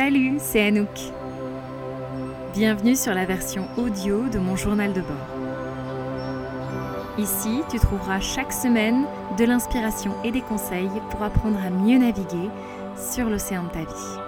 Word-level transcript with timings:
Salut, 0.00 0.36
c'est 0.38 0.62
Anouk. 0.62 0.96
Bienvenue 2.54 2.94
sur 2.94 3.12
la 3.14 3.26
version 3.26 3.66
audio 3.76 4.28
de 4.28 4.38
mon 4.38 4.54
journal 4.54 4.92
de 4.92 5.00
bord. 5.00 5.28
Ici, 7.18 7.62
tu 7.68 7.80
trouveras 7.80 8.20
chaque 8.20 8.52
semaine 8.52 9.06
de 9.36 9.44
l'inspiration 9.44 10.14
et 10.22 10.30
des 10.30 10.40
conseils 10.40 10.88
pour 11.10 11.24
apprendre 11.24 11.58
à 11.58 11.70
mieux 11.70 11.98
naviguer 11.98 12.48
sur 12.96 13.28
l'océan 13.28 13.64
de 13.64 13.70
ta 13.70 13.80
vie. 13.80 14.18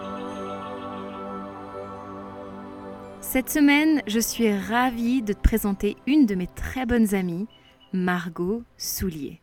Cette 3.20 3.48
semaine, 3.48 4.02
je 4.08 4.18
suis 4.18 4.52
ravie 4.52 5.22
de 5.22 5.34
te 5.34 5.40
présenter 5.40 5.96
une 6.08 6.26
de 6.26 6.34
mes 6.34 6.48
très 6.48 6.84
bonnes 6.84 7.14
amies, 7.14 7.46
Margot 7.92 8.64
Soulier. 8.76 9.40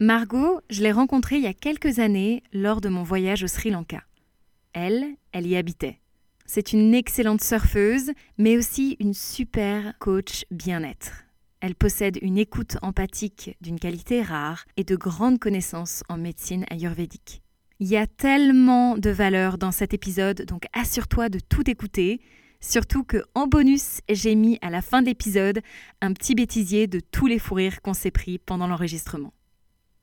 Margot, 0.00 0.62
je 0.70 0.80
l'ai 0.80 0.92
rencontrée 0.92 1.36
il 1.36 1.42
y 1.42 1.48
a 1.48 1.52
quelques 1.52 1.98
années 1.98 2.42
lors 2.54 2.80
de 2.80 2.88
mon 2.88 3.02
voyage 3.02 3.44
au 3.44 3.46
Sri 3.46 3.70
Lanka. 3.70 4.04
Elle, 4.74 5.14
elle 5.32 5.46
y 5.46 5.56
habitait. 5.56 6.00
C'est 6.46 6.72
une 6.72 6.94
excellente 6.94 7.42
surfeuse, 7.42 8.10
mais 8.36 8.58
aussi 8.58 8.96
une 9.00 9.14
super 9.14 9.96
coach 9.98 10.44
bien-être. 10.50 11.24
Elle 11.60 11.74
possède 11.74 12.18
une 12.20 12.36
écoute 12.36 12.76
empathique 12.82 13.56
d'une 13.62 13.78
qualité 13.80 14.20
rare 14.20 14.66
et 14.76 14.84
de 14.84 14.96
grandes 14.96 15.38
connaissances 15.38 16.02
en 16.10 16.18
médecine 16.18 16.66
ayurvédique. 16.68 17.40
Il 17.80 17.86
y 17.86 17.96
a 17.96 18.06
tellement 18.06 18.98
de 18.98 19.10
valeur 19.10 19.58
dans 19.58 19.72
cet 19.72 19.94
épisode, 19.94 20.42
donc 20.42 20.66
assure-toi 20.74 21.28
de 21.28 21.38
tout 21.38 21.70
écouter. 21.70 22.20
Surtout 22.60 23.04
que 23.04 23.22
en 23.34 23.46
bonus, 23.46 24.00
j'ai 24.10 24.34
mis 24.34 24.58
à 24.60 24.70
la 24.70 24.82
fin 24.82 25.02
de 25.02 25.06
l'épisode 25.06 25.60
un 26.02 26.12
petit 26.12 26.34
bêtisier 26.34 26.86
de 26.86 27.00
tous 27.00 27.26
les 27.26 27.38
fous 27.38 27.54
rires 27.54 27.80
qu'on 27.80 27.94
s'est 27.94 28.10
pris 28.10 28.38
pendant 28.38 28.66
l'enregistrement. 28.66 29.32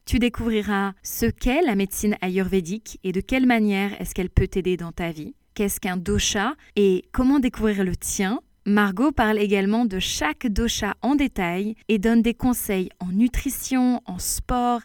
Tu 0.05 0.19
découvriras 0.19 0.93
ce 1.03 1.25
qu'est 1.25 1.61
la 1.61 1.75
médecine 1.75 2.17
ayurvédique 2.21 2.99
et 3.03 3.11
de 3.11 3.21
quelle 3.21 3.45
manière 3.45 3.99
est-ce 4.01 4.13
qu'elle 4.13 4.29
peut 4.29 4.47
t'aider 4.47 4.77
dans 4.77 4.91
ta 4.91 5.11
vie. 5.11 5.35
Qu'est-ce 5.53 5.79
qu'un 5.79 5.97
dosha 5.97 6.55
et 6.75 7.05
comment 7.11 7.39
découvrir 7.39 7.83
le 7.83 7.95
tien. 7.95 8.41
Margot 8.65 9.11
parle 9.11 9.39
également 9.39 9.85
de 9.85 9.99
chaque 9.99 10.47
dosha 10.47 10.95
en 11.01 11.15
détail 11.15 11.75
et 11.87 11.97
donne 11.97 12.21
des 12.21 12.33
conseils 12.33 12.89
en 12.99 13.07
nutrition, 13.07 14.01
en 14.05 14.19
sport 14.19 14.81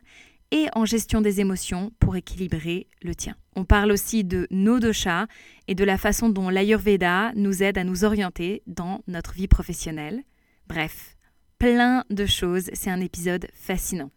et 0.51 0.67
en 0.75 0.85
gestion 0.85 1.21
des 1.21 1.41
émotions 1.41 1.93
pour 1.99 2.17
équilibrer 2.17 2.87
le 3.03 3.15
tien. 3.15 3.35
On 3.55 3.65
parle 3.65 3.93
aussi 3.93 4.25
de 4.25 4.47
nos 4.51 4.79
doshas 4.79 5.27
et 5.69 5.75
de 5.75 5.85
la 5.85 5.99
façon 5.99 6.29
dont 6.29 6.49
l'Ayurveda 6.49 7.33
nous 7.35 7.63
aide 7.63 7.79
à 7.79 7.85
nous 7.85 8.05
orienter 8.05 8.63
dans 8.67 9.03
notre 9.09 9.35
vie 9.35 9.49
professionnelle. 9.49 10.23
Bref, 10.69 11.17
plein 11.59 12.05
de 12.11 12.27
choses, 12.27 12.71
c'est 12.73 12.91
un 12.91 13.01
épisode 13.01 13.47
fascinant. 13.55 14.11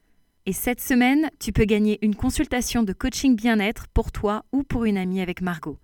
Et 0.46 0.54
cette 0.54 0.82
semaine, 0.82 1.30
tu 1.40 1.52
peux 1.52 1.66
gagner 1.66 2.00
une 2.02 2.16
consultation 2.16 2.84
de 2.84 2.94
coaching 2.94 3.36
bien-être 3.36 3.88
pour 3.90 4.12
toi 4.12 4.46
ou 4.52 4.64
pour 4.64 4.86
une 4.86 4.98
amie 4.98 5.22
avec 5.22 5.42
Margot. 5.42 5.78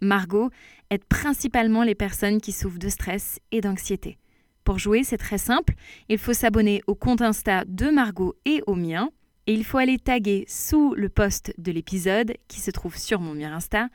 Margot 0.00 0.50
aide 0.90 1.04
principalement 1.04 1.82
les 1.82 1.94
personnes 1.94 2.40
qui 2.40 2.52
souffrent 2.52 2.78
de 2.78 2.88
stress 2.88 3.38
et 3.52 3.60
d'anxiété. 3.60 4.18
Pour 4.64 4.78
jouer, 4.78 5.04
c'est 5.04 5.18
très 5.18 5.38
simple. 5.38 5.74
Il 6.08 6.18
faut 6.18 6.32
s'abonner 6.32 6.82
au 6.86 6.94
compte 6.94 7.22
Insta 7.22 7.64
de 7.66 7.90
Margot 7.90 8.34
et 8.44 8.62
au 8.66 8.74
mien. 8.74 9.10
Et 9.46 9.54
il 9.54 9.64
faut 9.64 9.78
aller 9.78 9.98
taguer 9.98 10.44
sous 10.48 10.94
le 10.94 11.08
post 11.08 11.52
de 11.58 11.72
l'épisode 11.72 12.34
qui 12.48 12.60
se 12.60 12.70
trouve 12.70 12.96
sur 12.96 13.20
mon 13.20 13.34
mien 13.34 13.54
Insta 13.54 13.88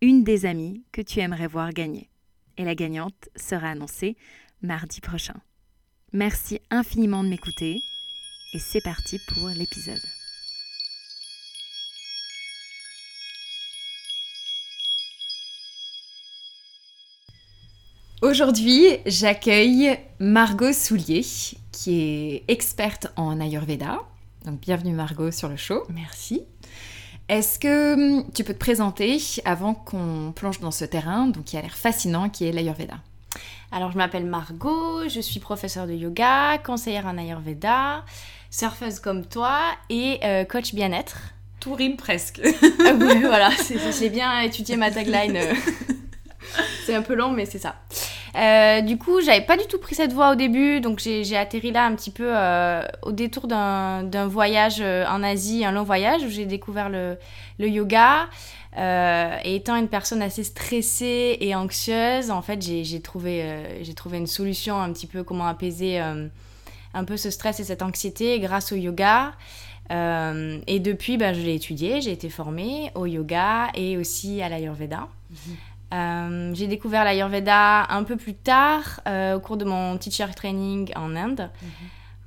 une 0.00 0.22
des 0.22 0.46
amies 0.46 0.84
que 0.92 1.02
tu 1.02 1.20
aimerais 1.20 1.46
voir 1.46 1.72
gagner. 1.72 2.08
Et 2.56 2.64
la 2.64 2.74
gagnante 2.74 3.28
sera 3.36 3.68
annoncée 3.68 4.16
mardi 4.62 5.00
prochain. 5.00 5.40
Merci 6.12 6.60
infiniment 6.70 7.22
de 7.22 7.28
m'écouter 7.28 7.78
et 8.52 8.58
c'est 8.58 8.80
parti 8.80 9.18
pour 9.18 9.48
l'épisode. 9.48 10.00
Aujourd'hui, 18.20 18.98
j'accueille 19.06 19.96
Margot 20.18 20.72
Soulier, 20.72 21.24
qui 21.70 22.00
est 22.00 22.44
experte 22.48 23.06
en 23.16 23.40
Ayurveda. 23.40 24.00
Donc 24.44 24.60
bienvenue 24.60 24.92
Margot 24.92 25.30
sur 25.30 25.48
le 25.48 25.56
show. 25.56 25.84
Merci. 25.90 26.42
Est-ce 27.28 27.58
que 27.58 27.94
hum, 27.94 28.24
tu 28.32 28.42
peux 28.42 28.54
te 28.54 28.58
présenter 28.58 29.20
avant 29.44 29.74
qu'on 29.74 30.32
plonge 30.34 30.60
dans 30.60 30.70
ce 30.70 30.84
terrain, 30.84 31.26
donc 31.26 31.44
qui 31.44 31.56
a 31.56 31.62
l'air 31.62 31.76
fascinant, 31.76 32.28
qui 32.28 32.46
est 32.46 32.52
l'Ayurveda? 32.52 32.98
Alors 33.70 33.92
je 33.92 33.98
m'appelle 33.98 34.24
Margot, 34.24 35.08
je 35.08 35.20
suis 35.20 35.40
professeure 35.40 35.86
de 35.86 35.92
yoga, 35.92 36.58
conseillère 36.58 37.06
en 37.06 37.18
Ayurveda, 37.18 38.04
surfeuse 38.50 39.00
comme 39.00 39.24
toi 39.26 39.58
et 39.90 40.20
euh, 40.24 40.44
coach 40.44 40.74
bien-être. 40.74 41.18
Tout 41.60 41.74
rime 41.74 41.96
presque. 41.96 42.40
ah 42.44 42.92
oui, 42.98 43.20
voilà, 43.22 43.50
j'ai 43.98 44.10
bien 44.10 44.40
étudié 44.40 44.76
ma 44.76 44.90
tagline. 44.90 45.38
c'est 46.86 46.94
un 46.94 47.02
peu 47.02 47.14
long, 47.14 47.30
mais 47.30 47.46
c'est 47.46 47.58
ça. 47.58 47.76
Euh, 48.36 48.80
du 48.82 48.96
coup, 48.98 49.20
j'avais 49.20 49.40
pas 49.40 49.56
du 49.56 49.64
tout 49.66 49.78
pris 49.78 49.94
cette 49.94 50.12
voie 50.12 50.30
au 50.30 50.34
début, 50.34 50.80
donc 50.80 51.00
j'ai 51.00 51.36
atterri 51.36 51.72
là 51.72 51.84
un 51.84 51.94
petit 51.94 52.10
peu 52.10 52.26
euh, 52.26 52.82
au 53.02 53.12
détour 53.12 53.48
d'un 53.48 54.26
voyage 54.28 54.80
en 54.80 55.22
Asie, 55.22 55.64
un 55.64 55.72
long 55.72 55.82
voyage 55.82 56.22
où 56.22 56.28
j'ai 56.28 56.46
découvert 56.46 56.88
le, 56.88 57.16
le 57.58 57.68
yoga. 57.68 58.28
Euh, 58.76 59.36
et 59.44 59.56
étant 59.56 59.74
une 59.74 59.88
personne 59.88 60.22
assez 60.22 60.44
stressée 60.44 61.38
et 61.40 61.54
anxieuse, 61.54 62.30
en 62.30 62.42
fait, 62.42 62.62
j'ai 62.62 63.00
trouvé, 63.00 63.44
trouvé 63.96 64.18
une 64.18 64.26
solution 64.26 64.80
un 64.80 64.92
petit 64.92 65.06
peu 65.06 65.24
comment 65.24 65.46
apaiser 65.46 66.00
un 66.94 67.04
peu 67.04 67.16
ce 67.16 67.30
stress 67.30 67.60
et 67.60 67.64
cette 67.64 67.82
anxiété 67.82 68.38
grâce 68.40 68.72
au 68.72 68.76
yoga. 68.76 69.32
Euh, 69.90 70.58
et 70.66 70.80
depuis, 70.80 71.16
ben, 71.16 71.34
je 71.34 71.40
l'ai 71.40 71.54
étudié, 71.54 72.00
j'ai 72.00 72.12
été 72.12 72.28
formée 72.28 72.90
au 72.94 73.06
yoga 73.06 73.68
et 73.74 73.96
aussi 73.96 74.42
à 74.42 74.48
l'Ayurveda. 74.48 75.08
Euh, 75.94 76.52
j'ai 76.54 76.66
découvert 76.66 77.04
l'Ayurveda 77.04 77.86
un 77.90 78.02
peu 78.04 78.16
plus 78.16 78.34
tard, 78.34 79.00
euh, 79.08 79.36
au 79.36 79.40
cours 79.40 79.56
de 79.56 79.64
mon 79.64 79.96
teacher 79.96 80.26
training 80.36 80.90
en 80.96 81.16
Inde. 81.16 81.50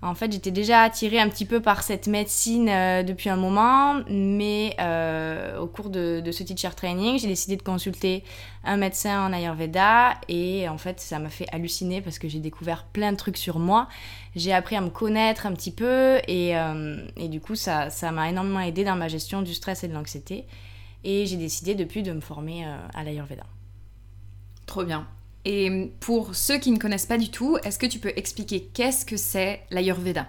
En 0.03 0.16
fait, 0.16 0.31
j'étais 0.31 0.49
déjà 0.49 0.81
attirée 0.81 1.19
un 1.19 1.29
petit 1.29 1.45
peu 1.45 1.59
par 1.59 1.83
cette 1.83 2.07
médecine 2.07 2.66
depuis 3.05 3.29
un 3.29 3.35
moment, 3.35 4.01
mais 4.09 4.75
au 5.59 5.67
cours 5.67 5.91
de, 5.91 6.22
de 6.22 6.31
ce 6.31 6.41
teacher 6.41 6.72
training, 6.75 7.19
j'ai 7.19 7.28
décidé 7.28 7.55
de 7.55 7.61
consulter 7.61 8.23
un 8.63 8.78
médecin 8.78 9.28
en 9.28 9.31
Ayurveda 9.31 10.16
et 10.28 10.67
en 10.67 10.79
fait, 10.79 10.99
ça 10.99 11.19
m'a 11.19 11.29
fait 11.29 11.45
halluciner 11.51 12.01
parce 12.01 12.17
que 12.17 12.28
j'ai 12.28 12.39
découvert 12.39 12.85
plein 12.85 13.11
de 13.11 13.17
trucs 13.17 13.38
sur 13.38 13.59
moi. 13.59 13.88
J'ai 14.35 14.53
appris 14.53 14.75
à 14.75 14.81
me 14.81 14.89
connaître 14.89 15.45
un 15.45 15.53
petit 15.53 15.71
peu 15.71 16.19
et, 16.27 16.57
euh, 16.57 17.05
et 17.17 17.27
du 17.27 17.41
coup, 17.41 17.55
ça 17.55 17.89
ça 17.89 18.11
m'a 18.11 18.29
énormément 18.29 18.61
aidé 18.61 18.83
dans 18.83 18.95
ma 18.95 19.07
gestion 19.07 19.41
du 19.41 19.53
stress 19.53 19.83
et 19.83 19.87
de 19.87 19.93
l'anxiété. 19.93 20.45
Et 21.03 21.25
j'ai 21.25 21.37
décidé 21.37 21.75
depuis 21.75 22.03
de 22.03 22.11
me 22.11 22.21
former 22.21 22.65
euh, 22.65 22.77
à 22.93 23.03
l'Ayurveda. 23.03 23.43
Trop 24.65 24.83
bien. 24.83 25.07
Et 25.43 25.91
pour 25.99 26.35
ceux 26.35 26.59
qui 26.59 26.71
ne 26.71 26.77
connaissent 26.77 27.07
pas 27.07 27.17
du 27.17 27.29
tout, 27.29 27.57
est-ce 27.63 27.79
que 27.79 27.87
tu 27.87 27.99
peux 27.99 28.13
expliquer 28.15 28.69
qu'est-ce 28.73 29.05
que 29.05 29.17
c'est 29.17 29.63
l'Ayurveda? 29.71 30.27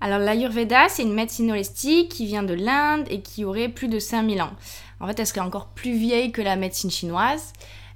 Alors 0.00 0.18
l'Ayurveda, 0.18 0.88
c'est 0.88 1.02
une 1.02 1.12
médecine 1.12 1.50
holistique 1.52 2.08
qui 2.08 2.26
vient 2.26 2.42
de 2.42 2.54
l'Inde 2.54 3.06
et 3.10 3.20
qui 3.20 3.44
aurait 3.44 3.68
plus 3.68 3.88
de 3.88 3.98
5000 3.98 4.40
ans. 4.40 4.52
En 5.00 5.06
fait, 5.06 5.18
elle 5.20 5.26
serait 5.26 5.40
encore 5.40 5.68
plus 5.68 5.96
vieille 5.96 6.32
que 6.32 6.40
la 6.40 6.56
médecine 6.56 6.90
chinoise. 6.90 7.52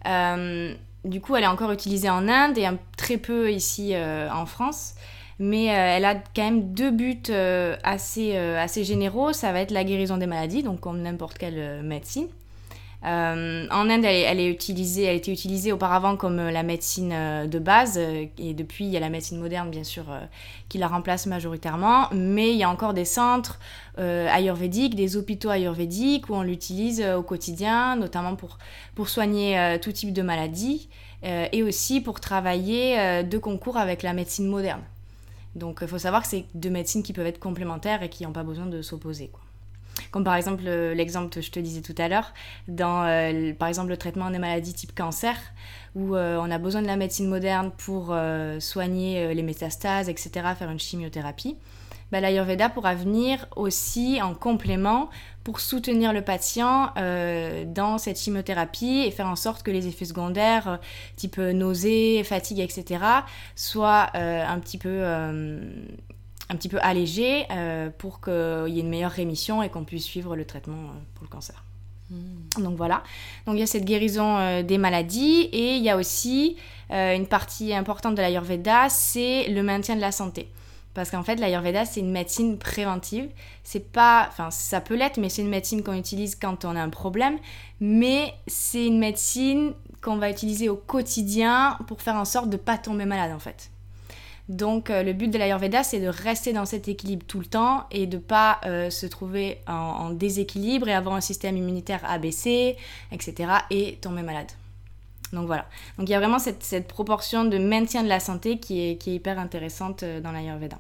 Euh, 0.07 0.75
du 1.05 1.21
coup, 1.21 1.35
elle 1.37 1.45
est 1.45 1.49
encore 1.49 1.73
utilisée 1.73 2.11
en 2.11 2.29
Inde 2.29 2.59
et 2.59 2.67
très 2.97 3.17
peu 3.17 3.51
ici 3.51 3.95
euh, 3.95 4.31
en 4.31 4.47
France. 4.47 4.95
Mais 5.39 5.71
euh, 5.71 5.97
elle 5.97 6.05
a 6.05 6.15
quand 6.15 6.45
même 6.45 6.73
deux 6.73 6.91
buts 6.91 7.23
euh, 7.31 7.77
assez, 7.83 8.37
assez 8.37 8.85
généraux. 8.85 9.33
Ça 9.33 9.53
va 9.53 9.61
être 9.61 9.73
la 9.73 9.85
guérison 9.85 10.17
des 10.17 10.27
maladies, 10.27 10.63
donc 10.63 10.81
comme 10.81 11.03
n'importe 11.03 11.39
quelle 11.39 11.83
médecine. 11.83 12.29
Euh, 13.05 13.67
en 13.71 13.91
Inde, 13.91 14.05
elle 14.05 14.39
elle 14.39 14.49
utilisée, 14.49 15.09
a 15.09 15.15
utilisée 15.15 15.73
auparavant 15.73 16.17
comme 16.17 16.39
euh, 16.39 16.51
la 16.53 16.63
médecine 16.63 17.13
euh, 17.13 17.47
de 17.47 17.59
base, 17.59 17.99
et 17.99 18.55
depuis 18.55 18.85
il 18.85 18.91
y 18.91 18.97
a 18.97 19.01
la 19.01 19.09
médecine 19.09 19.41
moderne 19.41 19.71
bien 19.71 19.83
sûr 19.83 20.05
qui 20.69 20.79
la 20.79 20.87
remplace 20.87 21.27
majoritairement, 21.27 22.09
mais 22.13 22.53
il 22.53 22.57
y 22.57 22.63
a 22.63 22.71
encore 22.71 22.95
des 22.95 23.05
centres 23.05 23.59
ayurvédiques, 23.99 24.95
des 24.95 25.17
hôpitaux 25.17 25.51
ayurvédiques 25.51 26.31
où 26.31 26.35
on 26.35 26.43
l'utilise 26.43 27.03
au 27.03 27.23
quotidien, 27.23 27.97
notamment 27.97 28.37
pour, 28.37 29.09
soigner 29.09 29.79
tout 29.83 29.93
type 29.93 30.13
de 30.13 30.23
maladies, 30.23 30.89
euh, 31.25 31.47
et 31.53 31.63
aussi 31.63 32.01
pour 32.01 32.21
travailler 32.21 33.23
de 33.23 33.39
concours 33.39 33.77
avec 33.77 34.03
la 34.03 34.13
médecine 34.13 34.49
moderne. 34.49 34.83
Donc 35.55 35.81
il 35.83 35.89
faut 35.89 35.99
savoir 35.99 36.23
que 36.23 36.29
c'est 36.29 36.47
deux 36.55 36.71
médecines 36.71 37.03
qui 37.03 37.13
peuvent 37.13 37.27
être 37.27 37.39
complémentaires 37.39 38.03
et 38.03 38.09
qui 38.09 38.25
n'ont 38.25 38.33
pas 38.33 38.45
besoin 38.45 38.67
de 38.67 38.81
s'opposer. 38.81 39.31
Comme 40.11 40.25
par 40.25 40.35
exemple 40.35 40.65
euh, 40.67 40.95
l'exemple 40.95 41.31
que 41.31 41.41
je 41.41 41.51
te 41.51 41.59
disais 41.59 41.81
tout 41.81 41.95
à 41.99 42.09
l'heure, 42.09 42.33
dans 42.69 43.05
euh, 43.05 43.53
par 43.55 43.69
exemple 43.69 43.89
le 43.89 43.97
traitement 43.97 44.31
des 44.31 44.39
maladies 44.39 44.75
type 44.75 44.95
cancer, 44.95 45.37
où 45.95 46.15
euh, 46.15 46.39
on 46.41 46.51
a 46.51 46.59
besoin 46.59 46.83
de 46.83 46.87
la 46.87 46.97
médecine 46.97 47.29
moderne 47.29 47.71
pour 47.79 48.15
soigner 48.59 49.35
les 49.35 49.43
métastases, 49.43 50.09
etc., 50.09 50.31
faire 50.59 50.71
une 50.71 50.79
chimiothérapie. 50.79 51.57
Bah, 52.11 52.21
L'Ayurveda 52.21 52.69
pourra 52.69 52.95
venir 52.95 53.47
aussi 53.57 54.21
en 54.21 54.35
complément 54.35 55.09
pour 55.45 55.61
soutenir 55.61 56.13
le 56.13 56.23
patient 56.23 56.93
dans 57.67 57.99
cette 57.99 58.19
chimiothérapie 58.19 59.05
et 59.07 59.11
faire 59.11 59.29
en 59.29 59.37
sorte 59.37 59.63
que 59.63 59.71
les 59.71 59.87
effets 59.87 60.05
secondaires, 60.05 60.79
type 61.17 61.39
nausées, 61.39 62.23
fatigue, 62.25 62.61
etc., 62.61 63.03
soient 63.55 64.11
un 64.15 64.59
petit 64.61 64.79
peu 64.79 65.05
un 66.49 66.57
petit 66.57 66.69
peu 66.69 66.79
allégé 66.83 67.47
euh, 67.51 67.91
pour 67.97 68.21
qu'il 68.21 68.33
y 68.69 68.79
ait 68.79 68.83
une 68.83 68.89
meilleure 68.89 69.13
rémission 69.13 69.63
et 69.63 69.69
qu'on 69.69 69.85
puisse 69.85 70.05
suivre 70.05 70.37
le 70.37 70.45
traitement 70.45 70.75
euh, 70.75 71.01
pour 71.15 71.25
le 71.25 71.29
cancer. 71.29 71.65
Hmm. 72.11 72.63
Donc 72.63 72.77
voilà. 72.77 73.03
Donc 73.47 73.57
il 73.57 73.61
y 73.61 73.63
a 73.63 73.67
cette 73.67 73.85
guérison 73.85 74.63
des 74.63 74.79
maladies 74.79 75.49
et 75.53 75.77
il 75.77 75.83
y 75.83 75.91
a 75.91 75.97
aussi 75.97 76.57
une 76.91 77.27
partie 77.27 77.73
importante 77.73 78.17
de 78.17 78.21
l'Ayurveda, 78.21 78.91
c'est 78.91 79.49
le 79.49 79.63
maintien 79.63 79.97
de 79.97 80.03
la 80.03 80.13
santé. 80.13 80.51
Parce 80.95 81.11
qu'en 81.11 81.23
fait, 81.23 81.37
l'Ayurveda, 81.37 81.85
c'est 81.85 82.01
une 82.01 82.11
médecine 82.11 82.59
préventive. 82.59 83.31
C'est 83.65 83.93
pas. 83.93 84.27
Enfin, 84.29 84.51
ça 84.51 84.81
peut 84.81 84.95
l'être, 84.95 85.19
mais 85.19 85.31
c'est 85.31 85.43
une 85.43 85.49
médecine 85.49 85.83
qu'on 85.83 85.95
utilise 85.95 86.37
quand 86.37 86.65
on 86.65 86.77
a 86.77 86.83
un 86.83 86.91
problème. 86.91 87.39
Mais 87.81 88.35
c'est 88.47 88.87
une 88.87 88.99
médecine 88.99 89.73
qu'on 90.03 90.17
va 90.17 90.29
utiliser 90.29 90.69
au 90.69 90.77
quotidien 90.77 91.79
pour 91.87 92.03
faire 92.03 92.17
en 92.17 92.25
sorte 92.25 92.51
de 92.51 92.57
ne 92.57 92.63
pas 92.63 92.77
tomber 92.77 93.07
malade, 93.07 93.33
en 93.33 93.39
fait. 93.39 93.71
Donc, 94.49 94.91
euh, 94.91 95.03
le 95.03 95.13
but 95.13 95.29
de 95.29 95.39
l'Ayurveda, 95.39 95.83
c'est 95.83 96.01
de 96.01 96.09
rester 96.09 96.53
dans 96.53 96.65
cet 96.65 96.89
équilibre 96.89 97.25
tout 97.27 97.39
le 97.39 97.47
temps 97.47 97.87
et 97.91 98.07
de 98.07 98.19
pas 98.19 98.61
euh, 98.67 98.91
se 98.91 99.07
trouver 99.07 99.59
en, 99.69 100.11
déséquilibre 100.11 100.89
et 100.89 100.95
avoir 100.95 101.15
un 101.15 101.21
système 101.21 101.57
immunitaire 101.57 102.01
abaissé, 102.05 102.77
etc. 103.13 103.53
et 103.71 103.99
tomber 104.01 104.23
malade. 104.23 104.51
Donc 105.33 105.47
voilà. 105.47 105.67
Donc 105.97 106.09
il 106.09 106.13
y 106.13 106.15
a 106.15 106.19
vraiment 106.19 106.39
cette, 106.39 106.89
proportion 106.89 107.45
de 107.45 107.57
maintien 107.57 108.03
de 108.03 108.09
la 108.09 108.21
santé 108.21 108.59
qui 108.59 108.81
est, 108.81 109.07
hyper 109.07 109.39
intéressante 109.39 110.03
euh, 110.03 110.21
dans 110.21 110.33
l'Ayurveda. 110.33 110.79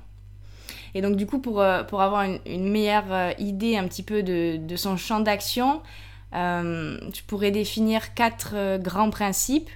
Et 0.94 1.00
donc 1.00 1.16
du 1.16 1.24
coup, 1.24 1.38
pour, 1.38 1.64
pour 1.88 2.02
avoir 2.02 2.24
une, 2.44 2.68
meilleure 2.68 3.32
idée 3.40 3.78
un 3.78 3.88
petit 3.88 4.02
peu 4.02 4.22
de, 4.22 4.58
de 4.58 4.76
son 4.76 4.98
champ 4.98 5.20
d'action, 5.20 5.80
je 6.34 7.22
pourrais 7.26 7.50
définir 7.50 8.12
quatre 8.12 8.76
grands 8.76 9.08
principes 9.08 9.70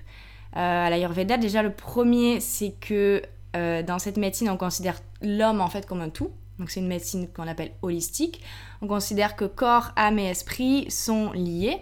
à 0.52 0.90
l'Ayurveda. 0.90 1.38
Déjà, 1.38 1.62
le 1.62 1.72
premier, 1.72 2.40
c'est 2.40 2.74
que 2.78 3.22
dans 3.54 3.98
cette 3.98 4.18
médecine, 4.18 4.50
on 4.50 4.56
considère 4.58 5.00
l'homme 5.22 5.60
en 5.60 5.68
fait 5.68 5.86
comme 5.86 6.02
un 6.02 6.10
tout. 6.10 6.30
Donc 6.58 6.70
c'est 6.70 6.80
une 6.80 6.88
médecine 6.88 7.28
qu'on 7.28 7.48
appelle 7.48 7.72
holistique. 7.82 8.42
On 8.82 8.86
considère 8.86 9.34
que 9.34 9.44
corps, 9.44 9.92
âme 9.96 10.18
et 10.18 10.28
esprit 10.28 10.90
sont 10.90 11.32
liés 11.32 11.78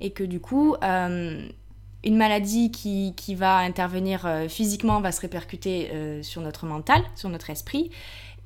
et 0.00 0.10
que 0.10 0.24
du 0.24 0.40
coup, 0.40 0.76
une 2.04 2.16
maladie 2.16 2.70
qui, 2.70 3.34
va 3.34 3.58
intervenir 3.58 4.26
euh, 4.26 4.48
physiquement 4.48 5.00
va 5.00 5.10
se 5.10 5.20
répercuter 5.20 5.90
euh, 5.92 6.22
sur 6.22 6.42
notre 6.42 6.66
mental, 6.66 7.02
sur 7.16 7.28
notre 7.28 7.50
esprit. 7.50 7.90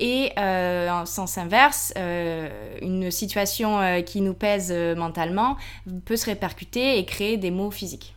Et 0.01 0.31
euh, 0.39 0.89
en 0.91 1.07
sens 1.07 1.39
inverse, 1.39 1.93
une 1.97 3.11
situation 3.11 3.81
qui 4.07 4.21
nous 4.21 4.35
pèse 4.35 4.73
mentalement 4.97 5.57
peut 6.05 6.17
se 6.17 6.27
répercuter 6.27 6.99
et 6.99 7.05
créer 7.05 7.37
des 7.37 7.51
maux 7.51 7.73
physiques. 7.73 8.15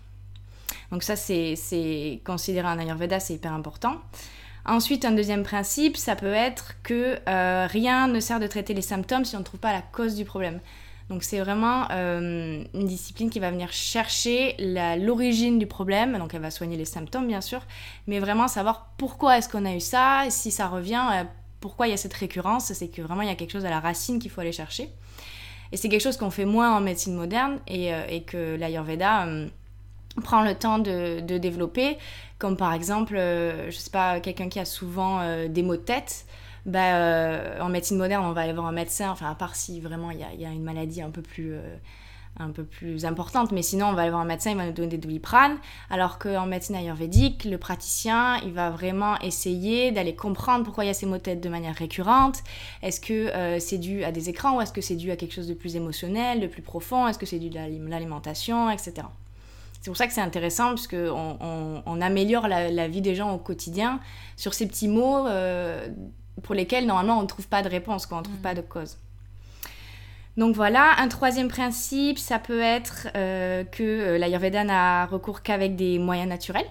Donc 0.92 1.02
ça, 1.02 1.16
c'est 1.16 2.22
considéré 2.24 2.68
en 2.68 2.78
Ayurveda, 2.78 3.20
c'est 3.20 3.34
hyper 3.34 3.54
important. 3.54 3.96
Ensuite, 4.66 5.06
un 5.06 5.12
deuxième 5.12 5.44
principe, 5.44 5.98
ça 5.98 6.16
peut 6.16 6.34
être 6.34 6.76
que 6.84 7.18
rien 7.68 8.08
ne 8.08 8.20
sert 8.20 8.40
de 8.40 8.48
traiter 8.48 8.74
les 8.74 8.82
symptômes 8.82 9.26
si 9.26 9.36
on 9.36 9.40
ne 9.40 9.44
trouve 9.44 9.60
pas 9.60 9.74
la 9.74 9.82
cause 9.82 10.16
du 10.16 10.26
problème. 10.26 10.60
Donc 11.12 11.24
c'est 11.24 11.40
vraiment 11.40 11.88
euh, 11.92 12.64
une 12.74 12.88
discipline 12.88 13.30
qui 13.30 13.40
va 13.40 13.52
venir 13.52 13.74
chercher 13.74 14.56
l'origine 14.98 15.60
du 15.60 15.68
problème, 15.68 16.18
donc 16.18 16.34
elle 16.34 16.40
va 16.40 16.52
soigner 16.52 16.78
les 16.78 16.86
symptômes 16.86 17.28
bien 17.28 17.42
sûr, 17.42 17.62
mais 18.08 18.20
vraiment 18.20 18.48
savoir 18.48 18.94
pourquoi 18.96 19.38
est-ce 19.38 19.50
qu'on 19.50 19.66
a 19.66 19.76
eu 19.76 19.82
ça, 19.82 20.24
si 20.30 20.52
ça 20.52 20.70
revient, 20.70 21.04
euh, 21.12 21.24
pourquoi 21.60 21.88
il 21.88 21.90
y 21.90 21.94
a 21.94 21.98
cette 21.98 22.14
récurrence, 22.14 22.72
c'est 22.72 22.88
que 22.88 23.02
vraiment 23.02 23.24
il 23.24 23.28
y 23.28 23.32
a 23.32 23.36
quelque 23.36 23.52
chose 23.52 23.66
à 23.66 23.70
la 23.70 23.82
racine 23.82 24.20
qu'il 24.20 24.32
faut 24.32 24.40
aller 24.40 24.54
chercher. 24.54 24.90
Et 25.74 25.78
c'est 25.78 25.90
quelque 25.90 26.02
chose 26.02 26.16
qu'on 26.16 26.32
fait 26.32 26.46
moins 26.46 26.74
en 26.74 26.80
médecine 26.80 27.14
moderne 27.14 27.60
et, 27.68 27.94
euh, 27.94 28.06
et 28.08 28.24
que 28.24 28.56
l'Ayurveda 28.56 29.28
prend 30.24 30.42
le 30.44 30.56
temps 30.56 30.80
de, 30.80 31.20
de, 31.22 31.38
développer, 31.38 31.98
comme 32.38 32.58
par 32.58 32.74
exemple, 32.74 33.16
je 33.16 33.76
sais 33.76 33.92
pas, 33.92 34.20
quelqu'un 34.20 34.50
qui 34.50 34.60
a 34.60 34.66
souvent 34.66 35.22
des 35.48 35.64
maux 35.64 35.78
de 35.78 35.82
tête, 35.82 36.26
bah, 36.66 36.96
euh, 36.96 37.60
en 37.60 37.70
médecine 37.70 37.98
moderne, 37.98 38.24
on 38.26 38.34
va 38.34 38.42
aller 38.42 38.54
voir 38.54 38.68
un 38.68 38.72
médecin, 38.72 39.10
enfin, 39.10 39.30
à 39.30 39.36
part 39.36 39.56
si 39.56 39.80
vraiment 39.80 40.12
il 40.12 40.20
y 40.20 40.46
a, 40.46 40.50
une 40.50 40.64
maladie 40.64 41.02
un 41.02 41.10
peu 41.12 41.22
plus. 41.22 41.54
Euh, 41.54 41.76
un 42.40 42.52
peu 42.52 42.64
plus 42.64 43.04
importante, 43.04 43.52
mais 43.52 43.62
sinon 43.62 43.88
on 43.88 43.94
va 43.94 44.04
aller 44.04 44.10
voir 44.10 44.22
un 44.22 44.26
médecin, 44.26 44.52
il 44.52 44.58
va 44.58 44.66
nous 44.66 44.72
donner 44.72 44.88
des 44.88 44.98
doliprane, 44.98 45.58
alors 45.90 46.18
qu'en 46.18 46.46
médecine 46.46 46.76
ayurvédique, 46.76 47.44
le 47.44 47.58
praticien, 47.58 48.38
il 48.46 48.54
va 48.54 48.70
vraiment 48.70 49.20
essayer 49.20 49.92
d'aller 49.92 50.16
comprendre 50.16 50.64
pourquoi 50.64 50.86
il 50.86 50.88
y 50.88 50.90
a 50.90 50.94
ces 50.94 51.06
maux 51.06 51.18
de 51.18 51.22
tête 51.22 51.42
de 51.42 51.50
manière 51.50 51.76
récurrente, 51.76 52.42
est-ce 52.84 53.02
que 53.02 53.14
euh, 53.36 53.60
c'est 53.60 53.80
dû 53.80 54.06
à 54.06 54.14
des 54.14 54.30
écrans 54.30 54.56
ou 54.56 54.62
est-ce 54.62 54.72
que 54.72 54.80
c'est 54.80 54.96
dû 54.96 55.12
à 55.12 55.18
quelque 55.18 55.34
chose 55.34 55.50
de 55.50 55.54
plus 55.54 55.76
émotionnel, 55.76 56.40
de 56.40 56.48
plus 56.48 56.62
profond, 56.62 57.06
est-ce 57.06 57.20
que 57.20 57.26
c'est 57.26 57.38
dû 57.38 57.56
à 57.58 57.68
l'alimentation, 57.68 58.70
etc. 58.72 59.08
C'est 59.82 59.90
pour 59.90 59.98
ça 59.98 60.08
que 60.08 60.14
c'est 60.14 60.22
intéressant, 60.22 60.70
parce 60.70 60.88
on, 60.94 61.82
on, 61.86 62.02
améliore 62.02 62.48
la, 62.48 62.88
vie 62.88 63.02
des 63.02 63.16
gens 63.16 63.34
au 63.34 63.40
quotidien 63.40 64.00
sur 64.38 64.54
ces 64.54 64.68
petits 64.68 64.88
mots 64.88 65.26
pour 66.44 66.56
lesquels 66.56 66.86
normalement 66.86 67.20
on 67.20 67.24
ne 67.24 67.28
trouve 67.28 67.48
pas 67.48 67.62
de 67.62 67.70
réponse, 67.70 68.06
quand 68.06 68.18
on 68.18 68.20
ne 68.20 68.26
trouve 68.26 68.40
mm. 68.40 68.44
pas 68.44 68.54
de 68.54 68.62
cause. 68.62 68.98
Donc 70.38 70.56
voilà, 70.56 70.94
un 70.98 71.08
troisième 71.08 71.50
principe, 71.50 72.18
ça 72.18 72.40
peut 72.40 72.62
être 72.62 73.10
euh, 73.16 73.64
que 73.66 73.84
euh, 73.84 74.18
l'Ayurveda 74.18 74.64
n'a 74.64 75.06
recours 75.06 75.42
qu'avec 75.42 75.76
des 75.76 76.00
moyens 76.00 76.30
naturels. 76.30 76.66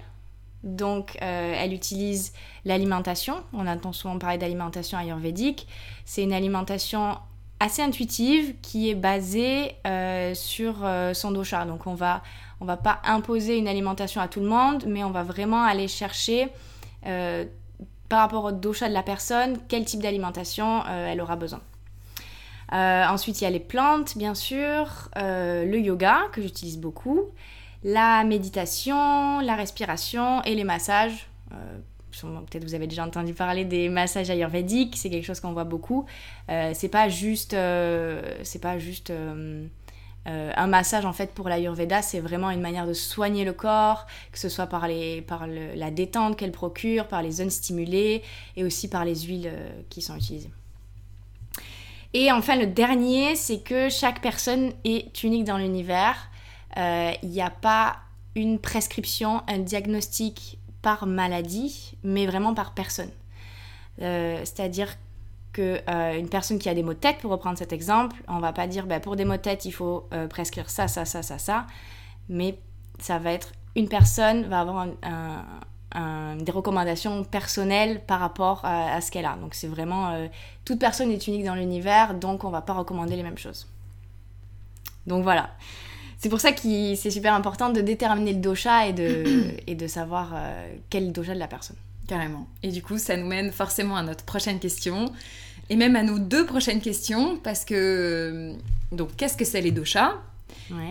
Donc 0.63 1.19
euh, 1.23 1.55
elle 1.57 1.73
utilise 1.73 2.33
l'alimentation. 2.65 3.37
On 3.53 3.67
entend 3.67 3.93
souvent 3.93 4.19
parler 4.19 4.39
d'alimentation 4.39 4.99
ayurvédique. 4.99 5.69
C'est 6.05 6.23
une 6.23 6.33
alimentation 6.33 7.19
assez 7.61 7.83
intuitive 7.83 8.55
qui 8.63 8.91
est 8.91 8.95
basée 8.95 9.77
sur 10.35 10.77
son 11.13 11.31
dosha. 11.31 11.65
Donc 11.67 11.87
on 11.87 11.95
va, 11.95 12.23
on 12.61 12.65
va 12.65 12.77
pas 12.77 13.01
imposer 13.05 13.59
une 13.59 13.69
alimentation 13.69 14.21
à 14.21 14.29
tout 14.29 14.41
le 14.41 14.47
monde, 14.47 14.85
mais 14.87 15.05
on 15.05 15.11
va 15.11 15.23
vraiment 15.23 15.63
aller 15.63 15.87
chercher 15.87 16.49
par 18.11 18.19
rapport 18.19 18.45
au 18.45 18.53
dosha 18.53 18.89
de 18.89 18.93
la 18.93 19.05
personne, 19.05 19.57
quel 19.69 19.87
type 19.87 20.03
d'alimentation 20.03 20.83
euh, 20.87 21.07
elle 21.11 21.21
aura 21.23 21.37
besoin. 21.37 21.61
Euh, 22.73 23.07
ensuite, 23.07 23.41
il 23.41 23.45
y 23.45 23.47
a 23.47 23.51
les 23.51 23.61
plantes, 23.61 24.19
bien 24.19 24.35
sûr, 24.35 25.09
euh, 25.17 25.65
le 25.65 25.79
yoga, 25.79 26.23
que 26.33 26.43
j'utilise 26.43 26.79
beaucoup, 26.79 27.27
la 27.85 28.25
méditation, 28.25 29.39
la 29.41 29.55
respiration 29.55 30.43
et 30.43 30.57
les 30.57 30.65
massages. 30.65 31.29
Peut-être 32.23 32.65
vous 32.65 32.75
avez 32.75 32.87
déjà 32.87 33.05
entendu 33.05 33.35
parler 33.35 33.65
des 33.65 33.89
massages 33.89 34.31
ayurvédiques, 34.31 34.97
c'est 34.97 35.11
quelque 35.11 35.25
chose 35.25 35.41
qu'on 35.41 35.53
voit 35.53 35.65
beaucoup. 35.65 36.07
c'est 36.49 36.91
pas 36.91 37.09
juste, 37.09 37.53
c'est 37.53 38.61
pas 38.61 38.79
juste 38.79 39.13
euh, 40.29 40.53
un 40.55 40.67
massage 40.67 41.07
en 41.07 41.15
fait 41.15 41.33
pour 41.33 41.49
l'Ayurveda, 41.49 42.03
c'est 42.03 42.21
vraiment 42.21 42.51
une 42.51 42.61
manière 42.61 42.87
de 42.87 42.93
soigner 42.93 43.45
le 43.45 43.55
corps, 43.55 44.07
que 44.33 44.39
ce 44.39 44.51
soit 44.51 44.67
par, 44.67 44.87
les, 44.87 45.23
par 45.23 45.47
la 45.47 45.91
détente 45.91 46.37
qu'elle 46.37 46.53
procure, 46.53 47.09
par 47.09 47.23
les 47.23 47.33
zones 47.33 47.51
stimulées 47.51 48.23
et 48.55 48.65
aussi 48.65 48.89
par 48.89 49.07
les 49.07 49.17
huiles 49.21 49.51
euh, 49.51 49.71
qui 49.89 50.03
sont 50.03 50.17
utilisées. 50.17 50.51
Et 52.13 52.31
enfin, 52.33 52.57
le 52.57 52.67
dernier, 52.67 53.35
c'est 53.35 53.61
que 53.61 53.89
chaque 53.89 54.21
personne 54.21 54.73
est 54.85 55.23
unique 55.23 55.45
dans 55.45 55.57
l'univers. 55.57 56.17
Euh, 56.77 57.13
il 57.23 57.31
n'y 57.31 57.41
a 57.41 57.51
pas 57.51 57.97
une 58.35 58.59
prescription, 58.59 59.43
un 59.49 59.59
diagnostic 59.59 60.59
par 60.83 61.07
maladie, 61.07 61.97
mais 62.03 62.27
vraiment 62.27 62.55
par 62.55 62.73
personne. 62.73 63.11
C'est-à-dire 63.99 64.97
qu'une 65.53 65.81
euh, 65.89 66.27
personne 66.31 66.59
qui 66.59 66.69
a 66.69 66.75
des 66.75 66.83
maux 66.83 66.95
de 66.95 66.99
tête, 66.99 67.19
pour 67.19 67.31
reprendre 67.31 67.59
cet 67.59 67.73
exemple, 67.73 68.17
on 68.29 68.39
va 68.39 68.53
pas 68.53 68.67
dire 68.67 68.87
bah, 68.87 69.01
pour 69.01 69.17
des 69.17 69.25
maux 69.25 69.37
de 69.37 69.39
tête, 69.39 69.65
il 69.65 69.73
faut 69.73 70.09
euh, 70.13 70.27
prescrire 70.27 70.71
ça, 70.71 70.89
ça, 70.89 71.05
ça, 71.05 71.23
ça, 71.23 71.39
ça, 71.39 71.67
mais 72.29 72.59
ça 72.99 73.19
va 73.19 73.33
être 73.33 73.53
une 73.77 73.89
personne 73.89 74.45
va 74.45 74.61
avoir 74.61 74.87
des 76.37 76.53
recommandations 76.53 77.25
personnelles 77.25 78.03
par 78.05 78.21
rapport 78.21 78.65
à, 78.65 79.01
ce 79.01 79.11
qu'elle 79.11 79.27
a. 79.27 79.37
Donc 79.37 79.55
c'est 79.55 79.69
vraiment 79.69 80.11
euh, 80.11 80.27
toute 80.65 80.79
personne 80.79 81.11
est 81.11 81.27
unique 81.27 81.45
dans 81.45 81.55
l'univers, 81.55 82.15
donc 82.15 82.45
on 82.45 82.51
va 82.51 82.63
pas 82.63 82.73
recommander 82.73 83.17
les 83.17 83.23
mêmes 83.23 83.39
choses. 83.39 83.69
Donc 85.07 85.23
voilà. 85.23 85.51
C'est 86.21 86.29
pour 86.29 86.41
ça 86.41 86.53
que 86.53 86.95
c'est 86.95 87.11
super 87.11 87.35
important 87.35 87.71
de 87.71 87.81
déterminer 87.81 88.35
le 88.35 88.41
dosha 88.41 88.87
et 88.87 88.93
de, 88.93 89.25
et 89.67 89.75
de 89.75 89.87
savoir 89.87 90.35
quel 90.91 91.05
est 91.05 91.07
le 91.07 91.13
dosha 91.13 91.35
de 91.35 91.39
la 91.39 91.49
personne. 91.49 91.77
Carrément. 92.11 92.49
Et 92.65 92.73
du 92.73 92.83
coup, 92.83 92.99
ça 92.99 93.17
nous 93.17 93.27
mène 93.27 93.53
forcément 93.53 93.97
à 93.97 94.03
notre 94.03 94.25
prochaine 94.25 94.59
question, 94.59 95.13
et 95.69 95.77
même 95.77 95.95
à 95.95 96.03
nos 96.03 96.19
deux 96.19 96.45
prochaines 96.45 96.81
questions, 96.81 97.39
parce 97.39 97.65
que, 97.65 97.75
euh, 97.75 98.55
donc, 98.91 99.15
qu'est-ce 99.17 99.37
que 99.37 99.45
c'est 99.45 99.61
les 99.61 99.71
doshas? 99.71 100.15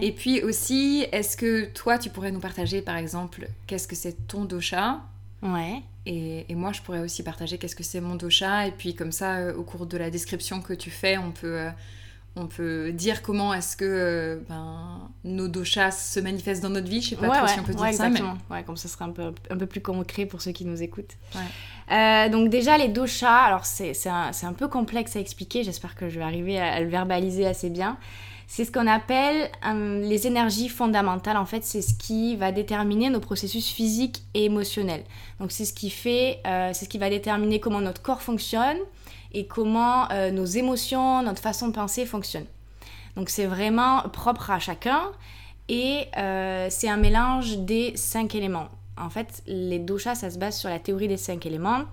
Et 0.01 0.13
puis 0.13 0.41
aussi, 0.41 1.05
est-ce 1.11 1.35
que 1.35 1.65
toi, 1.65 1.97
tu 1.97 2.09
pourrais 2.09 2.31
nous 2.31 2.39
partager, 2.39 2.81
par 2.81 2.95
exemple, 2.95 3.49
qu'est-ce 3.67 3.87
que 3.87 3.95
c'est 3.95 4.27
ton 4.27 4.45
dosha? 4.45 5.01
Ouais. 5.41 5.81
Et, 6.05 6.45
et, 6.49 6.55
moi, 6.55 6.71
je 6.71 6.81
pourrais 6.81 6.99
aussi 6.99 7.23
partager 7.23 7.57
qu'est-ce 7.57 7.75
que 7.75 7.83
c'est 7.83 7.99
mon 7.99 8.15
dosha, 8.15 8.67
et 8.67 8.71
puis 8.71 8.95
comme 8.95 9.11
ça, 9.11 9.37
euh, 9.37 9.53
au 9.53 9.63
cours 9.63 9.85
de 9.85 9.97
la 9.97 10.09
description 10.09 10.61
que 10.61 10.73
tu 10.73 10.89
fais, 10.89 11.17
on 11.17 11.31
peut... 11.31 11.59
Euh, 11.59 11.69
on 12.35 12.47
peut 12.47 12.91
dire 12.91 13.21
comment 13.21 13.53
est-ce 13.53 13.75
que 13.75 13.85
euh, 13.85 14.39
ben, 14.47 15.09
nos 15.23 15.47
doshas 15.47 15.91
se 15.91 16.19
manifestent 16.19 16.61
dans 16.61 16.69
notre 16.69 16.87
vie. 16.87 17.01
Je 17.01 17.09
sais 17.09 17.15
pas 17.15 17.29
trop 17.29 17.47
si 17.47 17.59
on 17.59 17.63
peut 17.63 17.73
dire 17.73 17.85
exactement. 17.85 18.35
ça. 18.35 18.55
Ouais, 18.55 18.63
comme 18.63 18.77
ça 18.77 18.87
serait 18.87 19.05
un 19.05 19.11
peu, 19.11 19.33
un 19.49 19.57
peu 19.57 19.65
plus 19.65 19.81
concret 19.81 20.25
pour 20.25 20.41
ceux 20.41 20.51
qui 20.51 20.65
nous 20.65 20.81
écoutent. 20.81 21.17
Euh, 21.91 22.29
donc 22.29 22.49
déjà, 22.49 22.77
les 22.77 22.87
doshas, 22.87 23.45
alors 23.45 23.65
c'est 23.65 23.93
un, 24.07 24.31
un, 24.43 24.53
peu 24.53 24.67
complexe 24.67 25.15
à 25.15 25.19
expliquer, 25.19 25.63
j'espère 25.63 25.95
que 25.95 26.09
je 26.09 26.19
vais 26.19 26.25
arriver 26.25 26.59
à, 26.59 26.79
le 26.79 26.87
verbaliser 26.87 27.45
assez 27.45 27.69
bien. 27.69 27.97
C'est 28.47 28.65
ce 28.65 28.71
qu'on 28.71 28.87
appelle 28.87 29.51
euh, 29.63 30.01
les 30.01 30.25
énergies 30.25 30.69
fondamentales. 30.69 31.37
En 31.37 31.45
fait, 31.45 31.63
c'est 31.63 31.83
ce 31.83 31.93
qui 31.93 32.35
va 32.35 32.51
déterminer 32.51 33.11
nos 33.11 33.19
processus 33.19 33.69
physiques 33.69 34.23
et 34.33 34.45
émotionnels. 34.45 35.03
Donc 35.39 35.51
c'est 35.51 35.65
ce 35.65 35.73
qui 35.73 35.91
fait, 35.91 36.39
c'est 36.73 36.85
ce 36.85 36.89
qui 36.89 36.97
va 36.97 37.09
déterminer 37.09 37.59
comment 37.59 37.81
notre 37.81 38.01
corps 38.01 38.23
fonctionne, 38.23 38.77
et 39.31 39.45
comment 39.47 40.09
euh, 40.11 40.31
nos 40.31 40.45
émotions, 40.45 41.21
notre 41.23 41.41
façon 41.41 41.67
de 41.67 41.73
penser 41.73 42.05
fonctionne. 42.05 42.45
Donc 43.15 43.29
c'est 43.29 43.45
vraiment 43.45 44.01
propre 44.09 44.51
à 44.51 44.59
chacun 44.59 45.03
et 45.67 46.07
euh, 46.17 46.67
c'est 46.69 46.89
un 46.89 46.97
mélange 46.97 47.57
des 47.59 47.95
cinq 47.95 48.35
éléments. 48.35 48.69
En 48.97 49.09
fait, 49.09 49.43
les 49.47 49.79
doshas, 49.79 50.15
ça 50.15 50.29
se 50.29 50.37
base 50.37 50.57
sur 50.57 50.69
la 50.69 50.79
théorie 50.79 51.07
des 51.07 51.17
cinq 51.17 51.45
éléments. 51.45 51.83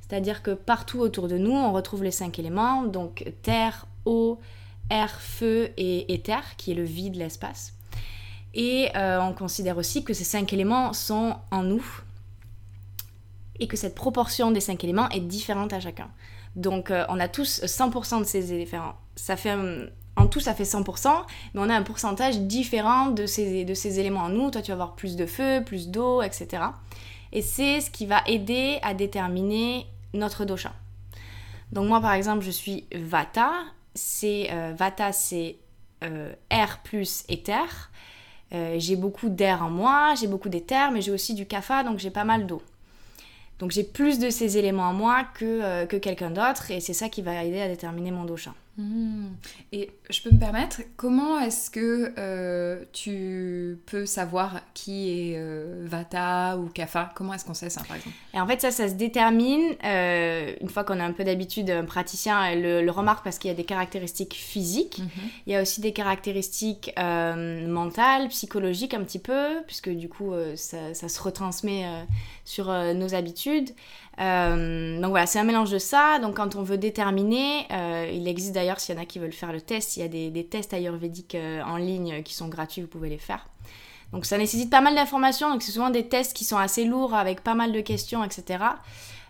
C'est-à-dire 0.00 0.42
que 0.42 0.50
partout 0.50 0.98
autour 0.98 1.28
de 1.28 1.38
nous, 1.38 1.52
on 1.52 1.72
retrouve 1.72 2.02
les 2.02 2.10
cinq 2.10 2.38
éléments, 2.38 2.82
donc 2.82 3.32
terre, 3.42 3.86
eau, 4.04 4.40
air, 4.90 5.20
feu 5.20 5.70
et 5.76 6.12
éther, 6.12 6.56
qui 6.56 6.72
est 6.72 6.74
le 6.74 6.82
vide, 6.82 7.14
l'espace. 7.14 7.74
Et 8.52 8.88
euh, 8.96 9.20
on 9.20 9.32
considère 9.32 9.78
aussi 9.78 10.02
que 10.02 10.12
ces 10.12 10.24
cinq 10.24 10.52
éléments 10.52 10.92
sont 10.92 11.36
en 11.52 11.62
nous 11.62 11.84
et 13.60 13.68
que 13.68 13.76
cette 13.76 13.94
proportion 13.94 14.50
des 14.50 14.60
cinq 14.60 14.82
éléments 14.82 15.08
est 15.10 15.20
différente 15.20 15.72
à 15.72 15.80
chacun. 15.80 16.10
Donc 16.56 16.90
euh, 16.90 17.04
on 17.08 17.20
a 17.20 17.28
tous 17.28 17.62
100% 17.62 18.20
de 18.20 18.24
ces 18.24 18.52
éléments. 18.52 18.94
Ça 19.16 19.36
fait 19.36 19.54
en 20.16 20.26
tout 20.26 20.40
ça 20.40 20.54
fait 20.54 20.64
100%, 20.64 21.08
mais 21.54 21.60
on 21.60 21.68
a 21.68 21.74
un 21.74 21.82
pourcentage 21.82 22.40
différent 22.40 23.06
de 23.06 23.26
ces, 23.26 23.64
de 23.64 23.74
ces 23.74 24.00
éléments 24.00 24.22
en 24.22 24.28
nous. 24.28 24.50
Toi 24.50 24.62
tu 24.62 24.68
vas 24.68 24.74
avoir 24.74 24.96
plus 24.96 25.16
de 25.16 25.26
feu, 25.26 25.62
plus 25.64 25.88
d'eau, 25.88 26.22
etc. 26.22 26.64
Et 27.32 27.42
c'est 27.42 27.80
ce 27.80 27.90
qui 27.90 28.06
va 28.06 28.22
aider 28.26 28.78
à 28.82 28.94
déterminer 28.94 29.86
notre 30.12 30.44
dosha. 30.44 30.72
Donc 31.72 31.86
moi 31.86 32.00
par 32.00 32.12
exemple 32.12 32.44
je 32.44 32.50
suis 32.50 32.86
Vata, 32.92 33.52
c'est 33.94 34.48
euh, 34.50 34.72
Vata 34.76 35.12
c'est 35.12 35.58
euh, 36.02 36.32
air 36.50 36.80
plus 36.82 37.24
éther. 37.28 37.90
j'ai 38.50 38.96
beaucoup 38.96 39.28
d'air 39.28 39.62
en 39.62 39.70
moi, 39.70 40.14
j'ai 40.20 40.26
beaucoup 40.26 40.48
d'éther, 40.48 40.90
mais 40.90 41.02
j'ai 41.02 41.12
aussi 41.12 41.34
du 41.34 41.46
kapha, 41.46 41.84
donc 41.84 41.98
j'ai 41.98 42.10
pas 42.10 42.24
mal 42.24 42.46
d'eau. 42.46 42.62
Donc 43.60 43.70
j'ai 43.70 43.84
plus 43.84 44.18
de 44.18 44.30
ces 44.30 44.56
éléments 44.56 44.88
en 44.88 44.94
moi 44.94 45.24
que, 45.34 45.44
euh, 45.44 45.86
que 45.86 45.96
quelqu'un 45.96 46.30
d'autre 46.30 46.70
et 46.70 46.80
c'est 46.80 46.94
ça 46.94 47.08
qui 47.08 47.20
va 47.20 47.44
aider 47.44 47.60
à 47.60 47.68
déterminer 47.68 48.10
mon 48.10 48.24
dosha. 48.24 48.54
Et 49.72 49.90
je 50.08 50.22
peux 50.22 50.30
me 50.30 50.38
permettre, 50.38 50.80
comment 50.96 51.38
est-ce 51.38 51.70
que 51.70 52.12
euh, 52.18 52.84
tu 52.92 53.78
peux 53.86 54.06
savoir 54.06 54.60
qui 54.74 55.10
est 55.10 55.34
euh, 55.36 55.84
Vata 55.86 56.56
ou 56.56 56.66
Kapha? 56.66 57.10
Comment 57.14 57.34
est-ce 57.34 57.44
qu'on 57.44 57.54
sait 57.54 57.70
ça, 57.70 57.82
par 57.84 57.96
exemple? 57.96 58.16
Et 58.34 58.40
en 58.40 58.46
fait, 58.46 58.60
ça, 58.60 58.70
ça 58.70 58.88
se 58.88 58.94
détermine, 58.94 59.74
une 59.82 60.68
fois 60.68 60.84
qu'on 60.84 60.98
a 60.98 61.04
un 61.04 61.12
peu 61.12 61.24
d'habitude, 61.24 61.70
un 61.70 61.84
praticien 61.84 62.54
le, 62.54 62.82
le 62.82 62.90
remarque 62.90 63.22
parce 63.22 63.38
qu'il 63.38 63.48
y 63.48 63.52
a 63.52 63.56
des 63.56 63.64
caractéristiques 63.64 64.34
physiques, 64.34 64.98
mhm. 64.98 65.30
il 65.46 65.52
y 65.52 65.56
a 65.56 65.62
aussi 65.62 65.80
des 65.80 65.92
caractéristiques 65.92 66.92
mentales, 66.96 68.28
psychologiques 68.28 68.94
un 68.94 69.04
petit 69.04 69.18
peu, 69.18 69.62
puisque 69.66 69.90
du 69.90 70.08
coup, 70.08 70.32
ça, 70.56 70.94
ça, 70.94 71.08
se 71.08 71.20
retransmet 71.20 71.84
sur 72.44 72.72
nos 72.94 73.14
habitudes. 73.14 73.70
Euh, 74.20 75.00
donc 75.00 75.10
voilà, 75.10 75.26
c'est 75.26 75.38
un 75.38 75.44
mélange 75.44 75.70
de 75.70 75.78
ça. 75.78 76.18
Donc 76.20 76.36
quand 76.36 76.56
on 76.56 76.62
veut 76.62 76.78
déterminer, 76.78 77.66
euh, 77.72 78.10
il 78.12 78.28
existe 78.28 78.52
d'ailleurs, 78.52 78.80
s'il 78.80 78.94
y 78.94 78.98
en 78.98 79.02
a 79.02 79.06
qui 79.06 79.18
veulent 79.18 79.32
faire 79.32 79.52
le 79.52 79.60
test, 79.60 79.96
il 79.96 80.00
y 80.00 80.02
a 80.02 80.08
des, 80.08 80.44
tests 80.44 80.74
ayurvédiques 80.74 81.34
euh, 81.34 81.62
en 81.62 81.76
ligne 81.76 82.22
qui 82.22 82.34
sont 82.34 82.48
gratuits, 82.48 82.82
vous 82.82 82.88
pouvez 82.88 83.08
les 83.08 83.18
faire. 83.18 83.46
Donc 84.12 84.26
ça 84.26 84.38
nécessite 84.38 84.70
pas 84.70 84.80
mal 84.80 84.94
d'informations, 84.94 85.50
donc 85.50 85.62
c'est 85.62 85.70
souvent 85.70 85.90
des 85.90 86.08
tests 86.08 86.36
qui 86.36 86.44
sont 86.44 86.58
assez 86.58 86.84
lourds 86.84 87.14
avec 87.14 87.42
pas 87.42 87.54
mal 87.54 87.70
de 87.70 87.80
questions, 87.80 88.24
etc. 88.24 88.64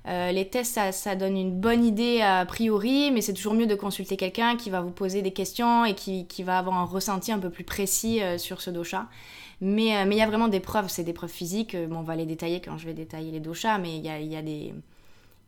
les 0.07 0.49
tests, 0.49 0.81
ça, 0.91 1.15
donne 1.17 1.37
une 1.37 1.53
bonne 1.53 1.85
idée 1.85 2.23
a 2.23 2.47
priori, 2.47 3.11
mais 3.11 3.21
c'est 3.21 3.35
toujours 3.35 3.53
mieux 3.53 3.67
de 3.67 3.75
consulter 3.75 4.17
quelqu'un 4.17 4.57
qui 4.57 4.71
va 4.71 4.81
vous 4.81 4.91
poser 4.91 5.21
des 5.21 5.33
questions 5.33 5.85
et 5.85 5.95
qui, 5.95 6.27
qui 6.27 6.43
va 6.43 6.57
avoir 6.57 6.79
un 6.79 6.85
ressenti 6.85 7.31
un 7.31 7.39
peu 7.39 7.51
plus 7.51 7.65
précis 7.65 8.23
sur 8.39 8.63
ce 8.63 8.71
dosha. 8.71 9.07
Mais 9.61 10.07
il 10.07 10.15
y 10.15 10.23
a 10.23 10.27
vraiment 10.27 10.49
des 10.49 10.61
preuves, 10.61 10.89
c'est 10.89 11.05
des 11.05 11.13
preuves 11.13 11.31
physiques. 11.31 11.77
Bon, 11.77 11.99
on 11.99 12.03
va 12.03 12.17
les 12.17 12.27
détailler 12.27 12.61
quand 12.61 12.79
je 12.79 12.87
vais 12.87 12.95
détailler 12.95 13.31
les 13.31 13.41
doshas, 13.41 13.79
mais 13.79 13.97
il 13.97 14.05
y 14.05 14.09
a, 14.09 14.19
y 14.19 14.37
a 14.37 14.43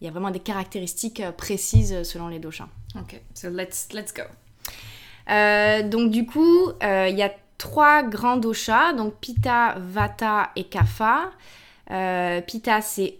y 0.02 0.09
a 0.09 0.11
vraiment 0.11 0.31
des 0.31 0.40
caractéristiques 0.40 1.21
euh, 1.21 1.33
précises 1.33 2.02
selon 2.02 2.28
les 2.28 2.38
doshas. 2.38 2.69
Ok, 2.97 3.21
so 3.35 3.49
let's, 3.49 3.88
let's 3.92 4.12
go. 4.12 4.23
Euh, 5.31 5.83
donc 5.88 6.11
du 6.11 6.26
coup, 6.26 6.69
euh, 6.83 7.09
il 7.09 7.16
y 7.16 7.23
a 7.23 7.33
trois 7.57 8.02
grands 8.02 8.37
doshas, 8.37 8.92
donc 8.92 9.14
Pitta, 9.21 9.76
Vata 9.78 10.50
et 10.57 10.64
Kapha. 10.64 11.31
Pitta 12.47 12.81
c'est 12.81 13.19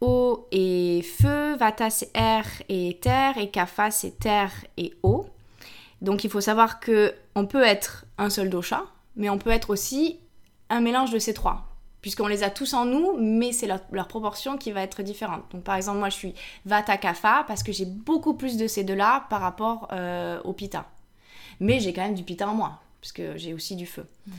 eau 0.00 0.46
et 0.52 1.02
feu, 1.02 1.56
Vata 1.56 1.90
c'est 1.90 2.10
air 2.14 2.46
et 2.68 2.98
terre 3.00 3.36
et 3.38 3.50
Kapha 3.50 3.90
c'est 3.90 4.18
terre 4.18 4.52
et 4.76 4.94
eau. 5.02 5.26
Donc 6.00 6.24
il 6.24 6.30
faut 6.30 6.40
savoir 6.40 6.80
que 6.80 7.12
on 7.34 7.46
peut 7.46 7.64
être 7.64 8.06
un 8.16 8.30
seul 8.30 8.50
dosha, 8.50 8.84
mais 9.16 9.28
on 9.30 9.38
peut 9.38 9.50
être 9.50 9.70
aussi 9.70 10.20
un 10.74 10.80
mélange 10.80 11.10
de 11.10 11.18
ces 11.18 11.34
trois 11.34 11.74
puisqu'on 12.04 12.26
les 12.26 12.42
a 12.42 12.50
tous 12.50 12.74
en 12.74 12.84
nous, 12.84 13.16
mais 13.18 13.52
c'est 13.52 13.66
leur, 13.66 14.08
proportion 14.08 14.58
qui 14.58 14.72
va 14.72 14.82
être 14.82 15.02
différente. 15.02 15.40
Donc 15.52 15.62
par 15.62 15.74
exemple, 15.74 16.00
moi 16.00 16.10
je 16.10 16.14
suis 16.16 16.34
Vata 16.66 16.98
Kapha 16.98 17.46
parce 17.48 17.62
que 17.62 17.72
j'ai 17.72 17.86
beaucoup 17.86 18.34
plus 18.34 18.58
de 18.58 18.66
ces 18.66 18.84
deux-là 18.84 19.24
par 19.30 19.40
rapport 19.40 19.88
euh, 19.90 20.38
au 20.44 20.52
Pitta. 20.52 20.84
Mais 21.60 21.80
j'ai 21.80 21.94
quand 21.94 22.02
même 22.02 22.14
du 22.14 22.22
Pitta 22.22 22.46
en 22.46 22.52
moi, 22.52 22.78
puisque 23.00 23.22
j'ai 23.36 23.54
aussi 23.54 23.74
du 23.74 23.86
feu. 23.86 24.06
Mhm. 24.26 24.34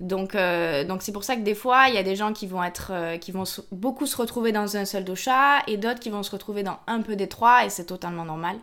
Donc 0.00 0.34
euh, 0.34 0.82
donc 0.82 1.02
c'est 1.02 1.12
pour 1.12 1.22
ça 1.22 1.36
que 1.36 1.42
des 1.42 1.54
fois, 1.54 1.88
il 1.88 1.94
y 1.94 1.98
a 1.98 2.02
des 2.02 2.16
gens 2.16 2.32
qui 2.32 2.48
vont 2.48 2.64
être 2.64 2.88
euh, 2.90 3.16
qui 3.16 3.30
vont 3.30 3.44
beaucoup 3.70 4.06
se 4.06 4.16
retrouver 4.16 4.50
dans 4.50 4.76
un 4.76 4.84
seul 4.84 5.04
dosha 5.04 5.62
et 5.68 5.76
d'autres 5.76 6.00
qui 6.00 6.10
vont 6.10 6.24
se 6.24 6.32
retrouver 6.32 6.64
dans 6.64 6.80
un 6.88 7.00
peu 7.00 7.14
des 7.14 7.28
trois 7.28 7.64
et 7.64 7.70
c'est 7.70 7.84
totalement 7.84 8.24
normal 8.24 8.56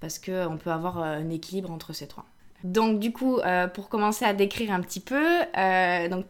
parce 0.00 0.18
que 0.18 0.46
on 0.46 0.58
peut 0.58 0.70
avoir 0.70 0.98
un 0.98 1.30
équilibre 1.30 1.70
entre 1.70 1.94
ces 1.94 2.06
trois. 2.06 2.26
Donc 2.64 2.98
du 2.98 3.12
coup, 3.12 3.38
euh, 3.38 3.68
pour 3.68 3.88
commencer 3.88 4.24
à 4.24 4.32
décrire 4.32 4.72
un 4.72 4.80
petit 4.80 5.00
peu, 5.00 5.42
euh, 5.56 6.08
donc 6.08 6.26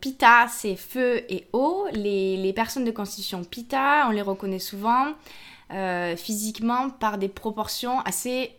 c'est 0.48 0.76
feu 0.76 1.22
et 1.28 1.46
eau. 1.52 1.86
Les, 1.92 2.52
personnes 2.54 2.84
de 2.84 2.90
constitution 2.90 3.44
Pitta, 3.44 4.06
on 4.08 4.10
les 4.10 4.22
reconnaît 4.22 4.58
souvent 4.58 5.08
euh, 5.72 6.16
physiquement 6.16 6.90
par 6.90 7.18
des 7.18 7.28
proportions 7.28 8.00
assez 8.00 8.56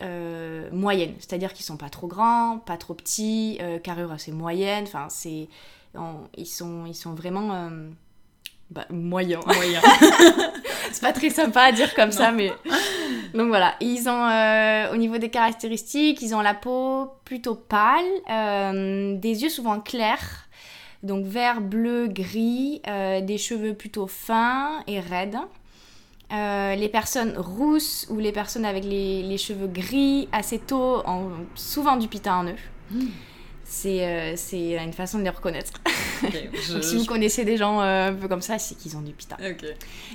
moyennes. 0.71 1.15
C'est-à-dire 1.19 1.53
qu'ils 1.53 1.65
sont 1.65 1.77
pas 1.77 1.89
trop 1.89 2.07
grands, 2.07 2.59
pas 2.59 2.77
trop 2.77 2.93
petits, 2.93 3.59
carrure 3.83 4.11
assez 4.11 4.31
moyenne. 4.31 4.83
Enfin, 4.85 5.07
c'est, 5.09 5.47
ils 6.37 6.45
sont 6.45 7.13
vraiment 7.13 7.69
bah, 8.69 8.85
moyen. 8.89 9.39
Moyen. 9.45 9.81
c'est 10.91 11.01
pas 11.01 11.13
très 11.13 11.29
sympa 11.29 11.63
à 11.63 11.71
dire 11.71 11.93
comme 11.93 12.11
ça, 12.11 12.31
mais. 12.31 12.51
Donc 13.33 13.47
voilà. 13.47 13.75
Ils 13.81 14.09
ont, 14.09 14.27
euh, 14.29 14.93
au 14.93 14.97
niveau 14.97 15.17
des 15.17 15.29
caractéristiques, 15.29 16.21
ils 16.21 16.35
ont 16.35 16.41
la 16.41 16.53
peau 16.53 17.11
plutôt 17.23 17.55
pâle, 17.55 18.05
euh, 18.29 19.17
des 19.17 19.43
yeux 19.43 19.49
souvent 19.49 19.79
clairs, 19.79 20.47
donc 21.03 21.25
vert, 21.25 21.61
bleu, 21.61 22.07
gris, 22.07 22.81
euh, 22.87 23.21
des 23.21 23.37
cheveux 23.37 23.73
plutôt 23.73 24.07
fins 24.07 24.83
et 24.87 24.99
raides. 24.99 25.37
les 26.31 26.89
personnes 26.89 27.37
rousses 27.37 28.07
ou 28.09 28.19
les 28.19 28.31
personnes 28.31 28.65
avec 28.65 28.83
les, 28.83 29.37
cheveux 29.37 29.67
gris 29.67 30.27
assez 30.31 30.59
tôt 30.59 31.01
ont 31.05 31.31
souvent 31.55 31.95
du 31.95 32.07
pita 32.07 32.35
en 32.35 32.45
eux. 32.45 32.61
Hmm 32.91 33.07
c'est 33.69 34.07
euh, 34.07 34.83
une 34.83 34.93
façon 34.93 35.19
de 35.19 35.23
les 35.23 35.29
reconnaître. 35.29 35.73
si 36.81 36.95
vous 36.95 37.05
connaissez 37.05 37.43
des 37.43 37.57
gens 37.57 37.81
euh, 37.81 38.09
un 38.09 38.13
peu 38.13 38.29
comme 38.29 38.41
ça, 38.41 38.57
c'est 38.57 38.75
qu'ils 38.75 38.95
ont 38.95 39.01
du 39.01 39.11
pita. 39.11 39.37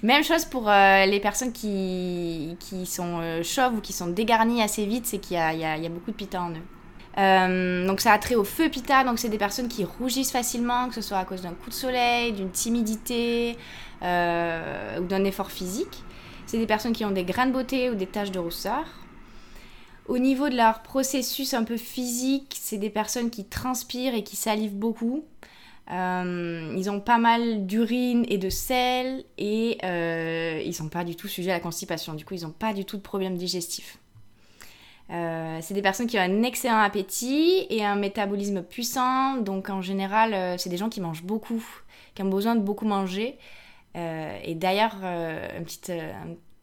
Même 0.02 0.25
chose 0.25 0.47
pour 0.47 0.71
euh, 0.71 1.04
les 1.04 1.21
personnes 1.21 1.52
qui, 1.52 2.56
qui 2.59 2.87
sont 2.87 3.21
chauves 3.42 3.75
ou 3.75 3.80
qui 3.80 3.92
sont 3.92 4.06
dégarnies 4.06 4.62
assez 4.62 4.87
vite, 4.87 5.06
c'est 5.06 5.18
qu'il 5.18 5.37
y 5.37 5.40
a, 5.40 5.52
y, 5.52 5.82
y 5.82 5.87
a, 5.87 5.88
beaucoup 5.90 6.11
de 6.11 6.16
pita 6.16 6.42
en 6.42 6.50
eux. 6.52 7.87
donc 7.87 8.00
ça 8.00 8.12
a 8.12 8.18
trait 8.18 8.37
au 8.37 8.44
feu 8.44 8.71
pita, 8.71 9.04
donc 9.04 9.18
c'est 9.18 9.28
des 9.28 9.38
personnes 9.38 9.68
qui 9.68 9.85
rougissent 9.85 10.32
facilement, 10.32 10.88
que 10.88 10.94
ce 10.94 11.02
soit 11.02 11.18
à 11.18 11.26
cause 11.26 11.42
d'un 11.42 11.52
coup 11.52 11.68
de 11.68 11.75
soleil, 11.75 12.32
d'une 12.32 12.50
timidité 12.50 13.59
ou 14.00 15.04
d'un 15.04 15.25
effort 15.25 15.50
physique. 15.50 16.02
C'est 16.47 16.59
des 16.59 16.66
personnes 16.66 16.92
qui 16.92 17.04
ont 17.04 17.11
des 17.11 17.25
grains 17.25 17.47
de 17.47 17.52
beauté 17.52 17.90
ou 17.90 17.94
des 17.94 18.06
taches 18.06 18.30
de 18.30 18.38
rousseur. 18.38 18.85
Au 20.12 20.19
niveau 20.19 20.50
de 20.50 20.57
leur 20.57 20.83
processus 20.83 21.54
un 21.54 21.64
peu 21.64 21.78
physique, 21.78 22.54
c'est 22.61 22.76
des 22.76 22.90
personnes 22.90 23.31
qui 23.31 23.47
transpirent 23.47 24.14
et 24.14 24.23
qui 24.23 24.37
salivent 24.37 24.76
beaucoup. 24.76 25.25
Euh, 25.90 26.75
ils 26.76 26.90
ont 26.90 27.00
pas 27.00 27.16
mal 27.16 27.64
d'urine 27.64 28.26
et 28.28 28.37
de 28.37 28.50
sel 28.50 29.25
et 29.38 29.78
euh, 29.85 30.61
ils 30.62 30.75
sont 30.75 30.90
pas 30.90 31.04
du 31.04 31.16
tout 31.16 31.28
sujets 31.28 31.50
à 31.50 31.54
la 31.54 31.61
constipation. 31.61 32.12
Du 32.12 32.26
coup, 32.26 32.35
ils 32.35 32.42
n'ont 32.42 32.50
pas 32.50 32.75
du 32.75 32.85
tout 32.85 32.99
de 32.99 33.02
problème 33.02 33.38
digestif. 33.38 34.00
Euh, 35.09 35.61
c'est 35.62 35.73
des 35.73 35.81
personnes 35.81 36.09
qui 36.09 36.19
ont 36.19 36.23
un 36.23 36.42
excellent 36.42 36.81
appétit 36.81 37.66
et 37.71 37.83
un 37.83 37.97
métabolisme 37.97 38.62
puissant. 38.62 39.38
Donc 39.38 39.71
en 39.71 39.81
général, 39.81 40.59
c'est 40.59 40.69
des 40.69 40.76
gens 40.76 40.90
qui 40.90 41.00
mangent 41.00 41.25
beaucoup, 41.25 41.64
qui 42.14 42.21
ont 42.21 42.28
besoin 42.28 42.54
de 42.54 42.61
beaucoup 42.61 42.85
manger. 42.85 43.38
et 43.95 44.54
d'ailleurs, 44.57 44.97
un 45.02 45.62
petit, 45.62 45.90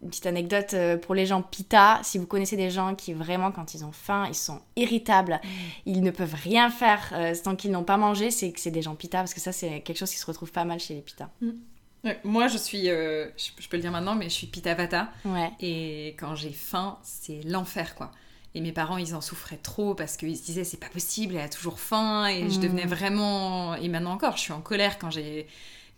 une 0.02 0.10
petite 0.10 0.26
anecdote 0.26 0.74
euh, 0.74 0.98
pour 0.98 1.14
les 1.14 1.26
gens 1.26 1.42
pita, 1.42 2.00
si 2.04 2.18
vous 2.18 2.26
connaissez 2.26 2.56
des 2.56 2.70
gens 2.70 2.96
qui 2.96 3.14
vraiment 3.14 3.52
quand 3.52 3.74
ils 3.74 3.84
ont 3.84 3.92
faim, 3.92 4.26
ils 4.30 4.36
sont 4.36 4.62
irritables, 4.76 5.42
mm. 5.44 5.48
ils 5.88 6.02
ne 6.02 6.12
peuvent 6.12 6.36
rien 6.36 6.70
faire 6.70 7.12
euh, 7.14 7.34
tant 7.44 7.56
qu'ils 7.56 7.72
n'ont 7.72 7.84
pas 7.84 7.98
mangé, 7.98 8.32
c'est 8.32 8.52
que 8.52 8.60
c'est 8.60 8.72
des 8.72 8.82
gens 8.82 8.96
pita 8.96 9.20
parce 9.20 9.34
que 9.34 9.42
ça 9.42 9.52
c'est 9.52 9.82
quelque 9.82 9.98
chose 9.98 10.12
qui 10.12 10.18
se 10.18 10.26
retrouve 10.26 10.52
pas 10.52 10.66
mal 10.66 10.80
chez 10.80 10.96
les 10.96 11.02
pita. 11.02 11.30
Mm. 11.42 12.12
moi 12.24 12.48
je 12.48 12.58
suis, 12.58 12.90
euh, 12.90 13.28
je, 13.38 13.68
peux 13.68 13.78
le 13.78 13.82
dire 13.82 13.92
maintenant, 13.92 14.16
mais 14.16 14.26
je 14.26 14.36
suis 14.36 14.48
pita 14.48 14.74
vata. 14.74 15.10
Ouais. 15.26 15.52
Et 15.60 16.16
quand 16.18 16.36
j'ai 16.36 16.54
faim, 16.54 16.98
c'est 17.04 17.42
l'enfer 17.46 17.96
quoi. 17.96 18.12
Et 18.56 18.62
mes 18.62 18.72
parents, 18.72 18.98
ils 18.98 19.14
en 19.14 19.22
souffraient 19.22 19.60
trop 19.62 19.94
parce 19.94 20.18
qu'ils 20.18 20.36
se 20.36 20.44
disaient 20.44 20.64
c'est 20.64 20.80
pas 20.80 20.90
possible, 20.90 21.36
elle 21.36 21.46
a 21.46 21.50
toujours 21.50 21.80
faim. 21.80 22.26
Et 22.28 22.50
je 22.50 22.58
mm. 22.58 22.62
devenais 22.62 22.86
vraiment. 22.86 23.76
Et 23.76 23.90
maintenant 23.90 24.14
encore, 24.14 24.38
je 24.38 24.42
suis 24.42 24.54
en 24.54 24.62
colère 24.62 24.98
quand 24.98 25.12
j'ai 25.12 25.46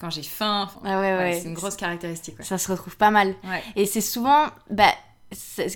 quand 0.02 0.10
j'ai 0.10 0.24
faim. 0.24 0.68
Ah 0.84 1.00
ouais, 1.00 1.16
ouais, 1.16 1.40
c'est 1.42 1.48
une 1.48 1.54
grosse 1.54 1.76
caractéristique. 1.78 2.36
Ça 2.42 2.58
se 2.58 2.72
retrouve 2.72 2.98
pas 2.98 3.12
mal. 3.12 3.36
Et 3.76 3.86
c'est 3.86 4.02
souvent, 4.02 4.48
bah, 4.70 4.92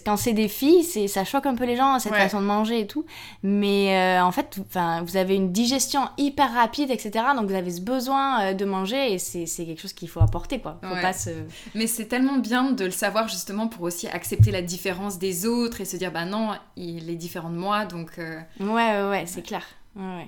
quand 0.06 0.18
c'est 0.18 0.34
des 0.34 0.50
filles, 0.50 0.84
c'est 0.84 1.08
ça 1.08 1.24
choque 1.24 1.46
un 1.46 1.56
peu 1.56 1.64
les 1.64 1.78
gens 1.78 1.98
cette 2.00 2.12
Ouais. 2.12 2.20
façon 2.20 2.42
de 2.42 2.46
manger 2.46 2.82
et 2.82 2.88
tout. 2.88 3.06
Mais 3.42 3.96
euh, 3.98 4.22
en 4.22 4.32
fait, 4.34 4.58
enfin, 4.60 5.02
vous 5.04 5.16
avez 5.16 5.36
une 5.36 5.54
digestion 5.54 6.02
hyper 6.18 6.54
rapide, 6.54 6.92
etc. 6.92 7.12
Donc 7.38 7.48
vous 7.48 7.56
avez 7.56 7.72
ce 7.72 7.80
besoin 7.80 8.42
euh, 8.42 8.54
de 8.54 8.66
manger 8.66 9.14
et 9.14 9.18
c'est 9.18 9.46
quelque 9.46 9.80
chose 9.82 9.94
qu'il 9.94 10.10
faut 10.10 10.20
apporter 10.20 10.60
quoi. 10.60 10.78
Faut 10.84 10.94
Ouais. 10.96 11.02
pas 11.02 11.14
se. 11.14 11.30
Mais 11.74 11.88
c'est 11.88 12.08
tellement 12.08 12.38
bien 12.38 12.72
de 12.72 12.84
le 12.84 12.92
savoir 12.92 13.30
justement 13.30 13.68
pour 13.70 13.84
aussi 13.84 14.08
accepter 14.10 14.52
la 14.52 14.62
différence 14.62 15.20
des 15.20 15.46
autres 15.46 15.80
et 15.80 15.86
se 15.86 15.96
dire 15.96 16.12
bah 16.12 16.26
non, 16.26 16.50
il 16.76 17.10
est 17.10 17.16
différent 17.16 17.50
de 17.50 17.56
moi 17.58 17.86
donc. 17.86 18.18
euh, 18.20 18.38
Ouais, 18.60 18.68
ouais, 19.04 19.10
ouais, 19.10 19.24
c'est 19.26 19.42
clair. 19.42 19.64
Ouais. 19.96 20.28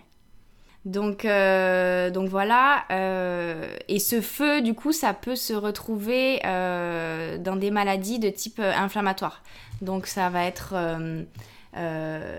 Donc, 0.87 1.25
euh, 1.25 2.09
donc 2.09 2.29
voilà. 2.29 2.85
euh, 2.91 3.75
et 3.89 3.99
ce 3.99 4.21
feu, 4.21 4.61
du 4.61 4.73
coup, 4.73 4.93
ça 4.93 5.13
peut 5.13 5.35
se 5.35 5.53
retrouver 5.53 6.39
euh, 6.45 7.37
dans 7.37 7.57
des 7.57 7.71
maladies 7.71 8.19
de 8.19 8.29
type 8.29 8.59
inflammatoire. 8.59 9.43
Donc 9.81 10.07
ça 10.07 10.29
va 10.29 10.45
être 10.45 10.75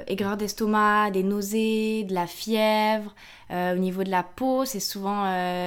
aigreur 0.07 0.37
d'estomac, 0.38 1.11
des 1.11 1.23
nausées, 1.23 2.05
de 2.05 2.14
la 2.14 2.26
fièvre. 2.26 3.14
Au 3.50 3.76
niveau 3.76 4.02
de 4.02 4.11
la 4.11 4.23
peau, 4.23 4.64
c'est 4.64 4.81
souvent 4.81 5.25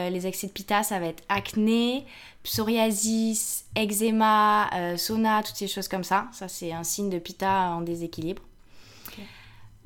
les 0.10 0.28
excès 0.28 0.48
de 0.48 0.52
pitta, 0.52 0.82
ça 0.82 1.00
va 1.00 1.06
être 1.06 1.24
acné, 1.30 2.06
psoriasis, 2.44 3.66
eczéma, 3.76 4.70
sauna, 4.98 5.44
toutes 5.44 5.56
ces 5.56 5.68
choses 5.68 5.88
comme 5.88 6.04
ça. 6.04 6.28
Ça, 6.34 6.48
c'est 6.48 6.74
un 6.74 6.84
signe 6.84 7.10
de 7.10 7.20
pitta 7.20 7.70
en 7.70 7.82
déséquilibre. 7.82 8.42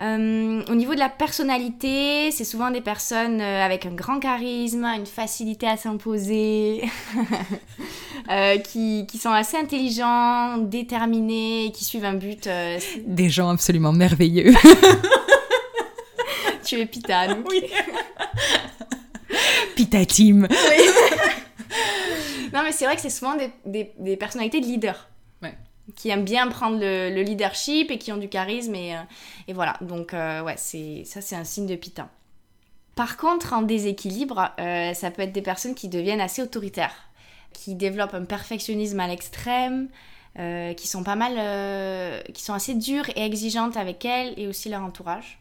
Euh, 0.02 0.62
au 0.70 0.76
niveau 0.76 0.94
de 0.94 1.00
la 1.00 1.08
personnalité, 1.08 2.30
c'est 2.32 2.44
souvent 2.44 2.70
des 2.70 2.82
personnes 2.82 3.40
euh, 3.40 3.64
avec 3.66 3.86
un 3.86 3.92
grand 3.94 4.20
charisme, 4.20 4.84
une 4.84 5.06
facilité 5.06 5.68
à 5.68 5.78
s'imposer, 5.78 6.84
euh, 8.30 8.58
qui, 8.58 9.06
qui 9.08 9.18
sont 9.18 9.30
assez 9.32 9.56
intelligents, 9.56 10.58
déterminés, 10.58 11.72
qui 11.74 11.86
suivent 11.86 12.04
un 12.04 12.16
but. 12.16 12.46
euh, 12.48 12.78
Des 13.06 13.30
gens 13.30 13.48
absolument 13.50 13.94
merveilleux. 13.94 14.54
tu 16.66 16.80
es 16.80 16.86
pita, 16.86 17.28
donc. 17.28 17.46
oui. 17.50 17.64
Pita 19.76 20.06
Team. 20.06 20.48
Non, 22.54 22.62
mais 22.64 22.72
c'est 22.72 22.86
vrai 22.86 22.96
que 22.96 23.02
c'est 23.02 23.10
souvent 23.10 23.36
des, 23.36 23.50
des- 23.66 23.92
des 24.00 24.16
personnalités 24.16 24.62
de 24.62 24.66
leaders. 24.66 25.10
Qui 25.94 26.10
aiment 26.10 26.26
bien 26.26 26.48
prendre 26.48 26.80
le, 26.80 27.12
le 27.14 27.22
leadership 27.22 27.92
et 27.92 28.00
qui 28.00 28.12
ont 28.12 28.18
du 28.18 28.28
charisme. 28.28 28.74
Et, 28.74 28.96
euh, 28.96 29.02
et 29.48 29.54
voilà. 29.54 29.78
Donc, 29.82 30.14
euh, 30.16 30.42
ouais, 30.42 30.56
c'est, 30.58 31.04
ça, 31.06 31.22
c'est 31.22 31.36
un 31.36 31.44
signe 31.44 31.68
de 31.68 31.76
Pitta. 31.76 32.10
Par 32.96 33.18
contre, 33.18 33.54
en 33.54 33.62
déséquilibre, 33.62 34.52
euh, 34.60 34.94
ça 34.94 35.12
peut 35.12 35.22
être 35.22 35.32
des 35.32 35.44
personnes 35.44 35.76
qui 35.76 35.88
deviennent 35.88 36.22
assez 36.22 36.42
autoritaires, 36.42 37.10
qui 37.54 37.76
développent 37.76 38.16
un 38.16 38.26
perfectionnisme 38.26 39.00
à 39.00 39.08
l'extrême, 39.08 39.90
qui 40.76 40.88
sont 40.88 41.04
pas 41.04 41.16
mal. 41.16 41.34
qui 42.34 42.44
sont 42.44 42.54
assez 42.54 42.74
dures 42.74 43.08
et 43.16 43.22
exigeantes 43.24 43.78
avec 43.78 44.04
elles 44.04 44.34
et 44.38 44.48
aussi 44.48 44.68
leur 44.68 44.82
entourage 44.82 45.40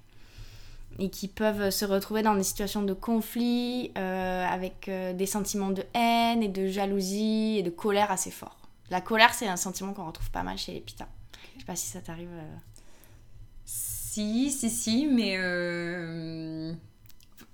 et 1.00 1.10
qui 1.10 1.26
peuvent 1.26 1.70
se 1.70 1.84
retrouver 1.84 2.22
dans 2.22 2.36
des 2.36 2.44
situations 2.44 2.82
de 2.82 2.92
conflit 2.92 3.90
avec 3.96 4.88
des 4.88 5.26
sentiments 5.26 5.70
de 5.70 5.82
haine 5.94 6.44
et 6.44 6.48
de 6.48 6.68
jalousie 6.68 7.56
et 7.58 7.64
de 7.64 7.70
colère 7.70 8.12
assez 8.12 8.30
forts. 8.30 8.63
La 8.90 9.00
colère, 9.00 9.34
c'est 9.34 9.48
un 9.48 9.56
sentiment 9.56 9.92
qu'on 9.94 10.06
retrouve 10.06 10.30
pas 10.30 10.42
mal 10.42 10.58
chez 10.58 10.72
les 10.72 10.80
pitas. 10.80 11.08
Je 11.54 11.60
sais 11.60 11.66
pas 11.66 11.76
si 11.76 11.86
ça 11.86 12.00
t'arrive. 12.00 12.30
euh. 12.32 12.56
Si, 13.64 14.50
si, 14.50 14.70
si, 14.70 15.06
mais 15.06 15.36
euh, 15.38 16.72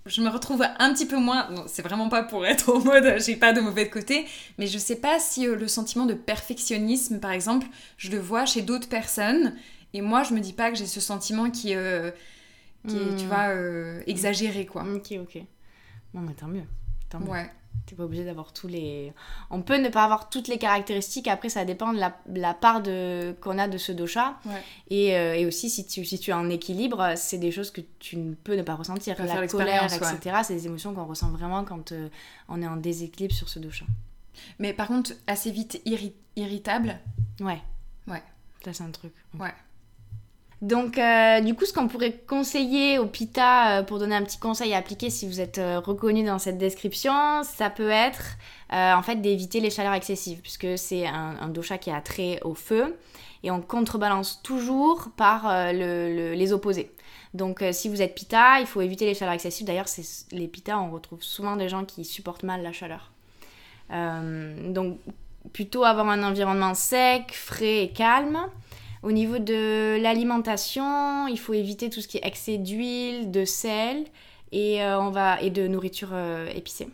je 0.06 0.20
me 0.22 0.28
retrouve 0.28 0.62
un 0.78 0.92
petit 0.92 1.06
peu 1.06 1.16
moins. 1.18 1.48
C'est 1.66 1.82
vraiment 1.82 2.08
pas 2.08 2.22
pour 2.22 2.44
être 2.44 2.68
au 2.70 2.80
mode 2.80 3.14
j'ai 3.24 3.36
pas 3.36 3.52
de 3.52 3.60
mauvais 3.60 3.88
côté, 3.88 4.26
mais 4.58 4.66
je 4.66 4.78
sais 4.78 4.96
pas 4.96 5.18
si 5.20 5.46
euh, 5.46 5.56
le 5.56 5.68
sentiment 5.68 6.06
de 6.06 6.14
perfectionnisme, 6.14 7.20
par 7.20 7.30
exemple, 7.30 7.66
je 7.96 8.10
le 8.10 8.18
vois 8.18 8.44
chez 8.46 8.62
d'autres 8.62 8.88
personnes, 8.88 9.54
et 9.94 10.00
moi 10.02 10.22
je 10.24 10.34
me 10.34 10.40
dis 10.40 10.52
pas 10.52 10.70
que 10.70 10.76
j'ai 10.76 10.86
ce 10.86 11.00
sentiment 11.00 11.50
qui, 11.50 11.74
euh, 11.74 12.10
est, 12.88 13.14
tu 13.16 13.26
Hmm. 13.26 13.28
vois, 13.28 13.48
euh, 13.50 14.02
exagéré 14.06 14.66
quoi. 14.66 14.84
Ok, 14.94 15.12
ok. 15.20 15.38
Non, 16.14 16.22
mais 16.22 16.34
tant 16.34 16.48
mieux. 16.48 16.64
Tant 17.10 17.20
mieux. 17.20 17.30
Ouais. 17.30 17.50
T'es 17.86 17.96
pas 17.96 18.04
obligé 18.04 18.24
d'avoir 18.24 18.52
tous 18.52 18.68
les. 18.68 19.12
On 19.50 19.62
peut 19.62 19.76
ne 19.78 19.88
pas 19.88 20.04
avoir 20.04 20.28
toutes 20.30 20.46
les 20.46 20.58
caractéristiques. 20.58 21.26
Après, 21.26 21.48
ça 21.48 21.64
dépend 21.64 21.92
de 21.92 21.98
la, 21.98 22.16
la 22.32 22.54
part 22.54 22.82
de... 22.82 23.34
qu'on 23.40 23.58
a 23.58 23.66
de 23.66 23.78
ce 23.78 23.90
dosha. 23.90 24.38
Ouais. 24.46 24.62
Et, 24.90 25.16
euh, 25.16 25.34
et 25.34 25.44
aussi, 25.46 25.68
si 25.70 25.86
tu, 25.86 26.04
si 26.04 26.18
tu 26.20 26.30
es 26.30 26.34
en 26.34 26.48
équilibre, 26.50 27.14
c'est 27.16 27.38
des 27.38 27.50
choses 27.50 27.70
que 27.72 27.80
tu 27.98 28.16
ne 28.16 28.34
peux 28.34 28.54
ne 28.54 28.62
pas 28.62 28.74
ressentir. 28.76 29.16
Pas 29.16 29.24
la 29.34 29.46
colère, 29.58 29.82
etc. 30.18 30.36
C'est 30.44 30.54
des 30.54 30.66
émotions 30.66 30.94
qu'on 30.94 31.06
ressent 31.06 31.30
vraiment 31.30 31.64
quand 31.64 31.90
euh, 31.92 32.08
on 32.48 32.62
est 32.62 32.66
en 32.66 32.76
déséquilibre 32.76 33.34
sur 33.34 33.48
ce 33.48 33.58
dosha. 33.58 33.86
Mais 34.60 34.72
par 34.72 34.86
contre, 34.86 35.12
assez 35.26 35.50
vite 35.50 35.80
irri- 35.84 36.12
irritable. 36.36 36.98
Ouais. 37.40 37.60
Ouais. 38.06 38.22
Ça, 38.64 38.72
c'est 38.72 38.84
un 38.84 38.90
truc. 38.90 39.12
Ouais. 39.38 39.52
Donc, 40.62 40.98
euh, 40.98 41.40
du 41.40 41.54
coup, 41.54 41.64
ce 41.64 41.72
qu'on 41.72 41.88
pourrait 41.88 42.12
conseiller 42.28 42.98
au 42.98 43.06
PITA 43.06 43.78
euh, 43.78 43.82
pour 43.82 43.98
donner 43.98 44.14
un 44.14 44.22
petit 44.22 44.38
conseil 44.38 44.74
à 44.74 44.78
appliquer 44.78 45.08
si 45.08 45.26
vous 45.26 45.40
êtes 45.40 45.56
euh, 45.56 45.80
reconnu 45.80 46.22
dans 46.22 46.38
cette 46.38 46.58
description, 46.58 47.42
ça 47.44 47.70
peut 47.70 47.88
être 47.90 48.36
en 48.72 49.02
fait 49.02 49.16
d'éviter 49.16 49.58
les 49.58 49.70
chaleurs 49.70 49.94
excessives, 49.94 50.40
puisque 50.42 50.78
c'est 50.78 51.04
un, 51.04 51.48
dosha 51.48 51.76
qui 51.76 51.90
a 51.90 52.00
trait 52.00 52.38
au 52.44 52.54
feu 52.54 52.96
et 53.42 53.50
on 53.50 53.60
contrebalance 53.60 54.42
toujours 54.44 55.08
par 55.16 55.72
le- 55.72 56.14
le- 56.14 56.32
les 56.34 56.52
opposés. 56.52 56.92
Donc, 57.34 57.64
si 57.72 57.88
vous 57.88 58.00
êtes 58.00 58.14
PITA, 58.14 58.60
il 58.60 58.66
faut 58.66 58.80
éviter 58.80 59.06
les 59.06 59.14
chaleurs 59.14 59.34
excessives. 59.34 59.66
D'ailleurs, 59.66 59.88
les 60.30 60.46
PITA, 60.46 60.78
on 60.78 60.92
retrouve 60.92 61.20
souvent 61.22 61.56
des 61.56 61.68
gens 61.68 61.84
qui 61.84 62.04
supportent 62.04 62.44
mal 62.44 62.62
la 62.62 62.72
chaleur. 62.72 63.10
Donc, 63.90 64.98
plutôt 65.52 65.82
avoir 65.84 66.08
un 66.08 66.22
environnement 66.22 66.74
sec, 66.74 67.32
frais 67.32 67.84
et 67.84 67.88
calme. 67.90 68.38
Au 69.02 69.12
niveau 69.12 69.38
de 69.38 69.98
l'alimentation, 70.00 71.26
il 71.26 71.38
faut 71.38 71.54
éviter 71.54 71.88
tout 71.88 72.00
ce 72.00 72.08
qui 72.08 72.18
est 72.18 72.26
excès 72.26 72.58
d'huile, 72.58 73.30
de 73.30 73.44
sel 73.44 74.04
et, 74.52 74.82
euh, 74.82 75.00
on 75.00 75.10
va, 75.10 75.40
et 75.40 75.50
de 75.50 75.66
nourriture 75.66 76.10
euh, 76.12 76.48
épicée. 76.54 76.88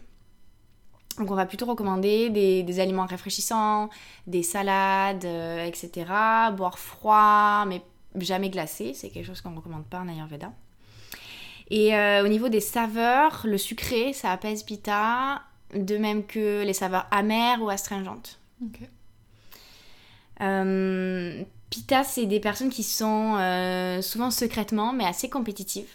Donc 1.18 1.30
on 1.30 1.34
va 1.34 1.46
plutôt 1.46 1.66
recommander 1.66 2.30
des, 2.30 2.62
des 2.62 2.80
aliments 2.80 3.06
rafraîchissants, 3.06 3.90
des 4.26 4.42
salades, 4.42 5.24
euh, 5.24 5.64
etc. 5.64 6.04
Boire 6.56 6.78
froid, 6.78 7.64
mais 7.66 7.82
jamais 8.16 8.50
glacé. 8.50 8.92
C'est 8.94 9.08
quelque 9.10 9.26
chose 9.26 9.40
qu'on 9.40 9.50
ne 9.50 9.56
recommande 9.56 9.86
pas 9.86 9.98
en 9.98 10.08
Ayurveda. 10.08 10.52
Et 11.68 11.96
au 12.22 12.28
niveau 12.28 12.48
des 12.48 12.60
saveurs, 12.60 13.40
le 13.42 13.58
sucré, 13.58 14.12
ça 14.12 14.30
apaise 14.30 14.62
Pitta, 14.62 15.42
de 15.74 15.96
même 15.96 16.24
que 16.24 16.62
les 16.62 16.72
saveurs 16.72 17.06
amères 17.10 17.60
ou 17.60 17.68
astringentes. 17.68 18.38
Euh, 20.40 21.42
Pita, 21.70 22.04
c'est 22.04 22.26
des 22.26 22.40
personnes 22.40 22.70
qui 22.70 22.82
sont 22.82 23.36
euh, 23.36 24.02
souvent 24.02 24.30
secrètement, 24.30 24.92
mais 24.92 25.04
assez 25.04 25.28
compétitives. 25.28 25.88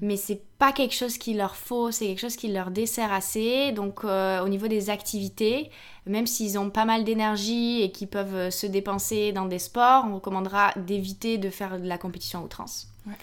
Mais 0.00 0.16
c'est 0.16 0.40
pas 0.58 0.72
quelque 0.72 0.94
chose 0.94 1.18
qu'il 1.18 1.36
leur 1.36 1.54
faut, 1.54 1.90
c'est 1.90 2.06
quelque 2.06 2.20
chose 2.20 2.36
qui 2.36 2.48
leur 2.48 2.70
dessert 2.70 3.12
assez. 3.12 3.72
Donc, 3.72 4.04
euh, 4.04 4.42
au 4.42 4.48
niveau 4.48 4.68
des 4.68 4.90
activités, 4.90 5.70
même 6.06 6.26
s'ils 6.26 6.58
ont 6.58 6.70
pas 6.70 6.84
mal 6.84 7.04
d'énergie 7.04 7.82
et 7.82 7.92
qu'ils 7.92 8.08
peuvent 8.08 8.34
euh, 8.34 8.50
se 8.50 8.66
dépenser 8.66 9.32
dans 9.32 9.46
des 9.46 9.58
sports, 9.58 10.04
on 10.08 10.16
recommandera 10.16 10.72
d'éviter 10.76 11.38
de 11.38 11.50
faire 11.50 11.80
de 11.80 11.86
la 11.86 11.98
compétition 11.98 12.40
à 12.40 12.42
outrance. 12.42 12.88
Ouais. 13.06 13.14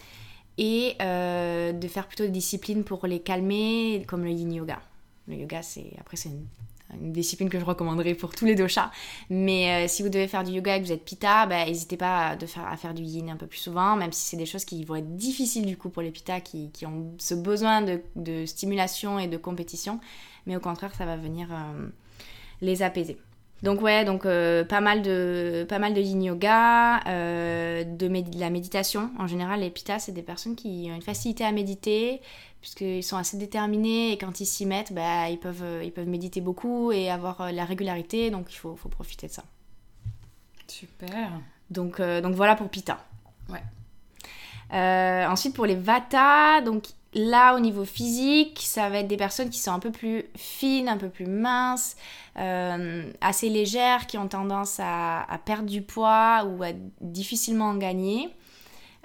Et 0.58 0.96
euh, 1.02 1.74
de 1.74 1.88
faire 1.88 2.08
plutôt 2.08 2.24
des 2.24 2.32
disciplines 2.32 2.84
pour 2.84 3.06
les 3.08 3.20
calmer, 3.20 4.04
comme 4.08 4.24
le 4.24 4.32
yin 4.32 4.54
yoga. 4.54 4.80
Le 5.28 5.36
yoga, 5.36 5.62
c'est 5.62 5.94
après, 6.00 6.18
c'est 6.18 6.30
une, 6.30 6.46
une 6.94 7.12
discipline 7.12 7.50
que 7.50 7.60
je 7.60 7.66
recommanderais 7.66 8.14
pour 8.14 8.34
tous 8.34 8.46
les 8.46 8.56
doshas. 8.56 8.92
Mais 9.30 9.86
euh, 9.86 9.88
si 9.88 10.04
vous 10.04 10.10
devez 10.10 10.28
faire 10.28 10.44
du 10.44 10.52
yoga 10.52 10.76
et 10.76 10.80
que 10.80 10.86
vous 10.86 10.92
êtes 10.92 11.04
pita, 11.04 11.46
bah, 11.46 11.66
n'hésitez 11.66 11.98
pas 11.98 12.38
à, 12.38 12.78
faire, 12.78 12.94
du 12.94 13.04
yin 13.04 13.30
un 13.30 13.36
peu 13.36 13.48
plus 13.48 13.60
souvent, 13.60 13.96
même 13.96 14.12
si 14.12 14.28
c'est 14.28 14.38
des 14.38 14.46
choses 14.46 14.66
qui 14.66 14.84
vont 14.84 14.96
être 14.96 15.16
difficiles 15.16 15.66
du 15.66 15.78
coup 15.78 15.90
pour 15.90 16.02
les 16.02 16.12
pita 16.12 16.40
qui, 16.40 16.72
ont 16.86 17.14
ce 17.18 17.34
besoin 17.34 17.82
de, 17.82 18.02
de 18.16 18.46
stimulation 18.46 19.20
et 19.20 19.28
de 19.28 19.38
compétition. 19.38 20.00
Mais 20.46 20.56
au 20.56 20.60
contraire, 20.60 20.94
ça 20.96 21.06
va 21.06 21.18
venir 21.18 21.50
euh, 21.52 21.88
les 22.62 22.82
apaiser. 22.82 23.18
Donc 23.64 23.82
ouais, 23.82 24.06
donc 24.06 24.26
euh, 24.26 24.64
pas 24.64 24.82
mal 24.82 25.02
de 25.02 25.66
pas 25.68 25.80
mal 25.80 25.94
de 25.94 26.02
yin 26.02 26.22
yoga, 26.22 27.00
euh, 27.08 27.84
de, 27.84 28.40
la 28.40 28.50
méditation. 28.50 29.10
En 29.18 29.26
général, 29.26 29.62
les 29.62 29.72
pitas, 29.72 30.00
c'est 30.00 30.12
des 30.12 30.22
personnes 30.22 30.56
qui 30.56 30.90
ont 30.92 30.96
une 30.96 31.02
facilité 31.02 31.44
à 31.44 31.52
méditer, 31.52 32.22
puisqu'ils 32.62 33.04
sont 33.04 33.18
assez 33.18 33.38
déterminés 33.38 34.12
et 34.12 34.18
quand 34.18 34.40
ils 34.40 34.46
s'y 34.46 34.68
mettent, 34.68 34.94
bah, 34.94 35.30
ils, 35.30 35.40
peuvent, 35.40 35.64
euh, 35.64 35.84
ils 35.84 35.92
peuvent 35.92 36.08
méditer 36.08 36.40
beaucoup 36.40 36.92
et 36.92 37.10
avoir 37.10 37.52
la 37.52 37.66
régularité, 37.66 38.30
donc 38.30 38.54
il 38.54 38.58
faut, 38.58 38.76
faut 38.76 38.90
profiter 38.90 39.28
de 39.28 39.32
ça. 39.32 39.44
Super. 40.68 41.32
Donc, 41.72 42.00
euh, 42.00 42.22
donc 42.22 42.36
voilà 42.36 42.56
pour 42.56 42.70
Pita. 42.70 43.04
Ouais. 43.50 43.64
Ensuite 45.26 45.56
pour 45.56 45.66
les 45.66 45.76
Vata, 45.76 46.62
donc 46.62 46.84
là 47.18 47.56
au 47.56 47.60
niveau 47.60 47.86
physique, 47.86 48.62
ça 48.64 48.90
va 48.90 49.00
être 49.00 49.08
des 49.08 49.18
personnes 49.18 49.50
qui 49.50 49.60
sont 49.60 49.72
un 49.72 49.80
peu 49.80 49.92
plus 49.92 50.26
fines, 50.36 50.88
un 50.88 50.98
peu 50.98 51.10
plus 51.10 51.26
minces, 51.26 51.96
euh, 52.38 53.12
assez 53.22 53.50
légères, 53.50 54.08
qui 54.08 54.18
ont 54.18 54.28
tendance 54.28 54.80
à, 54.80 55.26
perdre 55.46 55.70
du 55.70 55.82
poids 55.82 56.46
ou 56.46 56.64
à 56.64 56.70
difficilement 57.02 57.70
en 57.70 57.78
gagner. 57.78 58.30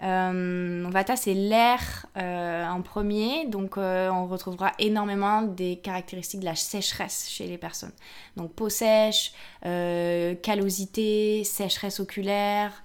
Euh, 0.02 0.86
Vata, 0.90 1.14
c'est 1.16 1.34
l'air 1.34 2.06
euh, 2.16 2.66
en 2.66 2.82
premier, 2.82 3.46
donc 3.46 3.76
on 3.76 4.26
retrouvera 4.26 4.72
énormément 4.78 5.42
des 5.42 5.76
caractéristiques 5.76 6.40
de 6.40 6.44
la 6.44 6.56
sécheresse 6.56 7.28
chez 7.30 7.46
les 7.46 7.58
personnes. 7.58 7.92
Donc 8.36 8.52
peau 8.52 8.68
sèche, 8.68 9.32
callosité, 9.62 11.44
sécheresse 11.44 12.00
oculaire, 12.00 12.82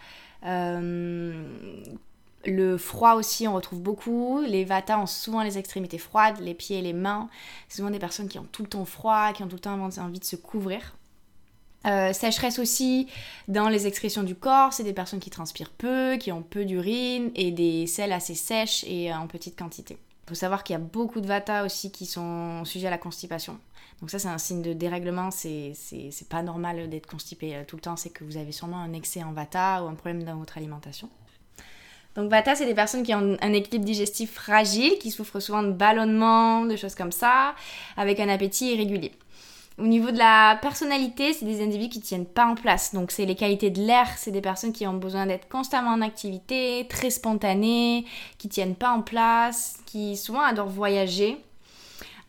le 2.47 2.77
froid 2.77 3.13
aussi, 3.13 3.47
on 3.47 3.53
retrouve 3.53 3.81
beaucoup. 3.81 4.41
Les 4.41 4.63
Vata 4.63 4.99
ont 4.99 5.05
souvent 5.05 5.43
les 5.43 5.57
extrémités 5.57 5.97
froides, 5.97 6.39
les 6.39 6.53
pieds 6.53 6.79
et 6.79 6.81
les 6.81 6.93
mains. 6.93 7.29
C'est 7.67 7.77
souvent 7.77 7.91
des 7.91 7.99
personnes 7.99 8.29
qui 8.29 8.39
ont 8.39 8.47
tout 8.51 8.63
le 8.63 8.69
temps 8.69 8.85
froid, 8.85 9.33
qui 9.33 9.43
ont 9.43 9.47
tout 9.47 9.57
le 9.57 9.61
temps 9.61 9.79
envie 9.79 10.19
de 10.19 10.25
se 10.25 10.35
couvrir. 10.35 10.95
Euh, 11.85 12.11
sécheresse 12.11 12.59
aussi 12.59 13.07
dans 13.47 13.69
les 13.69 13.87
excrétions 13.87 14.23
du 14.23 14.35
corps, 14.35 14.73
c'est 14.73 14.83
des 14.83 14.93
personnes 14.93 15.19
qui 15.19 15.29
transpirent 15.29 15.69
peu, 15.69 16.17
qui 16.17 16.31
ont 16.31 16.41
peu 16.41 16.65
d'urine 16.65 17.31
et 17.35 17.51
des 17.51 17.85
selles 17.87 18.11
assez 18.11 18.35
sèches 18.35 18.83
et 18.85 19.13
en 19.13 19.27
petite 19.27 19.57
quantité. 19.57 19.97
Il 20.25 20.29
faut 20.29 20.35
savoir 20.35 20.63
qu'il 20.63 20.73
y 20.73 20.75
a 20.75 20.79
beaucoup 20.79 21.21
de 21.21 21.27
vata 21.27 21.63
aussi 21.63 21.91
qui 21.91 22.05
sont 22.05 22.65
sujets 22.65 22.87
à 22.87 22.91
la 22.91 22.97
constipation. 22.97 23.57
Donc 24.01 24.09
ça 24.09 24.19
c'est 24.19 24.27
un 24.27 24.37
signe 24.37 24.61
de 24.61 24.73
dérèglement, 24.73 25.31
c'est 25.31 25.73
pas 26.29 26.41
normal 26.41 26.89
d'être 26.89 27.07
constipé 27.07 27.55
euh, 27.55 27.63
tout 27.65 27.77
le 27.77 27.81
temps, 27.81 27.95
c'est 27.95 28.09
que 28.09 28.23
vous 28.23 28.37
avez 28.37 28.51
sûrement 28.51 28.77
un 28.77 28.93
excès 28.93 29.23
en 29.23 29.31
vata 29.31 29.83
ou 29.83 29.87
un 29.87 29.93
problème 29.93 30.23
dans 30.23 30.35
votre 30.35 30.57
alimentation. 30.57 31.09
Donc 32.17 32.31
Vata, 32.31 32.55
c'est 32.55 32.65
des 32.65 32.73
personnes 32.73 33.03
qui 33.03 33.13
ont 33.13 33.37
un 33.39 33.53
équilibre 33.53 33.85
digestif 33.85 34.33
fragile, 34.33 34.97
qui 34.99 35.11
souffrent 35.11 35.39
souvent 35.39 35.61
de 35.61 35.71
ballonnements, 35.71 36.65
de 36.65 36.75
choses 36.75 36.95
comme 36.95 37.11
ça, 37.11 37.53
avec 37.95 38.19
un 38.19 38.27
appétit 38.27 38.73
irrégulier. 38.73 39.11
Au 39.77 39.85
niveau 39.85 40.09
de 40.09 40.17
la 40.17 40.57
personnalité, 40.59 41.33
c'est 41.33 41.45
des 41.45 41.61
individus 41.61 41.89
qui 41.89 42.01
tiennent 42.01 42.25
pas 42.25 42.47
en 42.47 42.55
place. 42.55 42.95
Donc 42.95 43.11
c'est 43.11 43.25
les 43.25 43.35
qualités 43.35 43.69
de 43.69 43.81
l'air, 43.81 44.07
c'est 44.17 44.31
des 44.31 44.41
personnes 44.41 44.73
qui 44.73 44.87
ont 44.87 44.95
besoin 44.95 45.27
d'être 45.27 45.47
constamment 45.47 45.91
en 45.91 46.01
activité, 46.01 46.87
très 46.89 47.11
spontanées, 47.11 48.03
qui 48.39 48.49
tiennent 48.49 48.75
pas 48.75 48.89
en 48.89 49.03
place, 49.03 49.77
qui 49.85 50.17
souvent 50.17 50.41
adorent 50.41 50.69
voyager. 50.69 51.37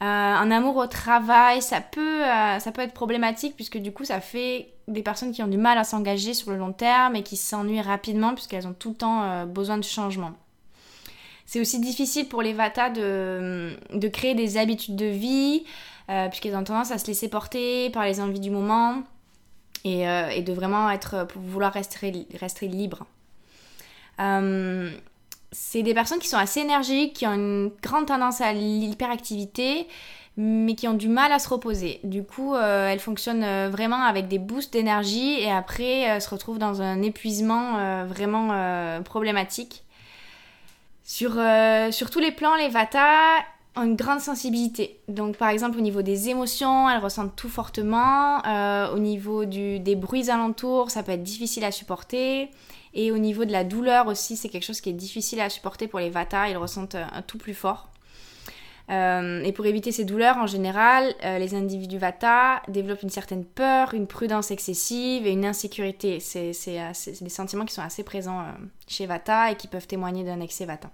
Euh, 0.01 0.05
un 0.05 0.51
amour 0.53 0.77
au 0.77 0.87
travail, 0.87 1.61
ça 1.61 1.81
peut, 1.81 2.25
euh, 2.25 2.61
ça 2.61 2.71
peut 2.71 2.83
être 2.83 2.95
problématique 2.95 3.57
puisque 3.57 3.79
du 3.79 3.91
coup 3.91 4.05
ça 4.05 4.21
fait 4.21 4.73
des 4.87 5.03
personnes 5.03 5.33
qui 5.33 5.43
ont 5.43 5.49
du 5.49 5.57
mal 5.57 5.77
à 5.77 5.83
s'engager 5.83 6.35
sur 6.35 6.53
le 6.53 6.57
long 6.57 6.73
terme 6.73 7.17
et 7.17 7.25
qui 7.25 7.37
s'ennuient 7.37 7.81
rapidement 7.81 8.33
puisqu'elles 8.35 8.69
ont 8.69 8.75
tout 8.75 8.91
le 8.91 8.95
temps 8.95 9.25
euh, 9.25 9.45
besoin 9.45 9.77
de 9.77 9.83
changement. 9.83 10.35
C'est 11.47 11.61
aussi 11.61 11.81
difficile 11.81 12.29
pour 12.29 12.43
les 12.43 12.53
Vata 12.53 12.91
de, 12.91 13.77
créer 14.13 14.35
des 14.35 14.57
habitudes 14.57 14.97
de 14.97 15.07
vie, 15.07 15.65
puisqu'elles 16.29 16.55
ont 16.55 16.63
tendance 16.63 16.91
à 16.91 16.99
se 16.99 17.07
laisser 17.07 17.31
porter 17.31 17.89
par 17.89 18.05
les 18.05 18.21
envies 18.21 18.39
du 18.39 18.51
moment 18.51 19.03
et, 19.83 20.05
de 20.05 20.53
vraiment 20.53 20.91
être, 20.91 21.27
pour 21.27 21.41
vouloir 21.41 21.73
rester, 21.73 22.27
rester 22.39 22.69
libre. 22.69 23.07
C'est 25.53 25.83
des 25.83 25.95
personnes 25.95 26.19
qui 26.19 26.29
sont 26.29 26.37
assez 26.37 26.61
énergiques, 26.61 27.15
qui 27.15 27.27
ont 27.27 27.35
une 27.35 27.71
grande 27.83 28.07
tendance 28.07 28.41
à 28.41 28.53
l'hyperactivité, 28.53 29.87
mais 30.37 30.75
qui 30.75 30.87
ont 30.87 30.95
du 30.95 31.09
mal 31.09 31.33
à 31.33 31.39
se 31.39 31.49
reposer. 31.49 32.01
Du 32.05 32.23
coup, 32.23 32.55
elles 32.55 33.01
fonctionnent 33.01 33.69
vraiment 33.71 34.03
avec 34.05 34.29
des 34.29 34.39
boosts 34.39 34.73
d'énergie 34.73 35.41
et 35.41 35.51
après 35.51 36.21
se 36.21 36.31
retrouvent 36.31 36.59
dans 36.59 36.81
un 36.81 37.03
épuisement 37.03 38.05
vraiment 38.05 39.03
problématique. 39.03 39.83
Sur, 41.09 41.31
tous 42.11 42.21
les 42.21 42.31
plans, 42.31 42.55
les 42.57 42.69
Vata, 42.69 43.41
une 43.77 43.97
grande 43.97 44.21
sensibilité. 44.21 45.01
Donc 45.09 45.39
par 45.39 45.49
exemple 45.49 45.79
au 45.79 45.81
niveau 45.81 46.03
des 46.03 46.29
émotions, 46.29 46.89
elles 46.91 47.01
ressentent 47.01 47.35
tout 47.35 47.49
fortement. 47.49 48.45
Euh, 48.47 48.93
au 48.95 48.99
niveau 48.99 49.47
des 49.47 49.97
bruits 49.97 50.31
alentours, 50.31 50.91
ça 50.91 51.03
peut 51.03 51.13
être 51.13 51.23
difficile 51.23 51.65
à 51.65 51.71
supporter. 51.71 52.51
Et 52.94 53.12
au 53.12 53.18
niveau 53.18 53.44
de 53.44 53.53
la 53.53 53.64
douleur 53.64 54.07
aussi, 54.07 54.37
c'est 54.37 54.48
quelque 54.48 54.64
chose 54.64 54.81
qui 54.81 54.90
est 54.90 54.94
difficile 54.94 55.40
à 55.40 55.51
supporter 55.51 55.88
pour 55.88 56.01
les 56.01 56.11
Vata. 56.11 56.48
Ils 56.48 56.57
ressentent 56.57 56.96
tout 57.27 57.38
plus 57.38 57.55
fort. 57.55 57.88
Euh, 58.90 59.42
et 59.44 59.53
pour 59.53 59.66
éviter 59.66 59.92
ces 59.92 60.05
douleurs, 60.05 60.38
en 60.38 60.46
général, 60.46 61.14
euh, 61.22 61.38
les 61.38 61.55
individus 61.55 61.98
Vata 61.98 62.62
développent 62.68 63.03
une 63.03 63.11
certaine 63.11 63.44
peur, 63.44 63.92
une 63.92 64.07
prudence 64.07 64.51
excessive 64.51 65.27
et 65.27 65.33
une 65.33 65.44
insécurité. 65.44 66.20
C'est 66.20 66.53
des 67.20 67.29
sentiments 67.29 67.66
qui 67.66 67.74
sont 67.74 67.83
assez 67.83 68.03
présents 68.03 68.44
chez 68.87 69.07
Vata 69.07 69.53
et 69.53 69.57
qui 69.57 69.68
peuvent 69.68 69.87
témoigner 69.87 70.24
d'un 70.24 70.40
excès 70.40 70.64
Vata. 70.64 70.90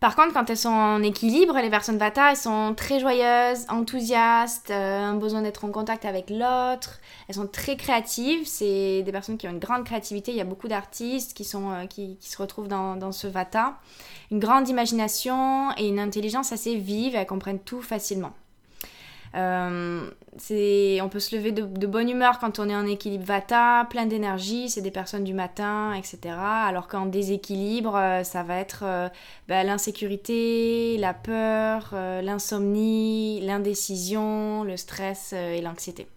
Par 0.00 0.16
contre, 0.16 0.32
quand 0.32 0.48
elles 0.48 0.56
sont 0.56 0.70
en 0.70 1.02
équilibre, 1.02 1.58
les 1.60 1.68
personnes 1.68 1.98
Vata, 1.98 2.30
elles 2.30 2.36
sont 2.38 2.72
très 2.74 3.00
joyeuses, 3.00 3.66
enthousiastes, 3.68 4.70
euh, 4.70 4.98
un 4.98 5.16
besoin 5.16 5.42
d'être 5.42 5.66
en 5.66 5.70
contact 5.70 6.06
avec 6.06 6.30
l'autre. 6.30 7.00
Elles 7.28 7.34
sont 7.34 7.46
très 7.46 7.76
créatives. 7.76 8.46
C'est 8.46 9.02
des 9.02 9.12
personnes 9.12 9.36
qui 9.36 9.46
ont 9.46 9.50
une 9.50 9.58
grande 9.58 9.84
créativité. 9.84 10.32
Il 10.32 10.38
y 10.38 10.40
a 10.40 10.44
beaucoup 10.44 10.68
d'artistes 10.68 11.34
qui, 11.34 11.44
sont, 11.44 11.70
euh, 11.70 11.84
qui, 11.84 12.16
se 12.20 12.38
retrouvent 12.38 12.68
dans, 12.68 12.96
dans, 12.96 13.12
ce 13.12 13.26
Vata. 13.26 13.74
Une 14.30 14.38
grande 14.38 14.70
imagination 14.70 15.70
et 15.76 15.88
une 15.88 16.00
intelligence 16.00 16.50
assez 16.50 16.76
vive. 16.76 17.14
Elles 17.14 17.26
comprennent 17.26 17.60
tout 17.60 17.82
facilement. 17.82 18.32
Euh, 19.34 20.10
on 21.02 21.08
peut 21.08 21.20
se 21.20 21.36
lever 21.36 21.52
de, 21.52 21.86
bonne 21.86 22.08
humeur 22.08 22.38
quand 22.38 22.58
on 22.58 22.68
est 22.68 22.74
en 22.74 22.86
équilibre 22.86 23.24
vata, 23.24 23.86
plein 23.90 24.06
d'énergie, 24.06 24.68
c'est 24.68 24.80
des 24.80 24.90
personnes 24.90 25.24
du 25.24 25.34
matin, 25.34 25.92
etc. 25.94 26.34
Alors 26.36 26.88
qu'en 26.88 27.06
déséquilibre, 27.06 27.96
euh, 27.96 28.24
ça 28.24 28.42
va 28.42 28.56
être 28.56 28.82
euh, 28.84 29.08
bah, 29.48 29.62
l'insécurité, 29.62 30.96
la 30.98 31.14
peur, 31.14 31.90
l'insomnie, 31.92 33.40
l'indécision, 33.42 34.64
le 34.64 34.76
stress 34.76 35.32
et 35.32 35.60
l'anxiété. 35.60 36.08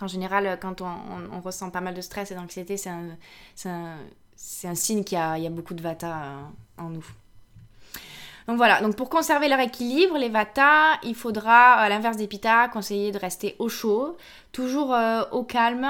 En 0.00 0.06
général, 0.08 0.58
quand 0.60 0.82
on, 0.82 1.40
ressent 1.40 1.70
pas 1.70 1.80
mal 1.80 1.94
de 1.94 2.00
stress 2.00 2.30
et 2.30 2.34
d'anxiété, 2.34 2.76
c'est 2.76 2.90
un, 2.90 3.96
signe 4.36 5.04
qu'il 5.04 5.18
y, 5.18 5.42
y 5.42 5.46
a, 5.46 5.50
beaucoup 5.50 5.74
de 5.74 5.82
vata 5.82 6.40
en 6.76 6.90
nous. 6.90 7.06
Donc 8.46 8.58
voilà, 8.58 8.80
donc 8.80 8.94
pour 8.94 9.10
conserver 9.10 9.48
leur 9.48 9.58
équilibre, 9.58 10.18
les 10.18 10.28
Vata, 10.28 11.00
il 11.02 11.16
faudra, 11.16 11.74
à 11.74 11.88
l'inverse 11.88 12.16
des 12.16 12.28
Pitta, 12.28 12.68
conseiller 12.68 13.10
de 13.10 13.18
rester 13.18 13.56
au 13.58 13.68
chaud, 13.68 14.16
toujours 14.52 14.94
euh, 14.94 15.22
au 15.32 15.42
calme, 15.42 15.88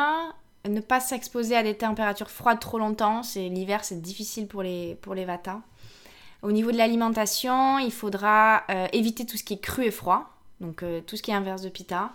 ne 0.66 0.81
pas 0.81 1.01
s'exposer 1.01 1.55
à 1.55 1.62
des 1.62 1.75
températures 1.75 2.31
froides 2.31 2.59
trop 2.59 2.79
longtemps. 2.79 3.23
C'est 3.23 3.49
l'hiver, 3.49 3.85
c'est 3.85 4.01
difficile 4.01 4.47
pour 4.47 4.62
les, 4.62 4.97
pour 5.03 5.14
les 5.14 5.27
Vata. 5.27 5.61
Au 6.42 6.51
niveau 6.51 6.73
de 6.73 6.79
l'alimentation, 6.79 7.79
il 7.79 7.92
faudra 7.92 8.64
euh, 8.71 8.87
éviter 8.92 9.27
tout 9.27 9.37
ce 9.37 9.45
qui 9.45 9.55
est 9.55 9.61
cru 9.61 9.85
et 9.85 9.90
froid, 9.90 10.31
donc 10.61 10.83
euh, 10.83 11.03
tout 11.03 11.16
ce 11.16 11.23
qui 11.23 11.33
est 11.33 11.35
inverse 11.35 11.61
de 11.61 11.69
Pitta. 11.69 12.12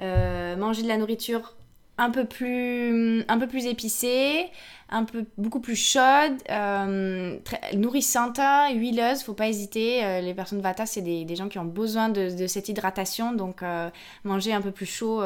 manger 0.00 0.82
de 0.82 0.88
la 0.88 0.96
nourriture 0.96 1.55
un 1.98 2.10
peu 2.10 2.26
plus, 2.26 3.24
un 3.28 3.38
peu 3.38 3.46
plus 3.46 3.66
épicée, 3.66 4.46
un 4.90 5.04
peu 5.04 5.24
beaucoup 5.38 5.60
plus 5.60 5.76
chaude, 5.76 6.36
euh, 6.50 7.38
très, 7.42 7.74
nourrissante, 7.74 8.38
huileuse. 8.74 9.22
Faut 9.22 9.32
pas 9.32 9.48
hésiter. 9.48 10.04
Euh, 10.04 10.20
les 10.20 10.34
personnes 10.34 10.60
Vata, 10.60 10.84
c'est 10.84 11.00
des, 11.00 11.24
des, 11.24 11.36
gens 11.36 11.48
qui 11.48 11.58
ont 11.58 11.64
besoin 11.64 12.10
de, 12.10 12.36
de 12.36 12.46
cette 12.46 12.68
hydratation, 12.68 13.32
donc 13.32 13.62
euh, 13.62 13.88
manger 14.24 14.52
un 14.52 14.60
peu 14.60 14.72
plus 14.72 14.86
chaud, 14.86 15.20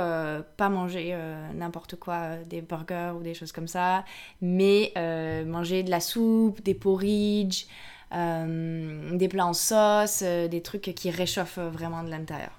pas 0.56 0.68
manger 0.68 1.16
n'importe 1.54 1.96
quoi, 1.96 2.36
des 2.48 2.60
burgers 2.60 3.12
ou 3.18 3.22
des 3.22 3.34
choses 3.34 3.52
comme 3.52 3.68
ça, 3.68 4.04
mais 4.40 4.92
manger 5.46 5.82
de 5.82 5.90
la 5.90 6.00
soupe, 6.00 6.62
des 6.62 6.74
porridge, 6.74 7.66
des 8.12 9.28
plats 9.28 9.46
en 9.46 9.52
sauce, 9.52 10.22
des 10.22 10.62
trucs 10.62 10.82
qui 10.94 11.10
réchauffent 11.10 11.58
vraiment 11.58 12.04
de 12.04 12.10
l'intérieur. 12.10 12.52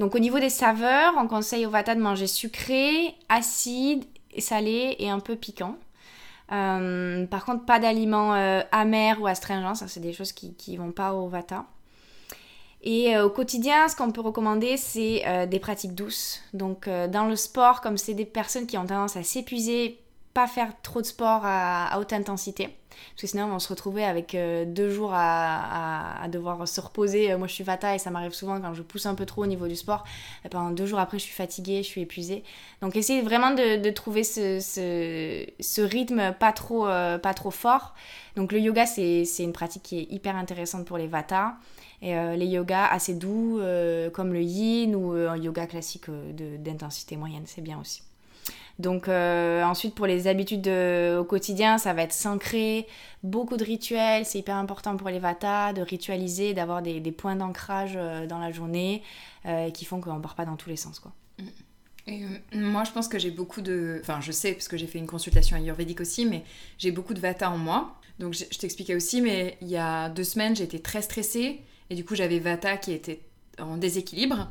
Donc 0.00 0.14
au 0.14 0.18
niveau 0.18 0.38
des 0.38 0.48
saveurs, 0.48 1.12
on 1.18 1.28
conseille 1.28 1.66
au 1.66 1.70
Vata 1.70 1.94
de 1.94 2.00
manger 2.00 2.26
sucré, 2.26 3.14
acide, 3.28 4.02
salé 4.38 4.96
et 4.98 5.10
un 5.10 5.20
peu 5.20 5.36
piquant. 5.36 5.76
Euh, 6.52 7.26
par 7.26 7.44
contre, 7.44 7.66
pas 7.66 7.78
d'aliments 7.78 8.34
euh, 8.34 8.62
amers 8.72 9.20
ou 9.20 9.26
astringents, 9.26 9.74
ça 9.74 9.88
c'est 9.88 10.00
des 10.00 10.14
choses 10.14 10.32
qui 10.32 10.72
ne 10.72 10.78
vont 10.78 10.90
pas 10.90 11.12
au 11.12 11.28
Vata. 11.28 11.66
Et 12.82 13.14
euh, 13.14 13.26
au 13.26 13.30
quotidien, 13.30 13.88
ce 13.88 13.94
qu'on 13.94 14.10
peut 14.10 14.22
recommander, 14.22 14.78
c'est 14.78 15.46
des 15.46 15.58
pratiques 15.60 15.94
douces. 15.94 16.40
Donc 16.54 16.88
dans 16.88 17.26
le 17.26 17.36
sport, 17.36 17.82
comme 17.82 17.98
c'est 17.98 18.14
des 18.14 18.24
personnes 18.24 18.66
qui 18.66 18.78
ont 18.78 18.86
tendance 18.86 19.18
à 19.18 19.22
s'épuiser, 19.22 20.00
pas 20.34 20.46
faire 20.46 20.72
trop 20.82 21.00
de 21.00 21.06
sport 21.06 21.42
à 21.44 21.98
haute 21.98 22.12
intensité. 22.12 22.76
Parce 22.90 23.22
que 23.22 23.26
sinon, 23.26 23.52
on 23.52 23.58
se 23.58 23.68
retrouver 23.68 24.04
avec 24.04 24.34
euh, 24.34 24.64
deux 24.64 24.90
jours 24.90 25.12
à, 25.14 26.26
devoir 26.28 26.66
se 26.66 26.80
reposer. 26.80 27.32
Euh, 27.32 27.38
moi, 27.38 27.46
je 27.46 27.54
suis 27.54 27.64
vata 27.64 27.94
et 27.94 27.98
ça 27.98 28.10
m'arrive 28.10 28.32
souvent 28.32 28.60
quand 28.60 28.74
je 28.74 28.82
pousse 28.82 29.06
un 29.06 29.14
peu 29.14 29.26
trop 29.26 29.42
au 29.42 29.46
niveau 29.46 29.68
du 29.68 29.76
sport. 29.76 30.04
Pendant 30.50 30.70
deux 30.70 30.86
jours 30.86 30.98
après, 30.98 31.18
je 31.18 31.24
suis 31.24 31.34
fatiguée, 31.34 31.82
je 31.82 31.88
suis 31.88 32.02
épuisée. 32.02 32.44
Donc, 32.82 32.96
essayez 32.96 33.22
vraiment 33.22 33.50
de, 33.52 33.90
trouver 33.90 34.24
ce, 34.24 35.80
rythme 35.80 36.34
pas 36.38 36.52
trop, 36.52 36.86
euh, 36.86 37.18
pas 37.18 37.34
trop 37.34 37.50
fort. 37.50 37.94
Donc, 38.36 38.52
le 38.52 38.60
yoga, 38.60 38.86
c'est 38.86 39.24
une 39.38 39.52
pratique 39.52 39.82
qui 39.82 39.98
est 39.98 40.06
hyper 40.10 40.36
intéressante 40.36 40.86
pour 40.86 40.98
les 40.98 41.06
vata. 41.06 41.56
Et 42.02 42.14
les 42.14 42.46
yogas 42.46 42.86
assez 42.86 43.12
doux, 43.12 43.60
comme 44.14 44.32
le 44.32 44.40
yin 44.40 44.96
ou 44.96 45.12
un 45.12 45.36
yoga 45.36 45.66
classique 45.66 46.06
d'intensité 46.08 47.16
moyenne, 47.16 47.42
c'est 47.44 47.60
bien 47.60 47.78
aussi. 47.78 48.02
Donc 48.80 49.08
euh, 49.08 49.62
ensuite 49.62 49.94
pour 49.94 50.06
les 50.06 50.26
habitudes 50.26 50.68
au 50.68 51.24
quotidien, 51.24 51.78
ça 51.78 51.92
va 51.92 52.02
être 52.02 52.12
s'ancrer, 52.12 52.86
beaucoup 53.22 53.56
de 53.56 53.64
rituels, 53.64 54.24
c'est 54.24 54.38
hyper 54.38 54.56
important 54.56 54.96
pour 54.96 55.08
les 55.08 55.18
Vata 55.18 55.72
de 55.72 55.82
ritualiser, 55.82 56.54
d'avoir 56.54 56.82
des, 56.82 57.00
points 57.12 57.36
d'ancrage 57.36 57.92
euh, 57.96 58.26
dans 58.26 58.38
la 58.38 58.50
journée 58.50 59.02
euh, 59.46 59.70
qui 59.70 59.84
font 59.84 60.00
qu'on 60.00 60.14
ne 60.14 60.22
part 60.22 60.34
pas 60.34 60.44
dans 60.44 60.56
tous 60.56 60.70
les 60.70 60.76
sens. 60.76 60.98
Quoi. 60.98 61.12
Et, 62.06 62.24
moi, 62.52 62.84
je 62.84 62.92
pense 62.92 63.08
que 63.08 63.18
j'ai 63.18 63.30
beaucoup 63.30 63.60
de. 63.60 63.98
Enfin, 64.00 64.20
je 64.20 64.32
sais, 64.32 64.52
parce 64.52 64.68
que 64.68 64.76
j'ai 64.76 64.86
fait 64.86 64.98
une 64.98 65.06
consultation 65.06 65.56
ayurvédique 65.56 66.00
aussi, 66.00 66.24
mais 66.24 66.44
j'ai 66.78 66.90
beaucoup 66.90 67.14
de 67.14 67.20
vata 67.20 67.50
en 67.50 67.58
moi. 67.58 67.94
Donc, 68.18 68.32
je, 68.32 68.44
je 68.50 68.58
t'expliquais 68.58 68.94
aussi, 68.94 69.20
mais 69.20 69.58
il 69.60 69.68
y 69.68 69.76
a 69.76 70.08
deux 70.08 70.24
semaines, 70.24 70.52
été 70.60 70.80
très 70.80 71.02
stressée. 71.02 71.60
Et 71.90 71.94
du 71.94 72.04
coup, 72.04 72.14
j'avais 72.14 72.38
vata 72.38 72.78
qui 72.78 72.92
était 72.92 73.20
en 73.58 73.76
déséquilibre. 73.76 74.48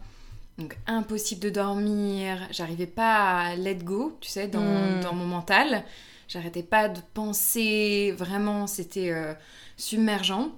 Donc 0.60 0.78
impossible 0.88 1.42
de 1.42 1.50
dormir, 1.50 2.38
j'arrivais 2.52 2.86
pas 2.86 3.40
à 3.40 3.56
let 3.56 3.76
go, 3.76 4.18
tu 4.22 4.30
sais, 4.30 4.48
dans, 4.48 4.60
Mm. 4.62 5.00
dans 5.02 5.14
mon 5.14 5.26
mental. 5.26 5.84
J'arrêtais 6.28 6.64
pas 6.64 6.90
de 6.90 7.00
penser, 7.14 8.14
vraiment, 8.18 8.68
c'était 8.68 9.10
euh, 9.12 9.34
submergent. 9.78 10.52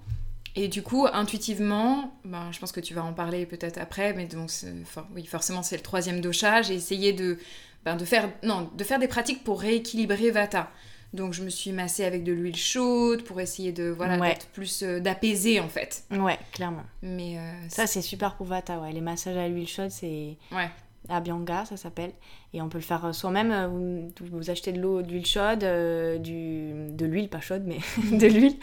Et 0.56 0.68
du 0.68 0.82
coup, 0.82 1.08
intuitivement, 1.14 2.14
ben, 2.26 2.52
je 2.52 2.60
pense 2.60 2.74
que 2.74 2.82
tu 2.82 2.94
vas 2.94 3.04
en 3.04 3.14
parler 3.14 3.46
peut-être 3.46 3.78
après, 3.80 4.12
mais 4.14 4.26
donc, 4.26 4.50
for- 4.86 5.08
oui, 5.16 5.26
forcément, 5.26 5.64
c'est 5.64 5.78
le 5.78 5.84
troisième 5.84 6.20
dosha. 6.20 6.62
J'ai 6.62 6.74
essayé 6.74 7.14
de, 7.14 7.38
ben, 7.86 7.96
de, 7.96 8.04
faire, 8.04 8.30
non, 8.44 8.70
de 8.76 8.84
faire 8.84 9.00
des 9.00 9.08
pratiques 9.08 9.44
pour 9.46 9.62
rééquilibrer 9.62 10.30
Vata. 10.32 10.70
Donc, 11.14 11.34
je 11.34 11.44
me 11.44 11.50
suis 11.50 11.72
massée 11.74 12.06
avec 12.06 12.24
de 12.24 12.32
l'huile 12.32 12.56
chaude 12.56 13.24
pour 13.24 13.42
essayer 13.42 13.72
de, 13.74 13.90
voilà, 13.90 14.18
Ouais. 14.18 14.30
d'être 14.30 14.48
plus, 14.48 14.82
euh, 14.84 15.00
d'apaiser 15.02 15.60
en 15.60 15.68
fait. 15.68 16.04
Ouais, 16.12 16.38
clairement. 16.54 16.84
Mais 17.02 17.38
euh, 17.38 17.52
Ça, 17.70 17.86
c'est 17.88 18.02
super 18.02 18.36
pour 18.36 18.48
Vata, 18.48 18.80
ouais. 18.80 18.94
Les 18.94 19.02
massages 19.02 19.36
à 19.38 19.48
l'huile 19.50 19.68
chaude, 19.68 19.92
c'est 19.92 20.38
ouais. 20.54 20.70
Abhyanga, 21.10 21.66
ça 21.66 21.78
s'appelle. 21.78 22.12
Et 22.54 22.62
on 22.62 22.70
peut 22.70 22.78
le 22.78 22.84
faire 22.84 23.14
soi-même. 23.14 23.52
euh, 23.52 23.68
Vous, 23.68 24.38
vous 24.38 24.50
achetez 24.50 24.72
de 24.72 24.80
l'eau, 24.80 25.02
d'huile 25.02 25.26
chaude, 25.26 25.64
euh, 25.64 26.18
du, 26.18 26.74
de 26.94 27.06
l'huile, 27.06 27.28
pas 27.30 27.42
chaude, 27.42 27.64
mais 27.66 27.78
de 28.18 28.28
l'huile. 28.28 28.56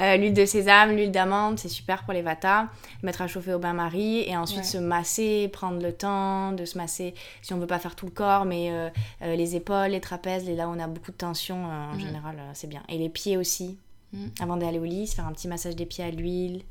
Euh, 0.00 0.16
l'huile 0.16 0.34
de 0.34 0.44
sésame, 0.44 0.96
l'huile 0.96 1.12
d'amande, 1.12 1.58
c'est 1.58 1.68
super 1.68 2.02
pour 2.04 2.12
les 2.12 2.22
Vata. 2.22 2.68
Mettre 3.02 3.22
à 3.22 3.26
chauffer 3.28 3.54
au 3.54 3.58
bain-marie 3.58 4.20
et 4.28 4.36
ensuite 4.36 4.60
Ouais. 4.60 4.64
se 4.64 4.78
masser, 4.78 5.48
prendre 5.52 5.80
le 5.82 5.92
temps 5.92 6.52
de 6.52 6.64
se 6.64 6.76
masser, 6.78 7.14
si 7.42 7.52
on 7.54 7.58
veut 7.58 7.66
pas 7.66 7.78
faire 7.78 7.94
tout 7.96 8.06
le 8.06 8.12
corps, 8.12 8.44
mais 8.44 8.68
euh, 8.72 8.90
les 9.22 9.56
épaules, 9.56 9.88
les 9.90 10.00
trapèzes, 10.00 10.46
les 10.46 10.56
là 10.56 10.68
où 10.68 10.72
on 10.72 10.78
a 10.80 10.86
beaucoup 10.88 11.12
de 11.12 11.16
tension, 11.16 11.64
en 11.64 11.94
Mhm. 11.94 12.00
général, 12.00 12.36
c'est 12.54 12.68
bien. 12.68 12.82
Et 12.88 12.98
les 12.98 13.08
pieds 13.08 13.36
aussi. 13.36 13.78
Mhm. 14.12 14.30
Avant 14.40 14.56
d'aller 14.56 14.78
au 14.78 14.84
lit, 14.84 15.06
se 15.06 15.14
faire 15.14 15.26
un 15.26 15.32
petit 15.32 15.48
massage 15.48 15.76
des 15.76 15.86
pieds 15.86 16.04
à 16.04 16.10
l'huile, 16.10 16.62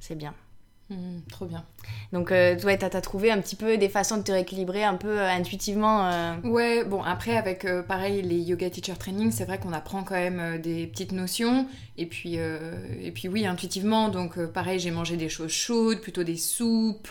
c'est 0.00 0.14
bien. 0.16 0.34
Mhm, 0.90 1.20
trop 1.30 1.44
bien. 1.44 1.66
Donc, 2.14 2.32
euh, 2.32 2.58
ouais, 2.62 2.78
t'as 2.78 2.88
t'as 2.88 3.02
trouvé 3.02 3.30
un 3.30 3.38
petit 3.42 3.56
peu 3.56 3.76
des 3.76 3.90
façons 3.90 4.16
de 4.16 4.22
te 4.22 4.32
rééquilibrer 4.32 4.84
un 4.84 4.94
peu 4.94 5.20
euh, 5.20 5.28
intuitivement. 5.28 6.06
euh, 6.10 6.34
Ouais, 6.44 6.82
bon, 6.82 7.02
après, 7.02 7.36
avec 7.36 7.66
euh, 7.66 7.82
pareil, 7.82 8.22
les 8.22 8.38
yoga 8.40 8.70
teacher 8.70 8.94
training, 8.98 9.30
c'est 9.30 9.44
vrai 9.44 9.58
qu'on 9.58 9.74
apprend 9.74 10.02
quand 10.02 10.14
même 10.14 10.58
des 10.62 10.86
petites 10.86 11.12
notions. 11.12 11.66
Et 11.98 12.06
puis, 12.06 12.36
et 12.36 13.10
puis 13.12 13.28
oui, 13.28 13.44
intuitivement, 13.46 14.08
donc 14.08 14.42
pareil, 14.46 14.78
j'ai 14.78 14.90
mangé 14.90 15.18
des 15.18 15.28
choses 15.28 15.50
chaudes, 15.52 16.00
plutôt 16.00 16.24
des 16.24 16.36
soupes, 16.38 17.08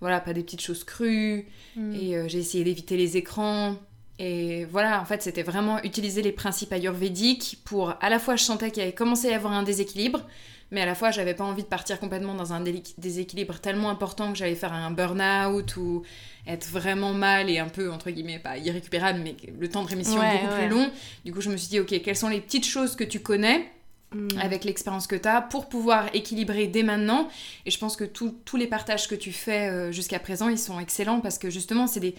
voilà, 0.00 0.20
pas 0.20 0.32
des 0.32 0.42
petites 0.42 0.62
choses 0.62 0.84
crues. 0.84 1.46
Et 1.92 2.16
euh, 2.16 2.28
j'ai 2.28 2.38
essayé 2.38 2.64
d'éviter 2.64 2.96
les 2.96 3.16
écrans. 3.18 3.76
Et 4.18 4.64
voilà, 4.64 5.00
en 5.00 5.04
fait, 5.04 5.22
c'était 5.22 5.42
vraiment 5.44 5.80
utiliser 5.84 6.22
les 6.22 6.32
principes 6.32 6.72
ayurvédiques 6.72 7.58
pour 7.64 7.94
à 8.00 8.08
la 8.10 8.18
fois 8.18 8.34
je 8.36 8.42
sentais 8.42 8.70
qu'il 8.70 8.82
y 8.82 8.86
avait 8.86 8.94
commencé 8.94 9.28
à 9.28 9.32
y 9.32 9.34
avoir 9.34 9.52
un 9.52 9.62
déséquilibre, 9.62 10.22
mais 10.70 10.80
à 10.82 10.86
la 10.86 10.94
fois 10.94 11.10
j'avais 11.10 11.34
pas 11.34 11.44
envie 11.44 11.62
de 11.62 11.68
partir 11.68 11.98
complètement 12.00 12.34
dans 12.34 12.52
un 12.52 12.62
déséquilibre 12.98 13.58
tellement 13.60 13.90
important 13.90 14.32
que 14.32 14.38
j'allais 14.38 14.54
faire 14.54 14.72
un 14.72 14.90
burn-out 14.90 15.76
ou 15.76 16.02
être 16.46 16.66
vraiment 16.68 17.12
mal 17.12 17.50
et 17.50 17.58
un 17.58 17.68
peu, 17.68 17.90
entre 17.92 18.10
guillemets, 18.10 18.38
pas 18.38 18.56
irrécupérable, 18.58 19.20
mais 19.22 19.36
le 19.58 19.68
temps 19.68 19.82
de 19.82 19.88
rémission 19.88 20.18
Ouais, 20.20 20.32
beaucoup 20.40 20.52
ouais. 20.54 20.66
plus 20.66 20.74
long. 20.76 20.90
Du 21.24 21.32
coup, 21.32 21.40
je 21.42 21.50
me 21.50 21.56
suis 21.56 21.68
dit, 21.68 21.80
ok, 21.80 22.00
quelles 22.02 22.16
sont 22.16 22.28
les 22.30 22.40
petites 22.40 22.66
choses 22.66 22.96
que 22.96 23.04
tu 23.04 23.20
connais 23.20 23.70
Mm. 24.14 24.28
avec 24.40 24.64
l'expérience 24.64 25.06
que 25.06 25.16
tu 25.16 25.28
as 25.28 25.42
pour 25.42 25.68
pouvoir 25.68 26.08
équilibrer 26.14 26.66
dès 26.66 26.82
maintenant? 26.82 27.28
Et 27.66 27.70
je 27.70 27.78
pense 27.78 27.94
que 27.94 28.04
tous 28.04 28.56
les 28.56 28.66
partages 28.66 29.06
que 29.06 29.14
tu 29.14 29.32
fais 29.32 29.68
euh, 29.68 29.92
jusqu'à 29.92 30.18
présent, 30.18 30.48
ils 30.48 30.56
sont 30.58 30.80
excellents 30.80 31.20
parce 31.20 31.36
que 31.36 31.50
justement, 31.50 31.86
c'est 31.86 32.00
des, 32.00 32.14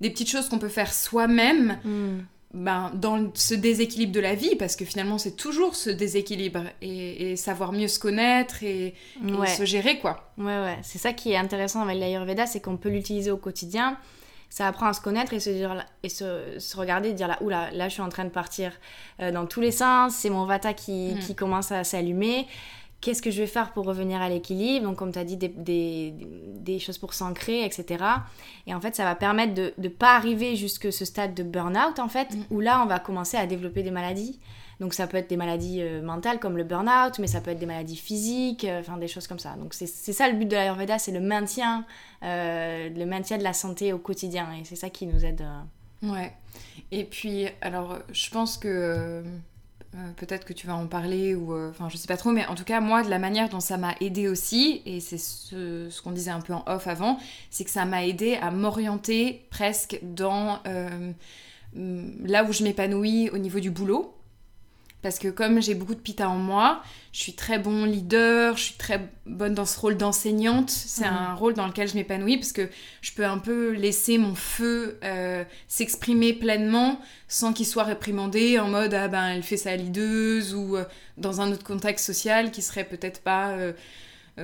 des 0.00 0.08
petites 0.08 0.30
choses 0.30 0.48
qu'on 0.48 0.58
peut 0.58 0.70
faire 0.70 0.90
soi-même 0.94 1.78
Mm. 1.84 2.20
Ben, 2.56 2.90
dans 2.94 3.30
ce 3.34 3.54
déséquilibre 3.54 4.12
de 4.12 4.20
la 4.20 4.34
vie 4.34 4.56
parce 4.56 4.74
que 4.76 4.84
finalement, 4.84 5.18
c'est 5.18 5.36
toujours 5.36 5.76
ce 5.76 5.90
déséquilibre 5.90 6.62
et, 6.82 7.32
et 7.32 7.36
savoir 7.36 7.72
mieux 7.72 7.86
se 7.88 7.98
connaître 7.98 8.62
et, 8.62 8.94
et 9.26 9.32
Ouais. 9.32 9.46
se 9.46 9.64
gérer, 9.64 9.98
quoi. 9.98 10.32
Ouais, 10.38 10.44
ouais. 10.46 10.78
C'est 10.82 10.98
ça 10.98 11.12
qui 11.12 11.32
est 11.32 11.36
intéressant 11.36 11.82
avec 11.82 11.98
l'Ayurveda, 11.98 12.46
c'est 12.46 12.60
qu'on 12.60 12.76
peut 12.76 12.88
l'utiliser 12.88 13.30
au 13.30 13.36
quotidien. 13.36 13.98
Ça 14.48 14.66
apprend 14.68 14.86
à 14.86 14.92
se 14.92 15.00
connaître 15.00 15.34
et 15.34 15.40
se, 15.40 15.50
dire, 15.50 15.84
et 16.02 16.08
se, 16.08 16.58
se 16.58 16.76
regarder 16.76 17.10
et 17.10 17.12
dire 17.12 17.28
là, 17.28 17.36
oula, 17.42 17.70
là 17.72 17.88
je 17.88 17.94
suis 17.94 18.02
en 18.02 18.08
train 18.08 18.24
de 18.24 18.30
partir 18.30 18.72
euh, 19.20 19.30
dans 19.32 19.44
tous 19.44 19.60
les 19.60 19.72
sens, 19.72 20.14
c'est 20.14 20.30
mon 20.30 20.46
vata 20.46 20.72
qui, 20.72 21.14
Mm. 21.14 21.18
qui 21.18 21.34
commence 21.34 21.72
à 21.72 21.84
s'allumer. 21.84 22.46
Qu'est-ce 23.00 23.22
que 23.22 23.30
je 23.30 23.40
vais 23.42 23.46
faire 23.46 23.72
pour 23.72 23.84
revenir 23.86 24.20
à 24.20 24.28
l'équilibre 24.28 24.86
Donc, 24.86 24.96
comme 24.96 25.12
tu 25.12 25.18
as 25.18 25.24
dit, 25.24 25.36
des, 25.36 25.48
des, 25.48 26.14
des 26.58 26.78
choses 26.78 26.98
pour 26.98 27.14
s'ancrer, 27.14 27.64
etc. 27.64 28.04
Et 28.66 28.74
en 28.74 28.80
fait, 28.80 28.96
ça 28.96 29.04
va 29.04 29.14
permettre 29.14 29.54
de 29.54 29.74
ne 29.78 29.88
pas 29.88 30.16
arriver 30.16 30.56
jusque 30.56 30.92
ce 30.92 31.04
stade 31.04 31.34
de 31.34 31.42
burn-out, 31.42 31.98
en 31.98 32.08
fait, 32.08 32.34
Mm. 32.34 32.42
où 32.50 32.60
là, 32.60 32.82
on 32.82 32.86
va 32.86 32.98
commencer 32.98 33.36
à 33.36 33.46
développer 33.46 33.82
des 33.82 33.90
maladies. 33.90 34.40
Donc 34.80 34.92
ça 34.92 35.06
peut 35.06 35.16
être 35.16 35.30
des 35.30 35.38
maladies 35.38 35.80
euh, 35.80 36.02
mentales 36.02 36.38
comme 36.38 36.56
le 36.58 36.64
burn-out, 36.64 37.18
mais 37.18 37.26
ça 37.26 37.40
peut 37.40 37.50
être 37.50 37.58
des 37.58 37.64
maladies 37.66 37.96
physiques, 37.96 38.64
euh, 38.64 38.80
enfin 38.80 38.98
des 38.98 39.08
choses 39.08 39.26
comme 39.26 39.38
ça. 39.38 39.54
Donc 39.56 39.72
c'est 39.72 39.86
ça 39.86 40.28
le 40.28 40.34
but 40.36 40.44
de 40.46 40.54
l'Ayurveda, 40.54 40.98
c'est 40.98 41.12
le 41.12 41.20
maintien, 41.20 41.86
euh, 42.22 42.90
le 42.90 43.06
maintien 43.06 43.38
de 43.38 43.42
la 43.42 43.54
santé 43.54 43.94
au 43.94 43.98
quotidien. 43.98 44.48
Et 44.60 44.64
c'est 44.64 44.76
ça 44.76 44.90
qui 44.90 45.06
nous 45.06 45.24
aide. 45.24 45.42
Ouais. 46.02 46.32
Et 46.92 47.04
puis, 47.04 47.46
alors, 47.62 47.98
je 48.12 48.28
pense 48.28 48.58
que 48.58 49.22
euh, 49.94 50.10
peut-être 50.16 50.44
que 50.44 50.52
tu 50.52 50.66
vas 50.66 50.74
en 50.74 50.86
parler 50.86 51.34
ou, 51.34 51.54
euh, 51.54 51.70
enfin, 51.70 51.88
je 51.88 51.96
sais 51.96 52.08
pas 52.08 52.16
trop, 52.16 52.30
mais 52.32 52.44
en 52.46 52.54
tout 52.54 52.64
cas, 52.64 52.80
moi, 52.80 53.02
de 53.02 53.08
la 53.08 53.18
manière 53.18 53.48
dont 53.48 53.60
ça 53.60 53.76
m'a 53.76 53.94
aidé 54.00 54.28
aussi, 54.28 54.82
et 54.84 55.00
c'est 55.00 55.18
ce, 55.18 56.02
qu'on 56.02 56.10
disait 56.10 56.30
un 56.30 56.40
peu 56.40 56.52
en 56.52 56.64
off 56.66 56.86
avant, 56.86 57.18
c'est 57.50 57.64
que 57.64 57.70
ça 57.70 57.84
m'a 57.84 58.04
aidé 58.04 58.34
à 58.34 58.50
m'orienter 58.50 59.46
presque 59.50 59.98
dans 60.02 60.58
euh, 60.66 61.12
là 61.74 62.44
où 62.44 62.52
je 62.52 62.64
m'épanouis 62.64 63.30
au 63.30 63.38
niveau 63.38 63.60
du 63.60 63.70
boulot. 63.70 64.15
Parce 65.02 65.18
que 65.20 65.28
comme 65.28 65.62
j'ai 65.62 65.74
beaucoup 65.74 65.94
de 65.94 66.00
pita 66.00 66.28
en 66.28 66.36
moi, 66.38 66.82
je 67.12 67.20
suis 67.20 67.34
très 67.34 67.58
bon 67.60 67.84
leader, 67.84 68.56
je 68.56 68.62
suis 68.64 68.74
très 68.74 69.08
bonne 69.24 69.54
dans 69.54 69.64
ce 69.66 69.78
rôle 69.78 69.96
d'enseignante. 69.96 70.70
C'est 70.70 71.06
Mhm. 71.06 71.16
un 71.16 71.34
rôle 71.34 71.54
dans 71.54 71.66
lequel 71.68 71.86
je 71.88 71.94
m'épanouis 71.94 72.38
parce 72.38 72.52
que 72.52 72.68
je 73.02 73.12
peux 73.12 73.24
un 73.24 73.38
peu 73.38 73.70
laisser 73.70 74.18
mon 74.18 74.34
feu 74.34 74.98
euh, 75.04 75.44
s'exprimer 75.68 76.32
pleinement 76.32 76.98
sans 77.28 77.52
qu'il 77.52 77.66
soit 77.66 77.84
réprimandé 77.84 78.58
en 78.58 78.68
mode 78.68 78.94
ah 78.94 79.06
ben 79.06 79.28
elle 79.28 79.42
fait 79.44 79.56
sa 79.58 79.76
leaduse 79.76 80.54
ou 80.54 80.76
euh, 80.76 80.84
dans 81.18 81.40
un 81.40 81.52
autre 81.52 81.64
contexte 81.64 82.04
social 82.06 82.50
qui 82.50 82.62
serait 82.62 82.84
peut-être 82.84 83.20
pas 83.20 83.50
euh, 83.50 83.72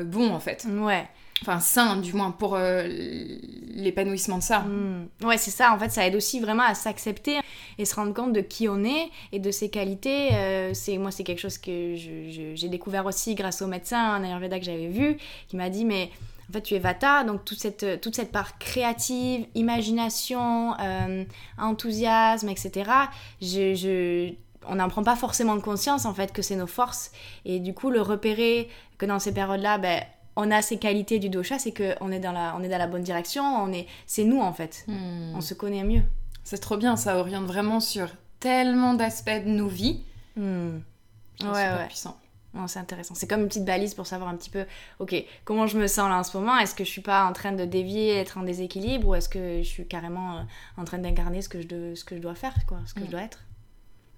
bon 0.04 0.30
en 0.32 0.40
fait. 0.40 0.64
Ouais. 0.70 1.08
Enfin 1.42 1.59
sain 1.61 1.96
du 1.96 2.12
moins 2.14 2.31
pour 2.31 2.55
euh, 2.55 2.87
l'épanouissement 3.74 4.38
de 4.38 4.42
ça. 4.42 4.61
Mm. 4.61 5.09
Ouais, 5.24 5.37
c'est 5.38 5.50
ça. 5.50 5.72
En 5.74 5.78
fait, 5.78 5.90
ça 5.90 6.07
aide 6.07 6.14
aussi 6.14 6.40
vraiment 6.40 6.62
à 6.62 6.74
s'accepter 6.74 7.38
et 7.78 7.85
se 7.85 7.94
rendre 7.94 8.14
compte 8.14 8.33
de 8.33 8.40
qui 8.40 8.68
on 8.68 8.85
est 8.85 9.11
et 9.33 9.38
de 9.40 9.50
ses 9.50 9.68
qualités. 9.68 10.28
Euh, 10.35 10.70
c'est 10.74 10.98
moi, 10.98 11.11
c'est 11.11 11.24
quelque 11.24 11.40
chose 11.40 11.59
que 11.59 11.94
j'ai 11.96 12.68
découvert 12.68 13.07
aussi 13.07 13.35
grâce 13.35 13.61
au 13.61 13.66
médecin, 13.66 13.98
un 13.98 14.22
Ayurveda 14.24 14.59
que 14.59 14.64
j'avais 14.64 14.88
vu, 14.88 15.16
qui 15.48 15.57
m'a 15.57 15.68
dit 15.68 15.85
mais 15.85 16.11
en 16.48 16.52
fait, 16.52 16.62
tu 16.62 16.74
es 16.74 16.78
Vata, 16.78 17.24
donc 17.24 17.44
toute 17.44 17.59
cette, 17.59 18.00
toute 18.00 18.14
cette 18.14 18.31
part 18.31 18.59
créative, 18.59 19.46
imagination, 19.55 20.74
euh, 20.81 21.24
enthousiasme, 21.59 22.48
etc. 22.48 22.90
Je, 23.40 23.74
je- 23.74 24.35
on 24.68 24.76
n'en 24.76 24.88
prend 24.88 25.02
pas 25.02 25.16
forcément 25.16 25.59
conscience 25.61 26.05
en 26.05 26.14
fait 26.14 26.33
que 26.33 26.40
c'est 26.42 26.55
nos 26.57 26.68
forces 26.68 27.11
et 27.44 27.59
du 27.59 27.74
coup 27.74 27.90
le 27.90 28.00
repérer 28.00 28.68
que 28.98 29.07
dans 29.07 29.18
ces 29.18 29.33
périodes-là, 29.35 29.78
ben 29.78 30.02
on 30.36 30.50
a 30.50 30.62
ces 30.62 30.78
qualités 30.78 31.18
du 31.18 31.28
dosha, 31.28 31.58
c'est 31.58 31.72
que 31.72 31.94
on 32.00 32.10
est 32.12 32.20
dans 32.20 32.32
la, 32.32 32.54
on 32.58 32.62
est 32.62 32.68
dans 32.68 32.78
la 32.78 32.86
bonne 32.86 33.02
direction, 33.02 33.42
on 33.44 33.72
est, 33.72 33.86
c'est 34.06 34.24
nous 34.24 34.40
en 34.40 34.52
fait, 34.52 34.84
Hmm. 34.88 35.34
on 35.36 35.40
se 35.40 35.54
connaît 35.54 35.84
mieux. 35.84 36.02
C'est 36.44 36.58
trop 36.58 36.76
bien, 36.76 36.96
ça 36.96 37.18
oriente 37.18 37.44
vraiment 37.46 37.80
sur 37.80 38.08
tellement 38.40 38.94
d'aspects 38.94 39.30
de 39.44 39.48
nos 39.50 39.68
vies. 39.68 40.02
Hmm. 40.36 40.78
C'est 41.38 41.46
Ouais, 41.46 41.54
super 41.54 41.78
ouais. 41.78 41.86
puissant. 41.86 42.16
Non, 42.54 42.66
c'est 42.66 42.78
intéressant. 42.80 43.14
C'est 43.14 43.26
comme 43.26 43.40
une 43.40 43.48
petite 43.48 43.64
balise 43.64 43.94
pour 43.94 44.06
savoir 44.06 44.28
un 44.28 44.36
petit 44.36 44.50
peu, 44.50 44.66
ok, 44.98 45.14
comment 45.46 45.66
je 45.66 45.78
me 45.78 45.86
sens 45.86 46.08
là 46.10 46.18
en 46.18 46.22
ce 46.22 46.36
moment? 46.36 46.58
Est-ce 46.58 46.74
que 46.74 46.84
je 46.84 46.90
suis 46.90 47.00
pas 47.00 47.24
en 47.24 47.32
train 47.32 47.52
de 47.52 47.64
dévier, 47.64 48.16
être 48.16 48.36
en 48.36 48.42
déséquilibre, 48.42 49.08
ou 49.08 49.14
est-ce 49.14 49.30
que 49.30 49.58
je 49.62 49.68
suis 49.68 49.86
carrément 49.88 50.36
euh, 50.36 50.40
en 50.76 50.84
train 50.84 50.98
d'incarner 50.98 51.40
ce 51.40 51.48
que 51.48 51.62
je 51.62 51.66
dois, 51.66 51.96
ce 51.96 52.04
que 52.04 52.14
je 52.14 52.20
dois 52.20 52.34
faire, 52.34 52.54
quoi, 52.66 52.78
ce 52.86 52.92
que 52.92 53.00
je 53.00 53.10
dois 53.10 53.22
être? 53.22 53.38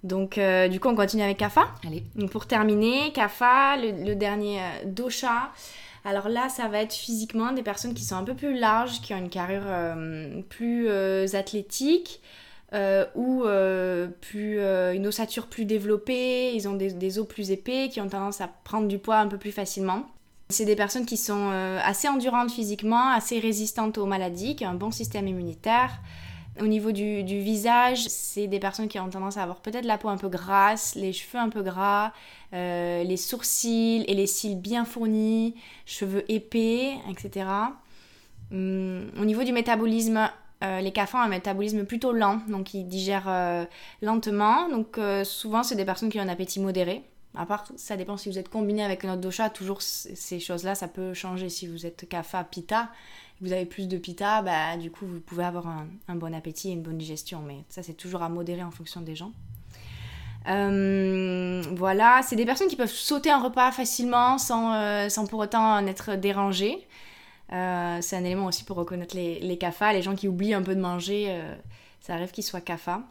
Donc, 0.03 0.37
euh, 0.37 0.67
du 0.67 0.79
coup, 0.81 0.89
on 0.89 0.95
continue 0.95 1.23
avec 1.23 1.37
Kapha. 1.37 1.63
Allez. 1.87 2.03
Donc 2.15 2.29
pour 2.29 2.45
terminer, 2.45 3.11
Kapha, 3.13 3.77
le, 3.77 4.03
le 4.03 4.15
dernier 4.15 4.59
euh, 4.59 4.63
dosha. 4.85 5.51
Alors 6.05 6.29
là, 6.29 6.49
ça 6.49 6.67
va 6.67 6.81
être 6.81 6.93
physiquement 6.93 7.51
des 7.51 7.63
personnes 7.63 7.95
qui 7.95 8.03
sont 8.03 8.15
un 8.15 8.23
peu 8.23 8.35
plus 8.35 8.57
larges, 8.57 9.01
qui 9.01 9.15
ont 9.15 9.17
une 9.17 9.29
carrure 9.29 9.63
euh, 9.65 10.39
plus 10.49 10.85
euh, 10.87 11.25
athlétique 11.33 12.21
euh, 12.73 13.05
ou 13.15 13.43
plus, 14.21 14.59
une 14.59 15.07
ossature 15.07 15.47
plus 15.47 15.65
développée, 15.65 16.53
ils 16.53 16.67
ont 16.67 16.73
des, 16.73 16.93
des 16.93 17.17
os 17.17 17.27
plus 17.27 17.49
épais, 17.49 17.89
qui 17.89 18.01
ont 18.01 18.07
tendance 18.07 18.39
à 18.39 18.47
prendre 18.47 18.87
du 18.87 18.99
poids 18.99 19.17
un 19.17 19.27
peu 19.27 19.39
plus 19.39 19.51
facilement. 19.51 20.05
C'est 20.49 20.65
des 20.65 20.75
personnes 20.75 21.07
qui 21.07 21.17
sont 21.17 21.49
assez 21.83 22.07
endurantes 22.07 22.51
physiquement, 22.51 23.09
assez 23.09 23.39
résistantes 23.39 23.97
aux 23.97 24.05
maladies, 24.05 24.55
qui 24.55 24.65
ont 24.65 24.69
un 24.69 24.75
bon 24.75 24.91
système 24.91 25.27
immunitaire. 25.27 25.89
Au 26.61 26.67
niveau 26.67 26.93
du, 26.93 27.21
visage, 27.23 28.07
c'est 28.07 28.47
des 28.47 28.59
personnes 28.59 28.87
qui 28.87 28.97
ont 28.97 29.09
tendance 29.09 29.35
à 29.35 29.43
avoir 29.43 29.59
peut-être 29.59 29.83
la 29.83 29.97
peau 29.97 30.07
un 30.07 30.15
peu 30.15 30.29
grasse, 30.29 30.95
les 30.95 31.11
cheveux 31.11 31.37
un 31.37 31.49
peu 31.49 31.61
gras, 31.61 32.13
euh, 32.53 33.03
les 33.03 33.17
sourcils 33.17 34.05
et 34.07 34.13
les 34.13 34.25
cils 34.25 34.57
bien 34.57 34.85
fournis, 34.85 35.55
cheveux 35.85 36.23
épais, 36.31 36.93
etc. 37.09 37.47
Hum, 38.53 39.11
au 39.19 39.25
niveau 39.25 39.43
du 39.43 39.51
métabolisme, 39.51 40.29
euh, 40.63 40.79
les 40.79 40.93
kafa 40.93 41.17
ont 41.17 41.21
un 41.21 41.27
métabolisme 41.27 41.83
plutôt 41.83 42.13
lent, 42.13 42.39
donc 42.47 42.73
ils 42.73 42.87
digèrent 42.87 43.27
euh, 43.27 43.65
lentement. 44.01 44.69
Donc 44.69 44.97
souvent, 45.25 45.61
c'est 45.61 45.75
des 45.75 45.85
personnes 45.85 46.09
qui 46.09 46.19
ont 46.19 46.23
un 46.23 46.29
appétit 46.29 46.61
modéré. 46.61 47.03
À 47.37 47.45
part, 47.45 47.65
ça 47.75 47.97
dépend 47.97 48.15
si 48.15 48.29
vous 48.29 48.39
êtes 48.39 48.47
combiné 48.47 48.81
avec 48.81 49.03
un 49.03 49.11
autre 49.11 49.21
dosha, 49.21 49.49
toujours 49.49 49.81
ces 49.81 50.39
choses-là, 50.39 50.73
ça 50.73 50.87
peut 50.87 51.13
changer. 51.13 51.49
Si 51.49 51.67
vous 51.67 51.85
êtes 51.85 52.07
kapha, 52.07 52.45
pita, 52.45 52.89
vous 53.41 53.51
avez 53.51 53.65
plus 53.65 53.87
de 53.87 53.97
pita, 53.97 54.41
bah, 54.41 54.77
du 54.77 54.91
coup, 54.91 55.05
vous 55.05 55.19
pouvez 55.19 55.43
avoir 55.43 55.67
un, 55.67 56.15
bon 56.15 56.33
appétit 56.33 56.69
et 56.69 56.71
une 56.71 56.81
bonne 56.81 56.97
digestion. 56.97 57.41
Mais 57.45 57.63
ça, 57.69 57.83
c'est 57.83 57.93
toujours 57.93 58.23
à 58.23 58.29
modérer 58.29 58.63
en 58.63 58.71
fonction 58.71 59.01
des 59.01 59.15
gens. 59.15 59.31
Euh, 60.47 61.61
voilà, 61.75 62.21
c'est 62.23 62.35
des 62.35 62.45
personnes 62.45 62.67
qui 62.67 62.75
peuvent 62.75 62.91
sauter 62.91 63.31
un 63.31 63.41
repas 63.41 63.71
facilement 63.71 64.37
sans, 64.37 64.75
euh, 64.75 65.09
sans 65.09 65.25
pour 65.25 65.39
autant 65.39 65.75
en 65.77 65.87
être 65.87 66.15
dérangées. 66.15 66.87
Euh, 67.51 67.97
c'est 68.01 68.15
un 68.15 68.23
élément 68.23 68.45
aussi 68.45 68.63
pour 68.63 68.77
reconnaître 68.77 69.15
les, 69.15 69.39
les 69.39 69.57
CAFA. 69.57 69.91
Les 69.93 70.01
gens 70.01 70.15
qui 70.15 70.27
oublient 70.27 70.53
un 70.53 70.61
peu 70.61 70.75
de 70.75 70.81
manger, 70.81 71.35
ça 71.99 72.13
arrive 72.13 72.31
qu'ils 72.31 72.43
soient 72.43 72.61
CAFA. 72.61 73.01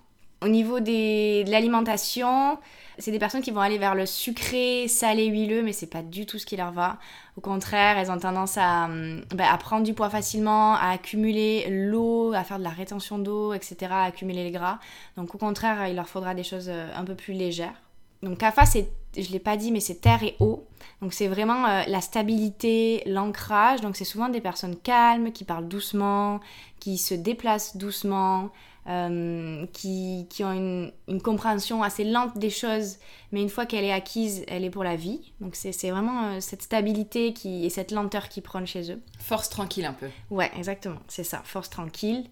Au 0.40 0.48
niveau 0.48 0.80
de 0.80 1.48
l'alimentation, 1.50 2.58
c'est 2.98 3.11
des 3.11 3.18
personnes 3.18 3.42
qui 3.42 3.50
vont 3.50 3.61
aller 3.61 3.78
vers 3.78 3.94
le 3.94 4.07
sucré, 4.07 4.87
salé, 4.88 5.26
huileux, 5.26 5.62
mais 5.62 5.72
c'est 5.72 5.88
pas 5.88 6.02
du 6.02 6.26
tout 6.26 6.38
ce 6.38 6.46
qui 6.46 6.57
leur 6.57 6.72
va. 6.72 6.98
Au 7.37 7.40
contraire, 7.40 7.98
elles 7.98 8.11
ont 8.11 8.18
tendance 8.18 8.57
à, 8.57 8.88
bah, 9.35 9.52
à 9.52 9.59
prendre 9.59 9.85
du 9.85 9.94
poids 9.94 10.11
facilement, 10.11 10.74
à 10.74 10.90
accumuler 10.90 11.66
l'eau, 11.68 12.33
à 12.33 12.44
faire 12.44 12.59
de 12.59 12.64
la 12.64 12.70
rétention 12.70 13.18
d'eau, 13.18 13.52
etc., 13.52 13.76
à 13.90 14.04
accumuler 14.04 14.44
les 14.44 14.52
gras. 14.52 14.78
Donc 15.16 15.35
au 15.35 15.38
contraire, 15.38 15.88
il 15.88 15.96
leur 15.96 16.09
faudra 16.09 16.35
des 16.35 16.44
choses 16.44 16.68
euh, 16.68 16.88
un 16.94 17.04
peu 17.04 17.14
plus 17.14 17.35
légères. 17.35 17.74
Donc 18.22 18.38
CAFA, 18.38 18.64
c'est, 18.64 18.88
je 19.16 19.30
l'ai 19.30 19.38
pas 19.38 19.57
dit, 19.57 19.70
mais 19.70 19.80
c'est 19.80 20.00
terre 20.00 20.22
et 20.22 20.37
eau. 20.40 20.64
Donc 21.02 21.12
c'est 21.12 21.28
vraiment 21.28 21.66
euh, 21.66 21.83
la 21.87 22.00
stabilité, 22.00 23.02
l'ancrage. 23.07 23.80
Donc 23.80 23.96
c'est 23.96 24.04
souvent 24.04 24.28
des 24.28 24.40
personnes 24.40 24.76
calmes, 24.76 25.33
qui 25.33 25.44
parlent 25.44 25.68
doucement, 25.68 26.40
qui 26.80 26.98
se 26.98 27.14
déplacent 27.14 27.76
doucement, 27.76 28.50
euh, 28.87 29.64
qui, 29.73 30.27
qui, 30.29 30.44
ont 30.44 30.53
une, 30.53 30.92
une, 31.09 31.23
compréhension 31.23 31.83
assez 31.83 32.05
lente 32.05 32.37
des 32.37 32.51
choses, 32.51 32.99
mais 33.33 33.40
une 33.40 33.49
fois 33.49 33.64
qu'elle 33.64 33.85
est 33.85 33.92
acquise, 33.92 34.44
elle 34.47 34.62
est 34.62 34.68
pour 34.68 34.85
la 34.85 34.94
vie. 34.94 35.33
Donc 35.40 35.55
c'est 35.57 35.90
vraiment 35.90 36.27
euh, 36.27 36.40
cette 36.40 36.61
stabilité 36.61 37.33
qui, 37.33 37.64
et 37.64 37.70
cette 37.70 37.92
lenteur 37.92 38.29
qui 38.29 38.42
prennent 38.42 38.66
chez 38.66 38.92
eux. 38.92 39.01
Force 39.18 39.49
tranquille 39.49 39.87
un 39.87 39.94
peu. 39.94 40.09
Ouais, 40.29 40.51
exactement, 40.59 40.99
c'est 41.09 41.25
ça, 41.25 41.40
force 41.44 41.70
tranquille. 41.70 42.27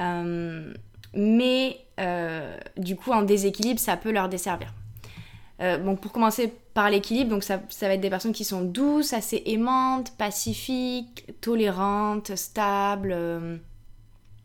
Euh, 0.00 0.74
mais 1.14 1.86
du 2.76 2.96
coup, 2.96 3.12
en 3.12 3.22
déséquilibre, 3.22 3.78
ça 3.78 3.96
peut 3.96 4.10
leur 4.10 4.28
desservir. 4.28 4.74
bon, 5.60 5.94
pour 5.94 6.10
commencer 6.10 6.52
par 6.74 6.90
l'équilibre, 6.90 7.30
donc 7.30 7.44
ça, 7.44 7.60
ça, 7.68 7.86
va 7.86 7.94
être 7.94 8.00
des 8.00 8.10
personnes 8.10 8.32
qui 8.32 8.44
sont 8.44 8.62
douces, 8.62 9.12
assez 9.12 9.40
aimantes, 9.46 10.16
pacifiques, 10.16 11.26
tolérantes, 11.40 12.34
stables 12.34 13.60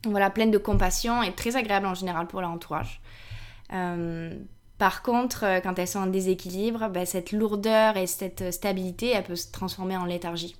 voilà, 0.05 0.29
pleine 0.29 0.51
de 0.51 0.57
compassion 0.57 1.23
et 1.23 1.33
très 1.33 1.55
agréable 1.55 1.85
en 1.85 1.93
général 1.93 2.27
pour 2.27 2.41
leur 2.41 2.51
entourage. 2.51 3.01
Euh, 3.73 4.37
par 4.77 5.01
contre, 5.01 5.43
euh, 5.43 5.59
quand 5.59 5.77
elles 5.79 5.87
sont 5.87 5.99
en 5.99 6.07
déséquilibre, 6.07 6.89
ben, 6.89 7.05
cette 7.05 7.31
lourdeur 7.31 7.97
et 7.97 8.07
cette 8.07 8.53
stabilité, 8.53 9.09
elle 9.09 9.23
peut 9.23 9.35
se 9.35 9.51
transformer 9.51 9.97
en 9.97 10.05
léthargie. 10.05 10.55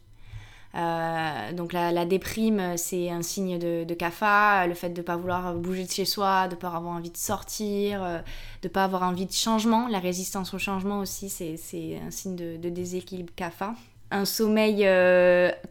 Euh, 0.75 1.53
donc 1.53 1.71
la, 1.73 2.05
déprime, 2.05 2.77
c'est 2.77 3.09
un 3.09 3.21
signe 3.21 3.57
de, 3.57 3.83
de 3.83 3.93
CAFA, 3.93 4.67
le 4.67 4.73
fait 4.73 4.89
de 4.89 5.01
ne 5.01 5.05
pas 5.05 5.15
vouloir 5.15 5.53
bouger 5.55 5.85
de 5.85 5.91
chez 5.91 6.05
soi, 6.05 6.47
de 6.47 6.55
ne 6.55 6.59
pas 6.59 6.67
avoir 6.67 6.95
envie 6.95 7.09
de 7.09 7.17
sortir, 7.17 8.01
de 8.01 8.67
ne 8.67 8.69
pas 8.69 8.83
avoir 8.83 9.03
envie 9.03 9.25
de 9.25 9.31
changement. 9.31 9.87
La 9.87 9.99
résistance 9.99 10.53
au 10.53 10.59
changement 10.59 10.99
aussi, 10.99 11.29
c'est 11.29 11.99
un 12.05 12.11
signe 12.11 12.35
de, 12.35 12.57
de, 12.57 12.69
déséquilibre 12.69 13.33
CAFA. 13.35 13.73
Un 14.11 14.25
sommeil 14.25 14.87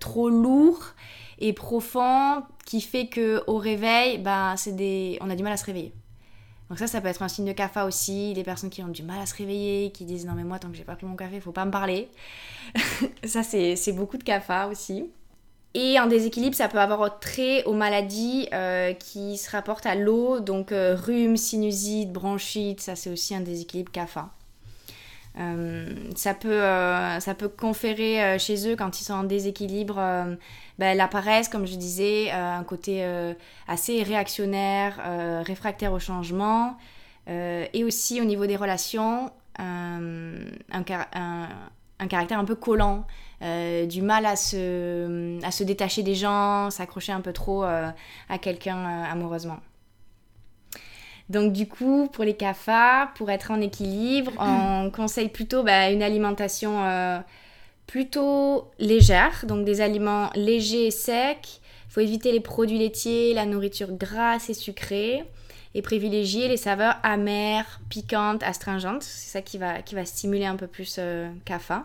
trop 0.00 0.28
lourd 0.28 0.94
et 1.38 1.52
profond 1.52 2.42
qui 2.64 2.80
fait 2.80 3.06
que 3.06 3.42
au 3.46 3.58
réveil, 3.58 4.18
bah, 4.18 4.54
c'est 4.56 4.74
des... 4.74 5.18
on 5.20 5.30
a 5.30 5.36
du 5.36 5.42
mal 5.42 5.52
à 5.52 5.56
se 5.56 5.64
réveiller. 5.64 5.92
Donc 6.68 6.78
ça, 6.78 6.86
ça 6.86 7.00
peut 7.00 7.08
être 7.08 7.22
un 7.22 7.28
signe 7.28 7.46
de 7.46 7.52
CAFA 7.52 7.84
aussi, 7.84 8.34
des 8.34 8.42
personnes 8.42 8.70
qui 8.70 8.82
ont 8.82 8.88
du 8.88 9.02
mal 9.02 9.20
à 9.20 9.26
se 9.26 9.36
réveiller, 9.36 9.92
qui 9.92 10.04
disent 10.04 10.26
non 10.26 10.32
mais 10.34 10.42
moi 10.42 10.58
tant 10.58 10.68
que 10.68 10.76
j'ai 10.76 10.84
pas 10.84 10.96
pris 10.96 11.06
mon 11.06 11.14
café, 11.14 11.40
faut 11.40 11.52
pas 11.52 11.64
me 11.64 11.70
parler. 11.70 12.08
ça, 13.24 13.42
c'est 13.42 13.92
beaucoup 13.92 14.18
de 14.18 14.24
CAFA 14.24 14.66
aussi. 14.66 15.08
Et 15.74 16.00
en 16.00 16.06
déséquilibre, 16.06 16.56
ça 16.56 16.68
peut 16.68 16.78
avoir 16.78 17.20
trait 17.20 17.62
aux 17.64 17.74
maladies 17.74 18.48
euh, 18.52 18.94
qui 18.94 19.36
se 19.36 19.50
rapportent 19.50 19.84
à 19.84 19.94
l'eau, 19.94 20.40
donc 20.40 20.72
euh, 20.72 20.96
rhume, 20.96 21.36
sinusite, 21.36 22.10
bronchite, 22.12 22.80
ça 22.80 22.96
c'est 22.96 23.10
aussi 23.10 23.34
un 23.34 23.42
déséquilibre 23.42 23.92
CAFA. 23.92 24.30
Euh, 25.38 25.86
ça, 26.14 26.34
peut, 26.34 26.60
ça 26.60 27.34
peut 27.36 27.48
conférer 27.48 28.38
chez 28.38 28.68
eux, 28.70 28.76
quand 28.76 29.00
ils 29.00 29.04
sont 29.04 29.14
en 29.14 29.24
déséquilibre, 29.24 30.00
ben, 30.78 30.88
elles 30.88 31.00
apparaissent, 31.00 31.48
comme 31.48 31.66
je 31.66 31.76
disais, 31.76 32.30
euh, 32.32 32.58
un 32.58 32.64
côté 32.64 33.04
euh, 33.04 33.32
assez 33.66 34.02
réactionnaire, 34.02 35.00
euh, 35.06 35.42
réfractaire 35.44 35.92
au 35.92 35.98
changement, 35.98 36.76
et 37.28 37.82
aussi 37.82 38.20
au 38.20 38.24
niveau 38.24 38.46
des 38.46 38.54
relations, 38.54 39.32
un, 39.58 40.84
caractère 42.08 42.38
un 42.38 42.44
peu 42.44 42.54
collant, 42.54 43.04
du 43.40 44.00
mal 44.00 44.26
à 44.26 44.36
se 44.36 45.62
détacher 45.64 46.04
des 46.04 46.14
gens, 46.14 46.70
s'accrocher 46.70 47.10
un 47.10 47.20
peu 47.20 47.32
trop 47.32 47.64
à 47.64 48.38
quelqu'un 48.40 49.02
amoureusement. 49.10 49.58
Donc 51.28 51.52
du 51.52 51.66
coup, 51.68 52.08
pour 52.12 52.24
les 52.24 52.34
cafards, 52.34 53.12
pour 53.14 53.30
être 53.30 53.50
en 53.50 53.60
équilibre, 53.60 54.32
on 54.38 54.90
conseille 54.90 55.28
plutôt 55.28 55.62
bah, 55.62 55.90
une 55.90 56.02
alimentation 56.02 57.22
plutôt 57.86 58.70
légère, 58.78 59.44
donc 59.46 59.64
des 59.64 59.80
aliments 59.80 60.30
légers 60.34 60.86
et 60.86 60.90
secs. 60.90 61.60
Il 61.88 61.92
faut 61.92 62.00
éviter 62.00 62.32
les 62.32 62.40
produits 62.40 62.78
laitiers, 62.78 63.32
la 63.32 63.46
nourriture 63.46 63.92
grasse 63.92 64.50
et 64.50 64.54
sucrée 64.54 65.24
et 65.76 65.82
privilégier 65.82 66.48
les 66.48 66.56
saveurs 66.56 66.96
amères, 67.02 67.80
piquantes, 67.90 68.42
astringentes. 68.42 69.02
C'est 69.02 69.30
ça 69.30 69.42
qui 69.42 69.58
va, 69.58 69.82
qui 69.82 69.94
va 69.94 70.06
stimuler 70.06 70.46
un 70.46 70.56
peu 70.56 70.66
plus 70.66 70.96
euh, 70.98 71.28
CAFA. 71.44 71.84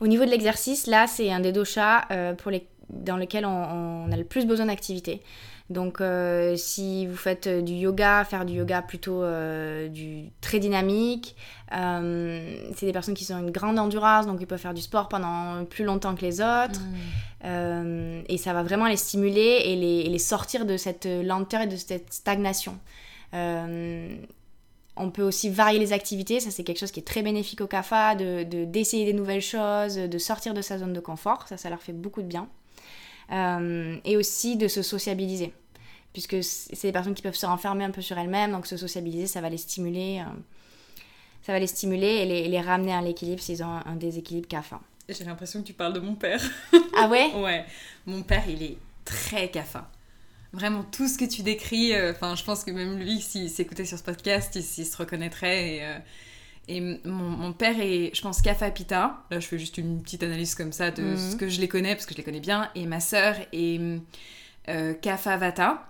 Au 0.00 0.06
niveau 0.06 0.24
de 0.24 0.30
l'exercice, 0.30 0.86
là, 0.86 1.06
c'est 1.06 1.30
un 1.30 1.40
des 1.40 1.52
doshas 1.52 2.06
euh, 2.10 2.32
pour 2.32 2.50
les, 2.50 2.66
dans 2.88 3.18
lequel 3.18 3.44
on, 3.44 4.10
a 4.10 4.16
le 4.16 4.24
plus 4.24 4.46
besoin 4.46 4.66
d'activité. 4.66 5.20
Donc 5.70 6.02
euh, 6.02 6.56
si 6.56 7.06
vous 7.06 7.16
faites 7.16 7.48
du 7.48 7.72
yoga, 7.72 8.24
faire 8.24 8.44
du 8.44 8.54
yoga 8.54 8.82
plutôt 8.82 9.22
euh, 9.22 9.88
du 9.88 10.30
très 10.42 10.58
dynamique, 10.58 11.36
euh, 11.74 12.58
c'est 12.76 12.84
des 12.84 12.92
personnes 12.92 13.14
qui 13.14 13.32
ont 13.32 13.38
une 13.38 13.50
grande 13.50 13.78
endurance, 13.78 14.26
donc 14.26 14.38
ils 14.40 14.46
peuvent 14.46 14.60
faire 14.60 14.74
du 14.74 14.82
sport 14.82 15.08
pendant 15.08 15.64
plus 15.64 15.84
longtemps 15.84 16.14
que 16.14 16.20
les 16.20 16.40
autres. 16.40 16.80
Mm. 17.42 18.24
et 18.28 18.38
ça 18.38 18.52
va 18.52 18.62
vraiment 18.62 18.86
les 18.86 18.96
stimuler 18.96 19.62
et 19.64 19.76
les, 19.76 20.18
sortir 20.18 20.66
de 20.66 20.76
cette 20.76 21.06
lenteur 21.06 21.62
et 21.62 21.66
de 21.66 21.76
cette 21.76 22.12
stagnation. 22.12 22.78
on 23.32 25.10
peut 25.10 25.22
aussi 25.22 25.48
varier 25.48 25.78
les 25.78 25.94
activités, 25.94 26.40
ça 26.40 26.50
c'est 26.50 26.62
quelque 26.62 26.78
chose 26.78 26.92
qui 26.92 27.00
est 27.00 27.04
très 27.04 27.22
bénéfique 27.22 27.62
au 27.62 27.66
CAFA, 27.66 28.16
d'essayer 28.16 28.44
de, 28.44 28.64
d'essayer 28.64 29.04
des 29.06 29.14
nouvelles 29.14 29.40
choses, 29.42 29.96
de 29.96 30.18
sortir 30.18 30.52
de 30.52 30.60
sa 30.60 30.76
zone 30.76 30.92
de 30.92 31.00
confort, 31.00 31.48
ça 31.48 31.56
ça 31.56 31.70
leur 31.70 31.80
fait 31.80 31.94
beaucoup 31.94 32.20
de 32.20 32.26
bien. 32.26 32.48
Euh, 33.32 33.96
et 34.04 34.16
aussi 34.16 34.56
de 34.56 34.68
se 34.68 34.82
sociabiliser. 34.82 35.52
Puisque 36.12 36.42
c'est 36.44 36.88
des 36.88 36.92
personnes 36.92 37.14
qui 37.14 37.22
peuvent 37.22 37.34
se 37.34 37.46
renfermer 37.46 37.84
un 37.84 37.90
peu 37.90 38.02
sur 38.02 38.16
elles-mêmes, 38.18 38.52
donc 38.52 38.66
se 38.66 38.76
sociabiliser, 38.76 39.26
ça 39.26 39.40
va 39.40 39.48
les 39.48 39.56
stimuler, 39.56 40.20
euh, 40.20 40.30
ça 41.42 41.52
va 41.52 41.58
les 41.58 41.66
stimuler 41.66 42.06
et 42.06 42.24
les, 42.24 42.48
les 42.48 42.60
ramener 42.60 42.92
à 42.92 43.02
l'équilibre 43.02 43.42
s'ils 43.42 43.64
ont 43.64 43.80
un, 43.84 43.96
déséquilibre 43.96 44.46
CAFA. 44.46 44.80
J'ai 45.08 45.24
l'impression 45.24 45.60
que 45.60 45.66
tu 45.66 45.72
parles 45.72 45.92
de 45.92 46.00
mon 46.00 46.14
père. 46.14 46.40
Ah 46.96 47.08
ouais? 47.08 47.32
Ouais, 47.34 47.64
mon 48.06 48.22
père 48.22 48.44
il 48.48 48.62
est 48.62 48.78
très 49.04 49.50
CAFA. 49.50 49.90
Vraiment 50.52 50.84
tout 50.84 51.08
ce 51.08 51.18
que 51.18 51.24
tu 51.24 51.42
décris, 51.42 51.92
euh, 51.92 52.12
enfin 52.12 52.36
je 52.36 52.44
pense 52.44 52.62
que 52.62 52.70
même 52.70 52.96
lui, 52.96 53.20
s'il 53.20 53.50
s'écoutait 53.50 53.84
sur 53.84 53.98
ce 53.98 54.04
podcast, 54.04 54.54
il, 54.54 54.62
se 54.62 54.96
reconnaîtrait 54.96 55.74
et 55.74 55.82
et 56.68 56.80
mon, 57.04 57.52
père 57.52 57.78
est, 57.78 58.14
je 58.14 58.22
pense, 58.22 58.40
Kapha 58.40 58.70
Pita. 58.70 59.24
Là, 59.30 59.40
je 59.40 59.46
fais 59.46 59.58
juste 59.58 59.78
une 59.78 60.02
petite 60.02 60.22
analyse 60.22 60.54
comme 60.54 60.72
ça 60.72 60.90
de 60.90 61.02
mhm. 61.02 61.16
ce 61.16 61.36
que 61.36 61.48
je 61.48 61.60
les 61.60 61.68
connais, 61.68 61.94
parce 61.94 62.06
que 62.06 62.12
je 62.12 62.18
les 62.18 62.24
connais 62.24 62.40
bien. 62.40 62.70
Et 62.74 62.86
ma 62.86 63.00
sœur 63.00 63.36
est 63.52 63.80
euh, 64.68 64.94
Kapha 64.94 65.36
Vata. 65.36 65.88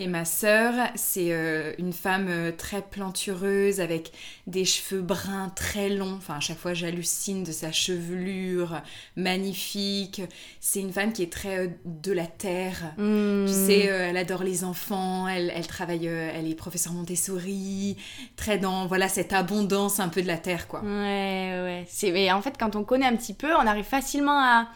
Et 0.00 0.06
ma 0.06 0.24
sœur, 0.24 0.74
c'est 0.94 1.32
euh, 1.32 1.72
une 1.76 1.92
femme 1.92 2.28
euh, 2.28 2.52
très 2.56 2.82
plantureuse 2.82 3.80
avec 3.80 4.12
des 4.46 4.64
cheveux 4.64 5.02
bruns 5.02 5.50
très 5.56 5.88
longs. 5.88 6.14
Enfin, 6.18 6.36
à 6.36 6.40
chaque 6.40 6.58
fois, 6.58 6.72
j'hallucine 6.72 7.42
de 7.42 7.50
sa 7.50 7.72
chevelure 7.72 8.80
magnifique. 9.16 10.22
C'est 10.60 10.78
une 10.78 10.92
femme 10.92 11.12
qui 11.12 11.24
est 11.24 11.32
très 11.32 11.66
euh, 11.66 11.68
de 11.84 12.12
la 12.12 12.28
terre. 12.28 12.94
Hmm. 12.96 13.46
Tu 13.46 13.52
sais, 13.52 13.80
elle 13.86 14.16
adore 14.16 14.44
les 14.44 14.62
enfants. 14.62 15.26
Elle, 15.26 15.52
elle 15.52 15.66
travaille, 15.66 16.06
elle 16.06 16.48
est 16.48 16.54
professeure 16.54 16.92
Montessori. 16.92 17.96
Très 18.36 18.56
dans, 18.56 18.86
voilà, 18.86 19.08
cette 19.08 19.32
abondance 19.32 19.98
un 19.98 20.08
peu 20.08 20.22
de 20.22 20.28
la 20.28 20.38
terre, 20.38 20.68
quoi. 20.68 20.80
Ouais, 20.80 21.60
ouais. 21.64 21.84
C'est, 21.88 22.12
mais 22.12 22.30
en 22.30 22.40
fait, 22.40 22.54
quand 22.56 22.76
on 22.76 22.84
connaît 22.84 23.06
un 23.06 23.16
petit 23.16 23.34
peu, 23.34 23.52
on 23.52 23.66
arrive 23.66 23.84
facilement 23.84 24.38
à 24.38 24.68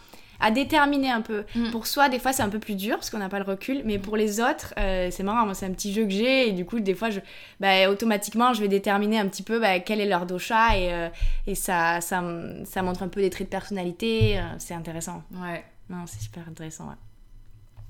à 0.43 0.51
déterminer 0.51 1.11
un 1.11 1.23
peu. 1.23 1.45
Mm. 1.55 1.71
Pour 1.71 1.87
soi, 1.87 2.09
des 2.09 2.19
fois, 2.19 2.33
c'est 2.33 2.43
un 2.43 2.49
peu 2.49 2.59
plus 2.59 2.75
dur 2.75 2.97
parce 2.97 3.09
qu'on 3.11 3.19
n'a 3.19 3.29
pas 3.29 3.39
le 3.39 3.45
recul, 3.45 3.83
mais 3.85 3.99
pour 3.99 4.17
les 4.17 4.41
autres, 4.41 4.75
euh, 4.79 5.09
c'est 5.11 5.23
marrant, 5.23 5.47
moi, 5.47 5.55
c'est 5.55 5.67
un 5.67 5.73
petit 5.73 5.93
jeu 5.93 6.05
que 6.05 6.11
j'ai 6.11 6.49
et 6.49 6.53
du 6.53 6.65
coup, 6.65 6.81
des 6.81 6.95
fois, 6.95 7.11
je, 7.11 7.21
bah, 7.61 7.89
automatiquement, 7.89 8.53
je 8.53 8.61
vais 8.61 8.69
déterminer 8.69 9.19
un 9.19 9.29
petit 9.29 9.43
peu 9.43 9.61
bah, 9.61 9.81
quel 9.81 10.01
est 10.01 10.07
leur 10.07 10.27
dosha 10.27 10.77
et, 10.77 10.93
euh, 10.93 11.09
et 11.47 11.55
ça, 11.55 12.01
ça, 12.01 12.23
ça, 12.65 12.83
montre 12.83 13.03
un 13.03 13.09
peu 13.09 13.21
des 13.21 13.31
traits 13.31 13.47
de 13.47 13.53
personnalité. 13.53 14.39
Euh, 14.39 14.43
c'est 14.59 14.75
intéressant. 14.75 15.23
Ouais. 15.33 15.65
Non, 15.89 16.05
c'est 16.07 16.21
super 16.21 16.43
intéressant, 16.49 16.89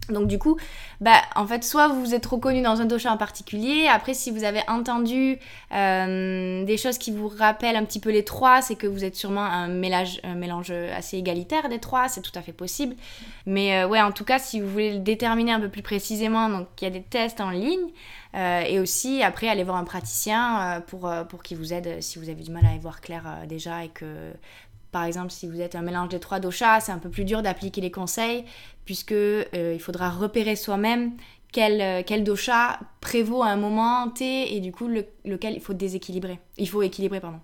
Donc 0.08 0.26
du 0.26 0.38
coup, 0.38 0.56
bah, 1.00 1.22
en 1.36 1.46
fait, 1.46 1.62
soit 1.62 1.88
vous 1.88 2.00
vous 2.00 2.14
êtes 2.14 2.26
reconnu 2.26 2.60
dans 2.60 2.80
un 2.80 2.86
dosha 2.86 3.12
en 3.12 3.16
particulier, 3.16 3.86
après 3.88 4.14
si 4.14 4.30
vous 4.32 4.42
avez 4.42 4.60
entendu 4.68 5.38
euh, 5.72 6.64
des 6.64 6.76
choses 6.76 6.98
qui 6.98 7.12
vous 7.12 7.28
rappellent 7.28 7.76
un 7.76 7.84
petit 7.84 8.00
peu 8.00 8.10
les 8.10 8.24
trois, 8.24 8.62
c'est 8.62 8.74
que 8.74 8.88
vous 8.88 9.04
êtes 9.04 9.14
sûrement 9.14 9.44
un 9.44 9.68
mélange, 9.68 10.20
un 10.24 10.34
mélange 10.34 10.70
assez 10.70 11.18
égalitaire 11.18 11.68
des 11.68 11.78
trois, 11.78 12.08
c'est 12.08 12.20
tout 12.20 12.32
à 12.34 12.42
fait 12.42 12.52
possible. 12.52 12.96
Mais 13.46 13.76
euh, 13.76 13.88
ouais, 13.88 14.00
en 14.00 14.10
tout 14.10 14.24
cas, 14.24 14.40
si 14.40 14.60
vous 14.60 14.68
voulez 14.68 14.94
le 14.94 14.98
déterminer 14.98 15.52
un 15.52 15.60
peu 15.60 15.68
plus 15.68 15.82
précisément, 15.82 16.48
donc 16.48 16.66
il 16.80 16.84
y 16.84 16.88
a 16.88 16.90
des 16.90 17.02
tests 17.02 17.40
en 17.40 17.50
ligne, 17.50 17.88
euh, 18.34 18.62
et 18.62 18.80
aussi 18.80 19.22
après 19.22 19.48
aller 19.48 19.62
voir 19.62 19.76
un 19.76 19.84
praticien 19.84 20.82
pour, 20.88 21.12
pour 21.28 21.42
qu'il 21.42 21.58
vous 21.58 21.72
aide 21.72 22.02
si 22.02 22.18
vous 22.18 22.28
avez 22.28 22.42
du 22.42 22.50
mal 22.50 22.64
à 22.66 22.74
y 22.74 22.78
voir 22.78 23.00
clair 23.00 23.24
déjà 23.46 23.84
et 23.84 23.88
que 23.88 24.32
par 24.92 25.04
exemple, 25.04 25.30
si 25.30 25.48
vous 25.48 25.60
êtes 25.60 25.74
un 25.74 25.80
mélange 25.80 26.10
des 26.10 26.20
trois 26.20 26.38
doshas, 26.38 26.80
c'est 26.80 26.92
un 26.92 26.98
peu 26.98 27.08
plus 27.08 27.24
dur 27.24 27.42
d'appliquer 27.42 27.80
les 27.80 27.90
conseils 27.90 28.44
puisque 28.84 29.12
euh, 29.12 29.44
il 29.54 29.80
faudra 29.80 30.10
repérer 30.10 30.54
soi-même 30.54 31.16
quel, 31.50 31.80
euh, 31.80 32.02
quel 32.06 32.24
dosha 32.24 32.78
prévaut 33.00 33.42
à 33.42 33.48
un 33.48 33.56
moment 33.56 34.08
T 34.10 34.54
et 34.54 34.60
du 34.60 34.70
coup 34.70 34.88
lequel 34.88 35.54
il 35.54 35.60
faut 35.60 35.72
déséquilibrer. 35.72 36.38
Il 36.58 36.68
faut 36.68 36.82
équilibrer, 36.82 37.20
pardon. 37.20 37.40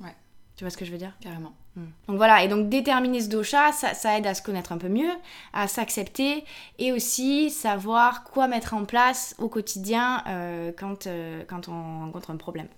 Ouais. 0.00 0.14
Tu 0.56 0.62
vois 0.62 0.70
ce 0.70 0.76
que 0.76 0.84
je 0.84 0.92
veux 0.92 0.98
dire? 0.98 1.12
Carrément. 1.20 1.52
Hmm. 1.74 1.86
Donc 2.06 2.16
voilà, 2.16 2.44
et 2.44 2.48
donc 2.48 2.68
déterminer 2.68 3.20
ce 3.20 3.28
dosha, 3.28 3.72
ça, 3.72 3.92
ça, 3.94 4.16
aide 4.16 4.28
à 4.28 4.34
se 4.34 4.42
connaître 4.42 4.70
un 4.70 4.78
peu 4.78 4.88
mieux, 4.88 5.10
à 5.52 5.66
s'accepter 5.66 6.44
et 6.78 6.92
aussi 6.92 7.50
savoir 7.50 8.22
quoi 8.22 8.46
mettre 8.46 8.74
en 8.74 8.84
place 8.84 9.34
au 9.38 9.48
quotidien 9.48 10.22
euh, 10.28 10.70
quand, 10.76 11.08
quand 11.48 11.68
on 11.68 12.00
rencontre 12.00 12.30
un 12.30 12.36
problème. 12.36 12.68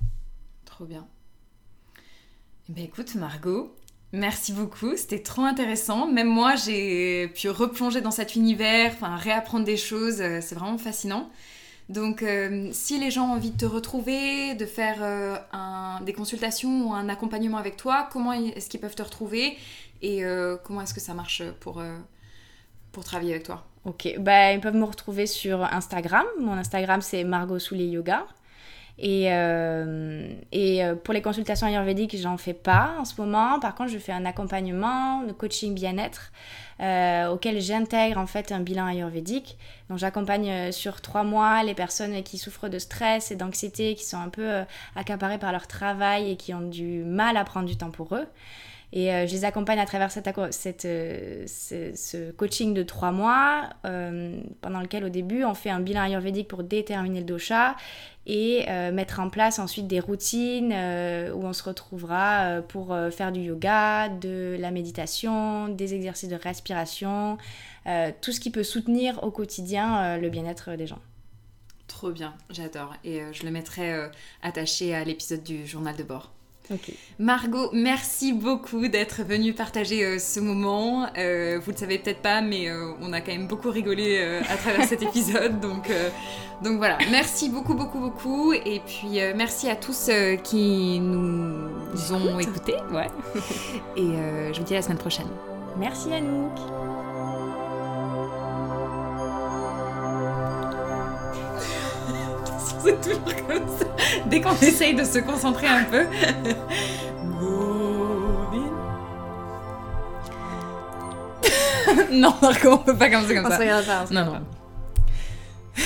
Trop 0.64 0.86
bien. 0.86 1.06
Eh 2.68 2.72
ben 2.72 2.84
écoute 2.84 3.14
Margot, 3.14 3.76
Merci 4.16 4.52
beaucoup, 4.52 4.96
c'était 4.96 5.18
trop 5.18 5.42
intéressant. 5.42 6.06
Même 6.06 6.28
moi, 6.28 6.54
j'ai 6.56 7.28
pu 7.28 7.50
replonger 7.50 8.00
dans 8.00 8.10
cet 8.10 8.34
univers, 8.34 8.92
enfin 8.94 9.14
réapprendre 9.14 9.66
des 9.66 9.76
choses, 9.76 10.22
euh, 10.22 10.38
c'est 10.40 10.54
vraiment 10.54 10.78
fascinant. 10.78 11.28
Donc, 11.90 12.22
euh, 12.22 12.70
si 12.72 12.98
les 12.98 13.10
gens 13.10 13.28
ont 13.28 13.32
envie 13.32 13.50
de 13.50 13.58
te 13.58 13.66
retrouver, 13.66 14.54
de 14.54 14.64
faire 14.64 14.96
euh, 15.02 15.36
des 16.00 16.14
consultations 16.14 16.88
ou 16.88 16.94
un 16.94 17.10
accompagnement 17.10 17.58
avec 17.58 17.76
toi, 17.76 18.08
comment 18.10 18.32
est-ce 18.32 18.70
qu'ils 18.70 18.80
peuvent 18.80 18.94
te 18.94 19.02
retrouver 19.02 19.58
et 20.00 20.22
comment 20.64 20.80
est-ce 20.80 20.94
que 20.94 21.00
ça 21.00 21.12
marche 21.14 21.42
pour, 21.60 21.82
pour 22.92 23.04
travailler 23.04 23.32
avec 23.32 23.44
toi? 23.44 23.66
Ok, 23.84 24.14
bah, 24.18 24.52
ils 24.52 24.60
peuvent 24.60 24.76
me 24.76 24.84
retrouver 24.84 25.26
sur 25.26 25.62
Instagram. 25.62 26.24
Mon 26.40 26.52
Instagram, 26.52 27.02
c'est 27.02 27.22
Margot 27.22 27.58
Soulier 27.58 27.86
Yoga. 27.86 28.26
Et, 28.98 29.26
euh, 29.30 30.26
et 30.52 30.82
euh, 30.82 30.94
pour 30.94 31.12
les 31.12 31.20
consultations 31.20 31.66
ayurvédiques, 31.66 32.16
j'en 32.16 32.38
fais 32.38 32.54
pas 32.54 32.94
en 32.98 33.04
ce 33.04 33.20
moment. 33.20 33.60
Par 33.60 33.74
contre, 33.74 33.90
je 33.90 33.98
fais 33.98 34.12
un 34.12 34.24
accompagnement 34.24 35.22
de 35.22 35.32
coaching 35.32 35.74
bien-être 35.74 36.32
euh, 36.80 37.28
auquel 37.28 37.60
j'intègre 37.60 38.18
en 38.18 38.26
fait 38.26 38.52
un 38.52 38.60
bilan 38.60 38.86
ayurvédique. 38.86 39.58
Donc 39.90 39.98
j'accompagne 39.98 40.72
sur 40.72 41.02
trois 41.02 41.24
mois 41.24 41.62
les 41.62 41.74
personnes 41.74 42.22
qui 42.22 42.38
souffrent 42.38 42.68
de 42.68 42.78
stress 42.78 43.30
et 43.30 43.36
d'anxiété, 43.36 43.94
qui 43.94 44.04
sont 44.04 44.18
un 44.18 44.30
peu 44.30 44.64
accaparées 44.94 45.38
par 45.38 45.52
leur 45.52 45.66
travail 45.66 46.30
et 46.30 46.36
qui 46.36 46.54
ont 46.54 46.66
du 46.66 47.04
mal 47.04 47.36
à 47.36 47.44
prendre 47.44 47.66
du 47.66 47.76
temps 47.76 47.90
pour 47.90 48.14
eux. 48.14 48.26
Et 48.92 49.08
je 49.26 49.32
les 49.32 49.44
accompagne 49.44 49.78
à 49.78 49.84
travers 49.84 50.10
cette, 50.10 50.28
cette 50.50 50.82
ce, 50.82 51.92
ce, 51.94 52.30
coaching 52.30 52.72
de 52.72 52.82
trois 52.82 53.10
mois, 53.10 53.68
pendant 53.82 54.80
lequel 54.80 55.04
au 55.04 55.08
début 55.08 55.44
on 55.44 55.54
fait 55.54 55.70
un 55.70 55.80
bilan 55.80 56.02
ayurvédique 56.02 56.48
pour 56.48 56.62
déterminer 56.62 57.20
le 57.20 57.26
dosha 57.26 57.76
et 58.26 58.64
euh, 58.68 58.90
mettre 58.90 59.20
en 59.20 59.30
place 59.30 59.58
ensuite 59.58 59.86
des 59.86 60.00
routines 60.00 60.72
euh, 60.74 61.32
où 61.32 61.44
on 61.44 61.52
se 61.52 61.62
retrouvera 61.62 62.40
euh, 62.42 62.62
pour 62.62 62.96
faire 63.10 63.30
du 63.32 63.40
yoga, 63.40 64.08
de 64.08 64.56
la 64.58 64.70
méditation, 64.70 65.68
des 65.68 65.94
exercices 65.94 66.28
de 66.28 66.36
respiration, 66.36 67.38
tout 68.20 68.32
ce 68.32 68.40
qui 68.40 68.50
peut 68.50 68.64
soutenir 68.64 69.22
au 69.22 69.30
quotidien 69.30 70.18
le 70.18 70.28
bien-être 70.28 70.72
des 70.72 70.88
gens. 70.88 70.98
Trop 71.86 72.10
bien, 72.10 72.34
j'adore. 72.50 72.94
Et 73.04 73.20
je 73.32 73.44
le 73.44 73.52
mettrai 73.52 73.94
attaché 74.42 74.92
à 74.92 75.04
l'épisode 75.04 75.44
du 75.44 75.66
journal 75.66 75.94
de 75.94 76.02
bord. 76.02 76.35
Margot, 77.18 77.70
merci 77.72 78.32
beaucoup 78.32 78.88
d'être 78.88 79.22
venue 79.22 79.52
partager 79.52 80.04
euh, 80.04 80.18
ce 80.18 80.40
moment. 80.40 81.06
Euh, 81.16 81.58
vous 81.62 81.70
le 81.70 81.76
savez 81.76 81.98
peut-être 81.98 82.20
pas, 82.20 82.40
mais 82.40 82.68
euh, 82.68 82.92
on 83.00 83.12
a 83.12 83.20
quand 83.20 83.32
même 83.32 83.46
beaucoup 83.46 83.70
rigolé 83.70 84.18
à 84.48 84.56
travers 84.56 84.84
cet 84.84 85.02
épisode. 85.02 85.60
Donc, 85.60 85.90
donc 86.62 86.78
voilà, 86.78 86.98
merci 87.10 87.48
beaucoup, 87.48 87.74
beaucoup, 87.74 87.98
beaucoup. 87.98 88.52
Et 88.52 88.80
puis 88.86 89.20
merci 89.34 89.68
à 89.68 89.76
tous 89.76 90.10
qui 90.42 91.00
nous 91.00 92.12
ont 92.12 92.38
écoutés. 92.38 92.76
Ouais. 92.92 93.08
Et 93.96 94.52
je 94.52 94.58
vous 94.58 94.64
dis 94.64 94.74
à 94.74 94.78
la 94.78 94.82
semaine 94.82 94.98
prochaine. 94.98 95.28
Merci 95.78 96.12
Anouk. 96.12 97.05
C'est 102.86 103.00
toujours 103.00 103.34
comme 103.48 103.66
ça. 103.78 103.86
Dès 104.26 104.40
qu'on 104.40 104.54
essaye 104.56 104.94
de 104.94 105.04
se 105.04 105.18
concentrer 105.18 105.66
un 105.66 105.84
peu. 105.84 106.04
non, 112.10 112.34
Marco, 112.40 112.68
on 112.68 112.78
peut 112.78 112.96
pas 112.96 113.10
comme 113.10 113.26
ça 113.26 113.34
comme 113.34 113.46
on 113.46 113.50
ça. 113.50 113.58
Regarde 113.58 113.84
pas, 113.86 114.06
non, 114.10 114.24
non. 114.26 114.40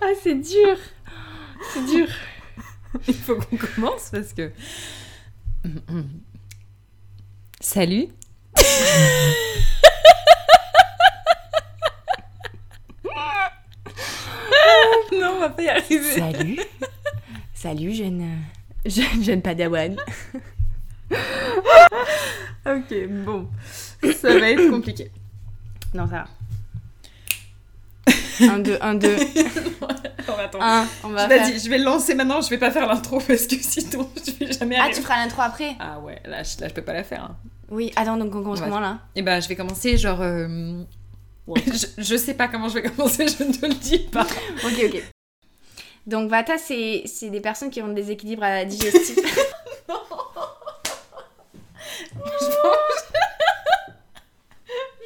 ah, 0.00 0.12
c'est 0.22 0.36
dur. 0.36 0.76
C'est 1.72 1.84
dur. 1.86 2.06
Il 3.08 3.14
faut 3.14 3.34
qu'on 3.36 3.56
commence 3.56 4.10
parce 4.12 4.32
que. 4.32 4.52
Salut. 7.60 8.08
non, 15.12 15.33
on 15.33 15.33
va 15.48 15.54
pas 15.54 15.62
y 15.62 15.68
arriver. 15.68 16.14
Salut. 16.14 16.60
Salut, 17.54 17.94
jeune, 17.94 18.24
jeune, 18.86 19.22
jeune 19.22 19.42
padawan. 19.42 19.96
ok, 22.66 23.08
bon. 23.24 23.48
Ça 24.20 24.38
va 24.38 24.50
être 24.50 24.70
compliqué. 24.70 25.10
Non, 25.94 26.06
ça 26.08 26.24
va. 26.24 26.28
1, 28.40 28.58
2, 28.58 28.78
1, 28.80 28.94
2. 28.96 29.16
attends. 30.38 30.58
Un, 30.60 30.86
on 31.04 31.08
va 31.10 31.28
Vas-y, 31.28 31.60
je 31.60 31.70
vais 31.70 31.78
le 31.78 31.84
lancer 31.84 32.14
maintenant, 32.14 32.40
je 32.40 32.50
vais 32.50 32.58
pas 32.58 32.72
faire 32.72 32.86
l'intro 32.88 33.20
parce 33.20 33.46
que 33.46 33.54
sinon 33.56 34.10
je 34.16 34.32
vais 34.32 34.52
jamais 34.52 34.76
arriver. 34.76 34.92
Ah, 34.92 34.96
tu 34.96 35.02
feras 35.02 35.24
l'intro 35.24 35.42
après 35.42 35.76
Ah 35.78 36.00
ouais, 36.00 36.20
là, 36.24 36.42
je, 36.42 36.60
là 36.60 36.68
je 36.68 36.74
peux 36.74 36.82
pas 36.82 36.92
la 36.92 37.04
faire. 37.04 37.22
Hein. 37.22 37.36
Oui, 37.70 37.92
attends, 37.94 38.16
donc 38.16 38.34
on 38.34 38.42
commence 38.42 38.60
comment 38.60 38.80
là? 38.80 38.98
Et 39.14 39.20
eh 39.20 39.22
ben 39.22 39.40
je 39.40 39.48
vais 39.48 39.56
commencer 39.56 39.96
genre... 39.96 40.20
Euh, 40.20 40.82
je, 41.56 41.86
je, 41.96 42.16
sais 42.16 42.34
pas 42.34 42.48
comment 42.48 42.68
je 42.68 42.74
vais 42.74 42.82
commencer, 42.82 43.26
je 43.28 43.44
ne 43.44 43.52
te 43.52 43.66
le 43.66 43.74
dis 43.74 44.00
pas. 44.00 44.26
ok, 44.64 44.84
ok. 44.86 45.13
Donc 46.06 46.28
Vata, 46.30 46.58
c'est 46.58 47.04
des 47.22 47.40
personnes 47.40 47.70
qui 47.70 47.80
ont 47.80 47.88
des 47.88 48.02
déséquilibre 48.02 48.44
digestif. 48.66 49.16
non. 49.88 50.00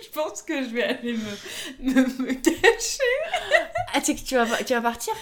Je 0.02 0.08
pense... 0.10 0.42
que 0.42 0.64
je 0.64 0.68
vais 0.70 0.82
aller 0.82 1.12
me, 1.12 1.92
me, 1.92 2.32
cacher. 2.32 3.02
Ah, 3.92 4.00
tu 4.00 4.06
sais 4.06 4.14
que 4.14 4.20
tu 4.20 4.34
vas, 4.34 4.46
tu 4.64 4.72
vas 4.72 4.80
partir? 4.80 5.12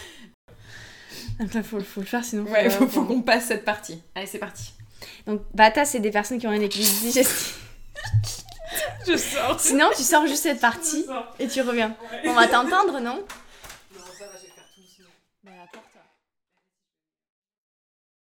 Il 1.40 1.48
faut, 1.48 1.80
faut, 1.80 2.00
le 2.00 2.06
faire 2.06 2.24
sinon. 2.24 2.44
Ouais, 2.44 2.66
il 2.66 2.70
faut, 2.70 2.86
faut 2.86 3.04
qu'on 3.04 3.22
passe 3.22 3.46
cette 3.46 3.64
partie. 3.64 4.00
Allez, 4.14 4.26
c'est 4.26 4.38
parti. 4.38 4.72
Donc 5.26 5.42
Vata, 5.52 5.84
c'est 5.84 6.00
des 6.00 6.10
personnes 6.10 6.38
qui 6.38 6.46
ont 6.46 6.50
un 6.50 6.60
équilibre 6.60 6.92
digestif. 7.00 7.60
Je 9.06 9.16
sors. 9.16 9.60
Sinon, 9.60 9.90
tu 9.96 10.02
sors 10.02 10.26
juste 10.26 10.42
cette 10.44 10.60
partie 10.60 11.06
et 11.38 11.48
tu 11.48 11.60
reviens. 11.60 11.96
On 12.24 12.32
va 12.32 12.46
t'entendre, 12.46 13.00
non? 13.00 13.24